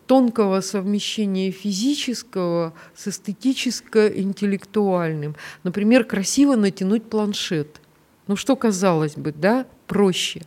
тонкого 0.09 0.61
совмещения 0.61 1.53
физического 1.53 2.73
с 2.97 3.07
эстетическо-интеллектуальным. 3.07 5.37
Например, 5.63 6.03
красиво 6.03 6.57
натянуть 6.57 7.09
планшет. 7.09 7.81
Ну 8.27 8.35
что 8.35 8.57
казалось 8.57 9.15
бы, 9.15 9.31
да, 9.31 9.67
проще. 9.87 10.43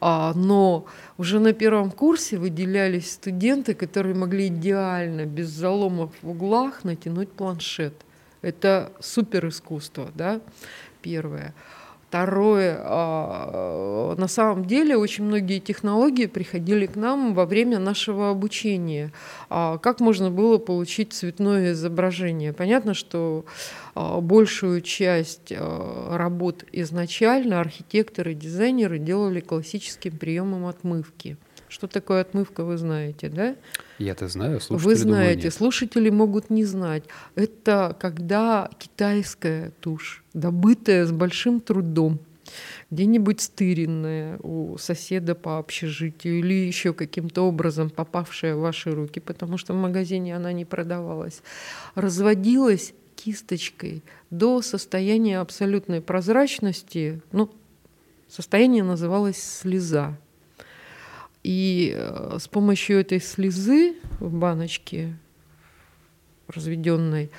А, 0.00 0.32
но 0.34 0.86
уже 1.16 1.40
на 1.40 1.52
первом 1.52 1.90
курсе 1.90 2.36
выделялись 2.36 3.12
студенты, 3.12 3.74
которые 3.74 4.14
могли 4.14 4.48
идеально, 4.48 5.24
без 5.24 5.48
заломов 5.48 6.12
в 6.22 6.30
углах, 6.30 6.84
натянуть 6.84 7.30
планшет. 7.30 7.94
Это 8.42 8.92
супер 9.00 9.48
искусство, 9.48 10.10
да, 10.14 10.40
первое. 11.00 11.54
Второе, 12.08 12.78
а, 12.82 14.14
на 14.16 14.28
самом 14.28 14.64
деле 14.64 14.96
очень 14.96 15.24
многие 15.24 15.58
технологии 15.58 16.26
приходили 16.26 16.86
к 16.86 16.94
нам 16.94 17.34
во 17.34 17.46
время 17.46 17.80
нашего 17.80 18.30
обучения. 18.30 19.12
А 19.50 19.78
как 19.78 19.98
можно 19.98 20.30
было 20.30 20.58
получить 20.58 21.12
цветное 21.12 21.72
изображение? 21.72 22.52
Понятно, 22.52 22.94
что 22.94 23.44
а, 23.96 24.20
большую 24.20 24.82
часть 24.82 25.52
работ 25.52 26.64
изначально 26.72 27.60
архитекторы, 27.60 28.34
дизайнеры 28.34 28.98
делали 28.98 29.40
классическим 29.40 30.16
приемом 30.16 30.66
отмывки. 30.66 31.36
Что 31.76 31.88
такое 31.88 32.22
отмывка, 32.22 32.64
вы 32.64 32.78
знаете, 32.78 33.28
да? 33.28 33.54
Я-то 33.98 34.28
знаю, 34.28 34.62
слушатели 34.62 34.88
Вы 34.88 34.96
знаете, 34.96 35.36
думаю, 35.40 35.52
слушатели 35.52 36.08
могут 36.08 36.48
не 36.48 36.64
знать. 36.64 37.04
Это 37.34 37.94
когда 38.00 38.70
китайская 38.78 39.72
тушь, 39.80 40.24
добытая 40.32 41.04
с 41.04 41.12
большим 41.12 41.60
трудом, 41.60 42.18
где-нибудь 42.90 43.42
стыренная 43.42 44.38
у 44.38 44.78
соседа 44.78 45.34
по 45.34 45.58
общежитию 45.58 46.38
или 46.38 46.54
еще 46.54 46.94
каким-то 46.94 47.42
образом 47.42 47.90
попавшая 47.90 48.56
в 48.56 48.60
ваши 48.60 48.90
руки, 48.90 49.20
потому 49.20 49.58
что 49.58 49.74
в 49.74 49.76
магазине 49.76 50.34
она 50.34 50.54
не 50.54 50.64
продавалась, 50.64 51.42
разводилась 51.94 52.94
кисточкой 53.16 54.02
до 54.30 54.62
состояния 54.62 55.40
абсолютной 55.40 56.00
прозрачности. 56.00 57.20
Ну, 57.32 57.50
состояние 58.28 58.82
называлось 58.82 59.36
слеза. 59.36 60.16
И 61.46 61.94
э, 61.94 62.38
с 62.40 62.48
помощью 62.48 62.98
этой 62.98 63.20
слезы 63.20 63.94
в 64.18 64.32
баночке 64.32 65.16
разведенной 66.48 67.30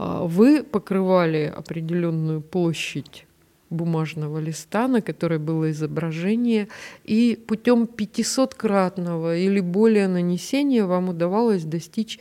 э, 0.00 0.18
вы 0.24 0.64
покрывали 0.64 1.54
определенную 1.56 2.40
площадь 2.40 3.24
бумажного 3.70 4.40
листа, 4.40 4.88
на 4.88 5.00
которой 5.00 5.38
было 5.38 5.70
изображение, 5.70 6.66
и 7.04 7.40
путем 7.46 7.84
500-кратного 7.84 9.38
или 9.38 9.60
более 9.60 10.08
нанесения 10.08 10.84
вам 10.84 11.10
удавалось 11.10 11.62
достичь 11.62 12.18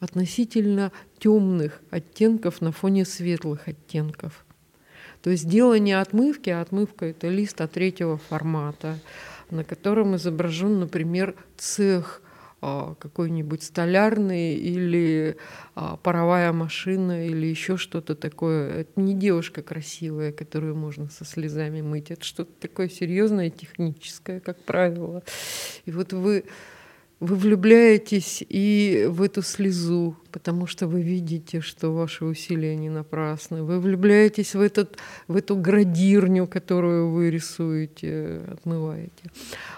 относительно 0.00 0.92
темных 1.18 1.82
оттенков 1.90 2.62
на 2.62 2.72
фоне 2.72 3.04
светлых 3.04 3.68
оттенков. 3.68 4.46
То 5.20 5.28
есть 5.28 5.46
дело 5.46 5.78
не 5.78 5.92
отмывки, 5.92 6.48
а 6.48 6.62
отмывка 6.62 7.04
это 7.04 7.28
лист 7.28 7.60
от 7.60 7.72
третьего 7.72 8.16
формата 8.16 8.98
на 9.50 9.64
котором 9.64 10.16
изображен, 10.16 10.80
например, 10.80 11.34
цех 11.56 12.22
а, 12.66 12.94
какой-нибудь 12.98 13.62
столярный 13.62 14.54
или 14.54 15.36
а, 15.74 15.98
паровая 15.98 16.50
машина 16.52 17.26
или 17.26 17.46
еще 17.46 17.76
что-то 17.76 18.14
такое. 18.14 18.80
Это 18.80 18.98
не 18.98 19.12
девушка 19.12 19.60
красивая, 19.60 20.32
которую 20.32 20.74
можно 20.74 21.10
со 21.10 21.26
слезами 21.26 21.82
мыть. 21.82 22.10
Это 22.10 22.24
что-то 22.24 22.52
такое 22.58 22.88
серьезное, 22.88 23.50
техническое, 23.50 24.40
как 24.40 24.58
правило. 24.62 25.22
И 25.84 25.90
вот 25.90 26.14
вы 26.14 26.44
вы 27.20 27.36
влюбляетесь 27.36 28.44
и 28.48 29.06
в 29.08 29.22
эту 29.22 29.42
слезу, 29.42 30.16
потому 30.30 30.66
что 30.66 30.86
вы 30.86 31.02
видите, 31.02 31.60
что 31.60 31.90
ваши 31.90 32.24
усилия 32.24 32.76
не 32.76 32.90
напрасны. 32.90 33.62
Вы 33.62 33.80
влюбляетесь 33.80 34.54
в, 34.54 34.60
этот, 34.60 34.98
в 35.28 35.36
эту 35.36 35.56
градирню, 35.56 36.46
которую 36.46 37.10
вы 37.10 37.30
рисуете, 37.30 38.42
отмываете. 38.50 39.30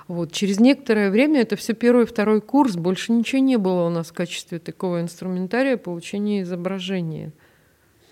Вот. 0.09 0.33
Через 0.33 0.59
некоторое 0.59 1.11
время, 1.11 1.43
это 1.43 1.57
все 1.57 1.75
первый 1.75 2.05
и 2.05 2.07
второй 2.07 2.41
курс, 2.41 2.77
больше 2.77 3.13
ничего 3.13 3.41
не 3.41 3.59
было 3.59 3.87
у 3.87 3.91
нас 3.91 4.09
в 4.09 4.13
качестве 4.13 4.59
такого 4.59 5.01
инструментария 5.01 5.77
получения 5.77 6.43
изображения. 6.43 7.33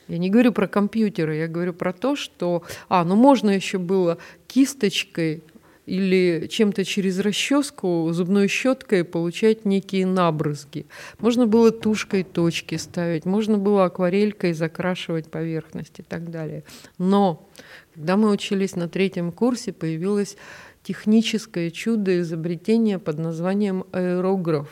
Я 0.06 0.18
не 0.18 0.28
говорю 0.28 0.52
про 0.52 0.68
компьютеры, 0.68 1.36
я 1.36 1.48
говорю 1.48 1.72
про 1.72 1.92
то, 1.94 2.14
что... 2.14 2.62
А, 2.88 3.04
ну 3.04 3.16
можно 3.16 3.50
еще 3.50 3.78
было 3.78 4.18
кисточкой 4.46 5.42
или 5.86 6.46
чем-то 6.46 6.84
через 6.84 7.18
расческу, 7.18 8.08
зубной 8.12 8.48
щеткой 8.48 9.04
получать 9.04 9.64
некие 9.64 10.06
набрызги. 10.06 10.86
Можно 11.18 11.46
было 11.46 11.70
тушкой 11.70 12.22
точки 12.22 12.76
ставить, 12.76 13.24
можно 13.24 13.58
было 13.58 13.84
акварелькой 13.84 14.54
закрашивать 14.54 15.30
поверхность 15.30 15.98
и 15.98 16.02
так 16.02 16.30
далее. 16.30 16.64
Но 16.98 17.48
когда 17.94 18.16
мы 18.16 18.30
учились 18.30 18.76
на 18.76 18.88
третьем 18.88 19.30
курсе, 19.30 19.72
появилось 19.72 20.36
техническое 20.82 21.70
чудо 21.70 22.20
изобретения 22.20 22.98
под 22.98 23.18
названием 23.18 23.84
аэрограф. 23.92 24.68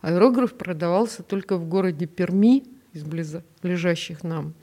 Аэрограф 0.00 0.54
продавался 0.54 1.22
только 1.22 1.56
в 1.56 1.68
городе 1.68 2.06
Перми, 2.06 2.64
из 2.92 3.04
близлежащих 3.04 4.22
нам 4.22 4.54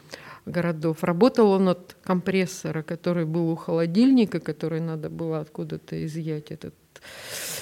городов. 0.45 1.03
Работал 1.03 1.51
он 1.51 1.69
от 1.69 1.95
компрессора, 2.03 2.83
который 2.83 3.25
был 3.25 3.49
у 3.49 3.55
холодильника, 3.55 4.39
который 4.39 4.79
надо 4.79 5.09
было 5.09 5.39
откуда-то 5.39 6.05
изъять 6.05 6.51
этот 6.51 6.75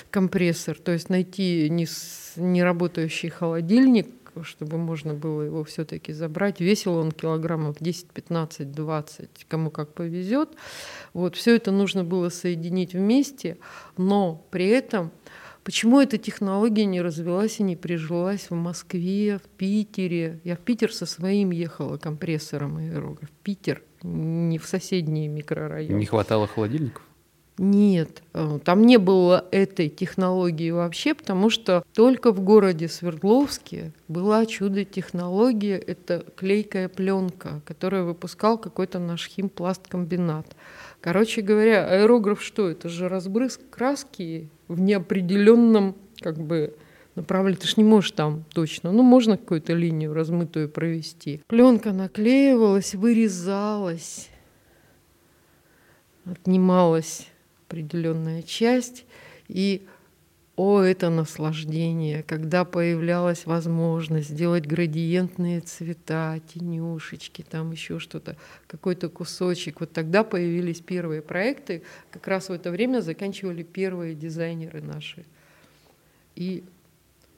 компрессор. 0.10 0.78
То 0.78 0.92
есть 0.92 1.10
найти 1.10 1.70
неработающий 2.36 3.30
холодильник 3.30 4.08
чтобы 4.44 4.78
можно 4.78 5.14
было 5.14 5.42
его 5.42 5.64
все-таки 5.64 6.14
забрать. 6.14 6.60
Весил 6.60 6.96
он 6.96 7.12
килограммов 7.12 7.78
10, 7.80 8.10
15, 8.10 8.72
20, 8.72 9.30
кому 9.48 9.72
как 9.72 9.94
повезет. 9.94 10.50
Вот, 11.14 11.36
все 11.36 11.56
это 11.56 11.72
нужно 11.72 12.04
было 12.04 12.30
соединить 12.30 12.94
вместе, 12.94 13.58
но 13.98 14.46
при 14.52 14.68
этом 14.68 15.12
Почему 15.68 16.00
эта 16.00 16.18
технология 16.18 16.86
не 16.86 17.02
развилась 17.02 17.60
и 17.60 17.64
не 17.64 17.76
прижилась 17.76 18.50
в 18.50 18.56
Москве, 18.56 19.38
в 19.38 19.50
Питере? 19.58 20.40
Я 20.46 20.56
в 20.56 20.60
Питер 20.60 20.94
со 20.94 21.06
своим 21.06 21.52
ехала 21.52 21.98
компрессором 21.98 22.78
аэрограф. 22.78 23.30
Питер, 23.44 23.84
не 24.02 24.60
в 24.60 24.66
соседние 24.66 25.28
микрорайоны. 25.28 25.94
Не 25.94 26.06
хватало 26.06 26.48
холодильников? 26.48 27.04
Нет, 27.58 28.24
э, 28.34 28.60
там 28.64 28.86
не 28.86 28.96
было 28.96 29.44
этой 29.52 29.90
технологии 29.90 30.72
вообще, 30.72 31.14
потому 31.14 31.50
что 31.50 31.84
только 31.94 32.32
в 32.32 32.40
городе 32.40 32.88
Свердловске 32.88 33.92
была 34.08 34.46
чудо-технология, 34.46 35.76
это 35.76 36.24
клейкая 36.38 36.88
пленка, 36.88 37.62
которую 37.66 38.06
выпускал 38.06 38.58
какой-то 38.58 39.00
наш 39.00 39.28
химпласткомбинат. 39.28 40.56
Короче 41.02 41.42
говоря, 41.42 41.86
аэрограф 41.90 42.42
что? 42.42 42.70
Это 42.70 42.88
же 42.88 43.10
разбрызг 43.10 43.60
краски 43.70 44.50
в 44.68 44.80
неопределенном 44.80 45.96
как 46.20 46.38
бы 46.38 46.76
направлении. 47.16 47.60
Ты 47.60 47.68
ж 47.68 47.78
не 47.78 47.84
можешь 47.84 48.12
там 48.12 48.46
точно. 48.54 48.92
Ну, 48.92 49.04
можно 49.04 49.38
какую-то 49.38 49.74
линию 49.74 50.14
размытую 50.14 50.70
провести. 50.70 51.42
Пленка 51.48 51.92
наклеивалась, 51.92 52.96
вырезалась, 52.96 54.30
отнималась 56.26 57.28
определенная 57.68 58.44
часть. 58.44 59.06
И 59.48 59.86
о, 60.58 60.82
это 60.82 61.12
наслаждение, 61.12 62.24
когда 62.24 62.66
появлялась 62.66 63.46
возможность 63.46 64.30
сделать 64.30 64.66
градиентные 64.66 65.62
цвета, 65.62 66.40
тенюшечки, 66.52 67.46
там 67.48 67.72
еще 67.72 68.00
что-то, 68.00 68.36
какой-то 68.66 69.08
кусочек. 69.08 69.82
Вот 69.82 69.92
тогда 69.92 70.24
появились 70.24 70.82
первые 70.82 71.22
проекты. 71.22 71.84
Как 72.10 72.28
раз 72.28 72.50
в 72.50 72.54
это 72.54 72.72
время 72.72 73.02
заканчивали 73.02 73.62
первые 73.62 74.16
дизайнеры 74.16 74.82
наши. 74.82 75.26
И 76.36 76.64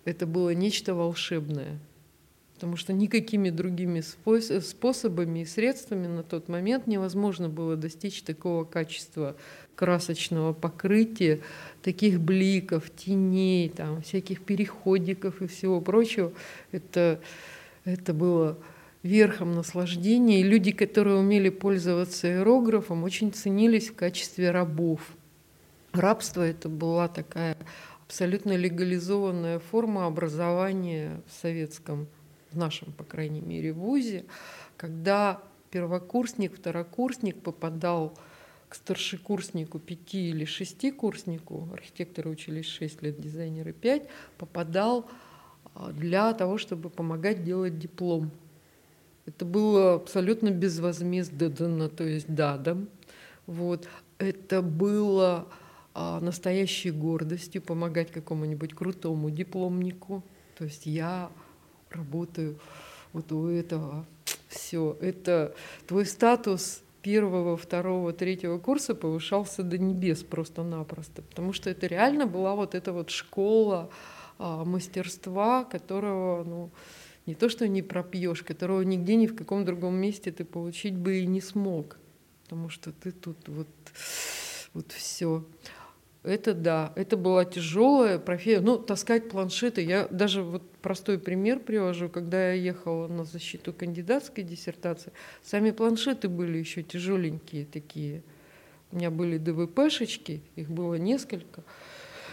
это 0.05 0.25
было 0.25 0.53
нечто 0.53 0.95
волшебное 0.95 1.77
потому 2.59 2.75
что 2.75 2.91
никакими 2.91 3.51
другими 3.51 4.01
способами 4.01 5.39
и 5.39 5.45
средствами 5.45 6.07
на 6.07 6.23
тот 6.23 6.49
момент 6.49 6.87
невозможно 6.87 7.47
было 7.47 7.77
достичь 7.77 8.21
такого 8.21 8.65
качества 8.65 9.37
красочного 9.75 10.51
покрытия, 10.51 11.39
таких 11.81 12.19
бликов, 12.19 12.89
теней, 12.89 13.69
там, 13.69 14.01
всяких 14.01 14.41
переходиков 14.41 15.41
и 15.41 15.47
всего 15.47 15.79
прочего. 15.79 16.33
Это, 16.73 17.21
это 17.85 18.13
было 18.13 18.57
верхом 19.03 19.53
наслаждения. 19.53 20.41
И 20.41 20.43
люди, 20.43 20.73
которые 20.73 21.15
умели 21.15 21.47
пользоваться 21.47 22.27
аэрографом, 22.27 23.05
очень 23.05 23.31
ценились 23.31 23.87
в 23.87 23.95
качестве 23.95 24.51
рабов. 24.51 24.99
Рабство 25.93 26.41
это 26.41 26.67
была 26.67 27.07
такая 27.07 27.55
абсолютно 28.05 28.57
легализованная 28.57 29.59
форма 29.59 30.07
образования 30.07 31.21
в 31.25 31.41
советском 31.41 32.09
в 32.51 32.57
нашем, 32.57 32.91
по 32.93 33.03
крайней 33.03 33.41
мере, 33.41 33.73
вузе, 33.73 34.25
когда 34.77 35.41
первокурсник, 35.71 36.57
второкурсник 36.57 37.41
попадал 37.41 38.17
к 38.67 38.75
старшекурснику, 38.75 39.79
пяти 39.79 40.29
или 40.29 40.45
шестикурснику, 40.45 41.69
архитекторы 41.73 42.29
учились 42.29 42.67
шесть 42.67 43.01
лет, 43.01 43.19
дизайнеры 43.19 43.73
пять, 43.73 44.07
попадал 44.37 45.09
а, 45.73 45.91
для 45.91 46.33
того, 46.33 46.57
чтобы 46.57 46.89
помогать 46.89 47.43
делать 47.43 47.79
диплом. 47.79 48.31
Это 49.25 49.45
было 49.45 49.95
абсолютно 49.95 50.49
безвозмездно, 50.49 51.89
то 51.89 52.03
есть 52.03 52.33
дадом. 52.33 52.89
Вот. 53.45 53.87
Это 54.17 54.61
было 54.61 55.47
а, 55.93 56.19
настоящей 56.19 56.91
гордостью 56.91 57.61
помогать 57.61 58.11
какому-нибудь 58.11 58.73
крутому 58.73 59.29
дипломнику. 59.29 60.23
То 60.57 60.65
есть 60.65 60.85
я 60.85 61.31
работаю 61.91 62.59
вот 63.13 63.31
у 63.31 63.47
этого. 63.47 64.05
Все, 64.47 64.97
это 65.01 65.55
твой 65.87 66.05
статус 66.05 66.81
первого, 67.01 67.55
второго, 67.55 68.13
третьего 68.13 68.57
курса 68.57 68.95
повышался 68.95 69.63
до 69.63 69.77
небес 69.77 70.23
просто-напросто, 70.23 71.21
потому 71.21 71.53
что 71.53 71.69
это 71.69 71.87
реально 71.87 72.25
была 72.25 72.55
вот 72.55 72.75
эта 72.75 72.91
вот 72.91 73.09
школа 73.09 73.89
а, 74.37 74.65
мастерства, 74.65 75.63
которого, 75.63 76.43
ну, 76.43 76.71
не 77.25 77.35
то 77.35 77.49
что 77.49 77.67
не 77.67 77.81
пропьешь, 77.81 78.43
которого 78.43 78.81
нигде 78.81 79.15
ни 79.15 79.27
в 79.27 79.35
каком 79.35 79.65
другом 79.65 79.95
месте 79.95 80.31
ты 80.31 80.43
получить 80.43 80.95
бы 80.95 81.19
и 81.19 81.25
не 81.25 81.41
смог, 81.41 81.97
потому 82.43 82.69
что 82.69 82.91
ты 82.91 83.11
тут 83.11 83.37
вот, 83.47 83.67
вот 84.73 84.91
все. 84.91 85.45
Это 86.23 86.53
да, 86.53 86.91
это 86.95 87.15
была 87.15 87.45
тяжелая 87.45 88.19
профессия. 88.19 88.59
Ну, 88.59 88.77
таскать 88.77 89.29
планшеты. 89.29 89.81
Я 89.81 90.07
даже 90.09 90.43
вот 90.43 90.69
простой 90.81 91.17
пример 91.17 91.59
привожу. 91.59 92.09
Когда 92.09 92.51
я 92.51 92.53
ехала 92.53 93.07
на 93.07 93.23
защиту 93.23 93.71
кандидатской 93.71 94.43
диссертации, 94.43 95.13
сами 95.43 95.71
планшеты 95.71 96.27
были 96.27 96.57
еще 96.57 96.83
тяжеленькие 96.83 97.65
такие. 97.65 98.21
У 98.91 98.97
меня 98.97 99.11
были 99.11 99.37
ДВПшечки, 99.37 100.41
их 100.55 100.69
было 100.69 100.95
несколько. 100.95 101.63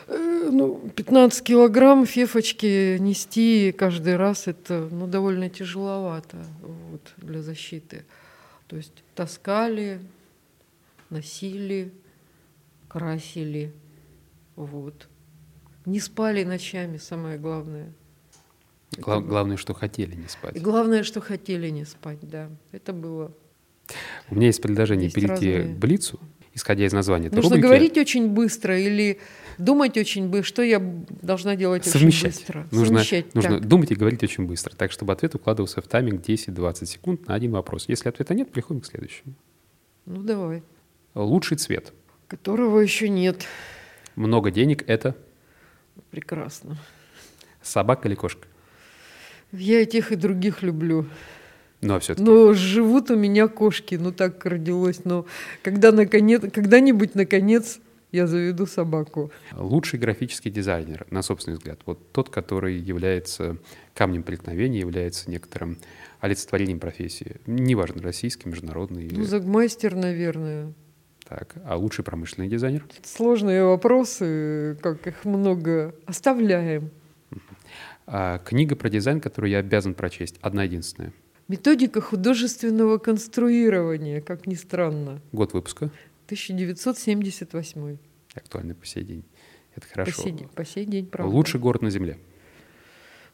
Э, 0.09 0.49
ну, 0.51 0.91
15 0.95 1.45
килограмм 1.45 2.07
фефочки 2.07 2.97
нести 2.99 3.73
каждый 3.77 4.17
раз, 4.17 4.49
это 4.49 4.89
ну, 4.91 5.07
довольно 5.07 5.49
тяжеловато 5.49 6.45
вот, 6.61 7.13
для 7.19 7.43
защиты. 7.43 8.05
То 8.69 8.77
есть 8.77 9.05
таскали, 9.15 10.01
носили, 11.11 11.93
красили. 12.89 13.73
Вот. 14.55 15.09
Не 15.85 16.01
спали 16.01 16.45
ночами, 16.45 16.97
самое 16.97 17.39
главное. 17.39 17.93
Гла- 18.99 19.21
главное, 19.21 19.57
что 19.57 19.75
хотели 19.75 20.15
не 20.15 20.29
спать. 20.29 20.57
И 20.57 20.61
главное, 20.61 21.03
что 21.03 21.21
хотели 21.21 21.69
не 21.71 21.85
спать, 21.85 22.19
да. 22.23 22.51
Это 22.73 22.93
было. 22.93 23.33
У 24.31 24.35
меня 24.35 24.47
есть 24.47 24.61
предложение 24.61 25.05
есть 25.05 25.15
перейти 25.15 25.57
разные... 25.57 25.75
к 25.75 25.79
Блицу, 25.79 26.21
исходя 26.55 26.87
из 26.87 26.93
названия. 26.93 27.31
Нужно 27.31 27.51
рубрики... 27.51 27.63
говорить 27.63 27.99
очень 27.99 28.29
быстро 28.29 28.79
или 28.79 29.21
думать 29.59 29.97
очень 29.97 30.29
быстро. 30.29 30.47
Что 30.47 30.63
я 30.63 30.81
должна 31.23 31.57
делать 31.57 31.85
Совмещать. 31.85 32.35
очень 32.35 32.39
быстро? 32.39 32.69
Нужно, 32.73 32.99
Совмещать. 32.99 33.35
Нужно 33.35 33.59
так. 33.59 33.69
думать 33.69 33.91
и 33.93 33.95
говорить 33.95 34.23
очень 34.23 34.47
быстро, 34.47 34.75
так, 34.75 34.91
чтобы 34.91 35.13
ответ 35.13 35.35
укладывался 35.35 35.81
в 35.81 35.87
тайминг 35.87 36.23
10-20 36.23 36.87
секунд 36.87 37.29
на 37.29 37.35
один 37.35 37.53
вопрос. 37.53 37.89
Если 37.89 38.09
ответа 38.09 38.35
нет, 38.35 38.51
переходим 38.51 38.81
к 38.81 38.87
следующему. 38.87 39.35
Ну, 40.07 40.23
давай. 40.23 40.63
Лучший 41.15 41.57
цвет. 41.59 41.93
Которого 42.29 42.81
еще 42.81 43.09
нет. 43.09 43.47
Много 44.17 44.51
денег– 44.51 44.83
это? 44.89 45.17
Прекрасно. 46.11 46.77
Собака 47.63 48.09
или 48.09 48.15
кошка? 48.15 48.47
Я 49.53 49.81
и 49.81 49.87
тех, 49.87 50.13
и 50.13 50.17
других 50.17 50.63
люблю. 50.63 51.07
Но 51.83 52.01
все-таки. 52.01 52.29
Но 52.29 52.53
живут 52.53 53.11
у 53.11 53.17
меня 53.17 53.49
кошки, 53.49 53.95
ну 53.95 54.13
так 54.13 54.45
родилось. 54.45 55.05
Но 55.05 55.27
когда 55.63 55.93
наконец, 55.93 56.43
когда-нибудь 56.53 57.15
наконец 57.15 57.79
я 58.13 58.27
заведу 58.27 58.67
собаку. 58.67 59.31
Лучший 59.53 59.99
графический 59.99 60.51
дизайнер, 60.51 61.07
на 61.11 61.23
собственный 61.23 61.59
взгляд, 61.59 61.81
вот 61.87 62.13
тот, 62.13 62.31
который 62.31 62.77
является 62.77 63.59
камнем 63.95 64.23
преткновения, 64.23 64.81
является 64.81 65.31
некоторым 65.31 65.79
олицетворением 66.21 66.81
профессии. 66.81 67.37
Неважно, 67.47 68.03
российский, 68.03 68.49
международный. 68.49 69.09
Ну, 69.13 69.25
загмастер, 69.25 69.95
наверное. 69.95 70.73
Так, 71.29 71.57
а 71.65 71.77
лучший 71.77 72.05
промышленный 72.05 72.49
дизайнер? 72.49 72.85
Сложные 73.03 73.65
вопросы, 73.65 74.79
как 74.81 75.07
их 75.07 75.25
много. 75.25 75.95
Оставляем. 76.07 76.91
А, 78.07 78.39
книга 78.39 78.77
про 78.77 78.89
дизайн, 78.89 79.21
которую 79.21 79.51
я 79.51 79.59
обязан 79.59 79.95
прочесть, 79.95 80.37
одна 80.41 80.63
единственная. 80.63 81.13
Методика 81.49 82.01
художественного 82.01 82.99
конструирования, 82.99 84.21
как 84.21 84.47
ни 84.47 84.55
странно. 84.55 85.21
Год 85.33 85.53
выпуска? 85.53 85.91
1978. 86.27 87.99
Актуальный 88.35 88.75
по 88.75 88.87
сей 88.87 89.03
день. 89.03 89.25
Это 89.75 89.87
хорошо. 89.89 90.13
По 90.13 90.23
сей, 90.23 90.49
по 90.55 90.65
сей 90.65 90.85
день, 90.85 91.07
правда. 91.07 91.35
Лучший 91.35 91.59
город 91.59 91.83
на 91.83 91.91
Земле? 91.91 92.19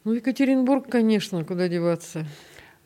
Ну, 0.03 0.13
Екатеринбург, 0.13 0.89
конечно, 0.89 1.43
куда 1.45 1.67
деваться. 1.69 2.25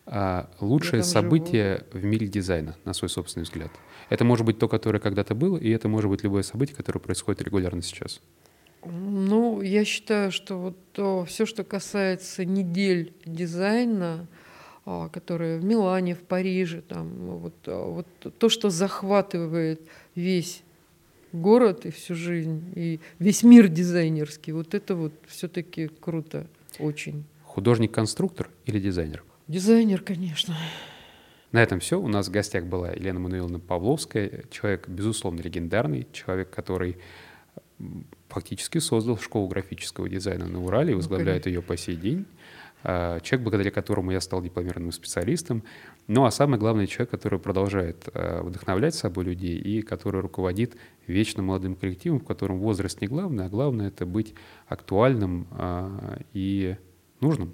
А 0.09 0.49
лучшее 0.61 1.03
событие 1.03 1.83
живу. 1.91 2.01
в 2.01 2.05
мире 2.05 2.27
дизайна, 2.27 2.75
на 2.85 2.93
свой 2.93 3.09
собственный 3.09 3.43
взгляд? 3.43 3.71
Это 4.09 4.23
может 4.23 4.45
быть 4.45 4.57
то, 4.57 4.69
которое 4.69 4.99
когда-то 4.99 5.35
было, 5.35 5.57
и 5.57 5.69
это 5.69 5.89
может 5.89 6.09
быть 6.09 6.23
любое 6.23 6.43
событие, 6.43 6.75
которое 6.75 7.01
происходит 7.01 7.41
регулярно 7.41 7.81
сейчас. 7.81 8.21
Ну, 8.85 9.61
я 9.61 9.83
считаю, 9.83 10.31
что 10.31 10.55
вот 10.57 10.77
то, 10.93 11.25
все, 11.25 11.45
что 11.45 11.65
касается 11.65 12.45
недель 12.45 13.13
дизайна, 13.25 14.27
а, 14.85 15.09
которые 15.09 15.59
в 15.59 15.65
Милане, 15.65 16.15
в 16.15 16.21
Париже, 16.21 16.81
там, 16.81 17.09
вот, 17.39 17.55
а, 17.65 17.85
вот 17.85 18.07
то, 18.37 18.47
что 18.47 18.69
захватывает 18.69 19.81
весь 20.15 20.63
город 21.33 21.85
и 21.85 21.91
всю 21.91 22.15
жизнь, 22.15 22.71
и 22.75 23.01
весь 23.19 23.43
мир 23.43 23.67
дизайнерский, 23.67 24.53
вот 24.53 24.73
это 24.73 24.95
вот 24.95 25.11
все-таки 25.27 25.89
круто, 25.99 26.47
очень. 26.79 27.25
Художник-конструктор 27.43 28.49
или 28.65 28.79
дизайнер? 28.79 29.23
Дизайнер, 29.47 30.01
конечно. 30.01 30.55
На 31.53 31.63
этом 31.63 31.79
все. 31.79 31.99
У 31.99 32.07
нас 32.07 32.27
в 32.27 32.31
гостях 32.31 32.65
была 32.65 32.91
Елена 32.91 33.19
Мануиловна 33.19 33.59
Павловская, 33.59 34.43
человек, 34.51 34.89
безусловно, 34.89 35.39
легендарный, 35.41 36.05
человек, 36.11 36.49
который 36.49 36.97
фактически 38.27 38.79
создал 38.79 39.17
школу 39.17 39.47
графического 39.47 40.09
дизайна 40.09 40.47
на 40.47 40.61
Урале 40.63 40.89
и 40.89 40.91
ну, 40.93 40.97
возглавляет 40.97 41.45
ну, 41.45 41.51
ее 41.51 41.61
по 41.61 41.77
сей 41.77 41.95
день. 41.95 42.25
А, 42.83 43.19
человек, 43.21 43.43
благодаря 43.43 43.71
которому 43.71 44.11
я 44.11 44.19
стал 44.19 44.41
дипломированным 44.41 44.91
специалистом. 44.91 45.63
Ну 46.07 46.25
а 46.25 46.31
самое 46.31 46.59
главное, 46.59 46.87
человек, 46.87 47.11
который 47.11 47.39
продолжает 47.39 48.09
а, 48.13 48.43
вдохновлять 48.43 48.95
собой 48.95 49.25
людей 49.25 49.57
и 49.57 49.81
который 49.81 50.21
руководит 50.21 50.75
вечно 51.05 51.41
молодым 51.41 51.75
коллективом, 51.75 52.19
в 52.19 52.25
котором 52.25 52.59
возраст 52.59 52.99
не 52.99 53.07
главное, 53.07 53.45
а 53.45 53.49
главное— 53.49 53.87
это 53.89 54.05
быть 54.05 54.33
актуальным 54.67 55.47
а, 55.51 56.19
и 56.33 56.75
нужным. 57.21 57.53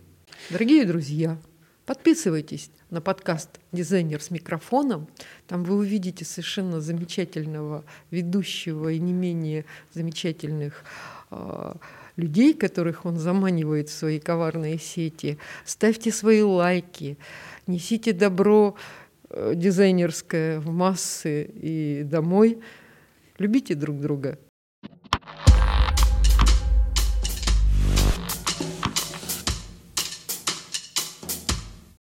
Дорогие 0.49 0.85
друзья, 0.85 1.37
Подписывайтесь 1.85 2.71
на 2.91 3.01
подкаст 3.01 3.59
«Дизайнер 3.73 4.21
с 4.21 4.31
микрофоном». 4.31 5.09
Там 5.47 5.65
вы 5.65 5.75
увидите 5.75 6.23
совершенно 6.23 6.79
замечательного 6.79 7.83
ведущего 8.09 8.87
и 8.87 8.99
не 8.99 9.11
менее 9.11 9.65
замечательных 9.91 10.85
э, 11.29 11.73
людей, 12.15 12.53
которых 12.53 13.05
он 13.05 13.17
заманивает 13.17 13.89
в 13.89 13.93
свои 13.93 14.19
коварные 14.19 14.79
сети. 14.79 15.37
Ставьте 15.65 16.13
свои 16.13 16.41
лайки, 16.41 17.17
несите 17.67 18.13
добро 18.13 18.77
э, 19.29 19.51
дизайнерское 19.53 20.61
в 20.61 20.71
массы 20.71 21.43
и 21.43 22.03
домой. 22.05 22.59
Любите 23.39 23.75
друг 23.75 23.99
друга. 23.99 24.39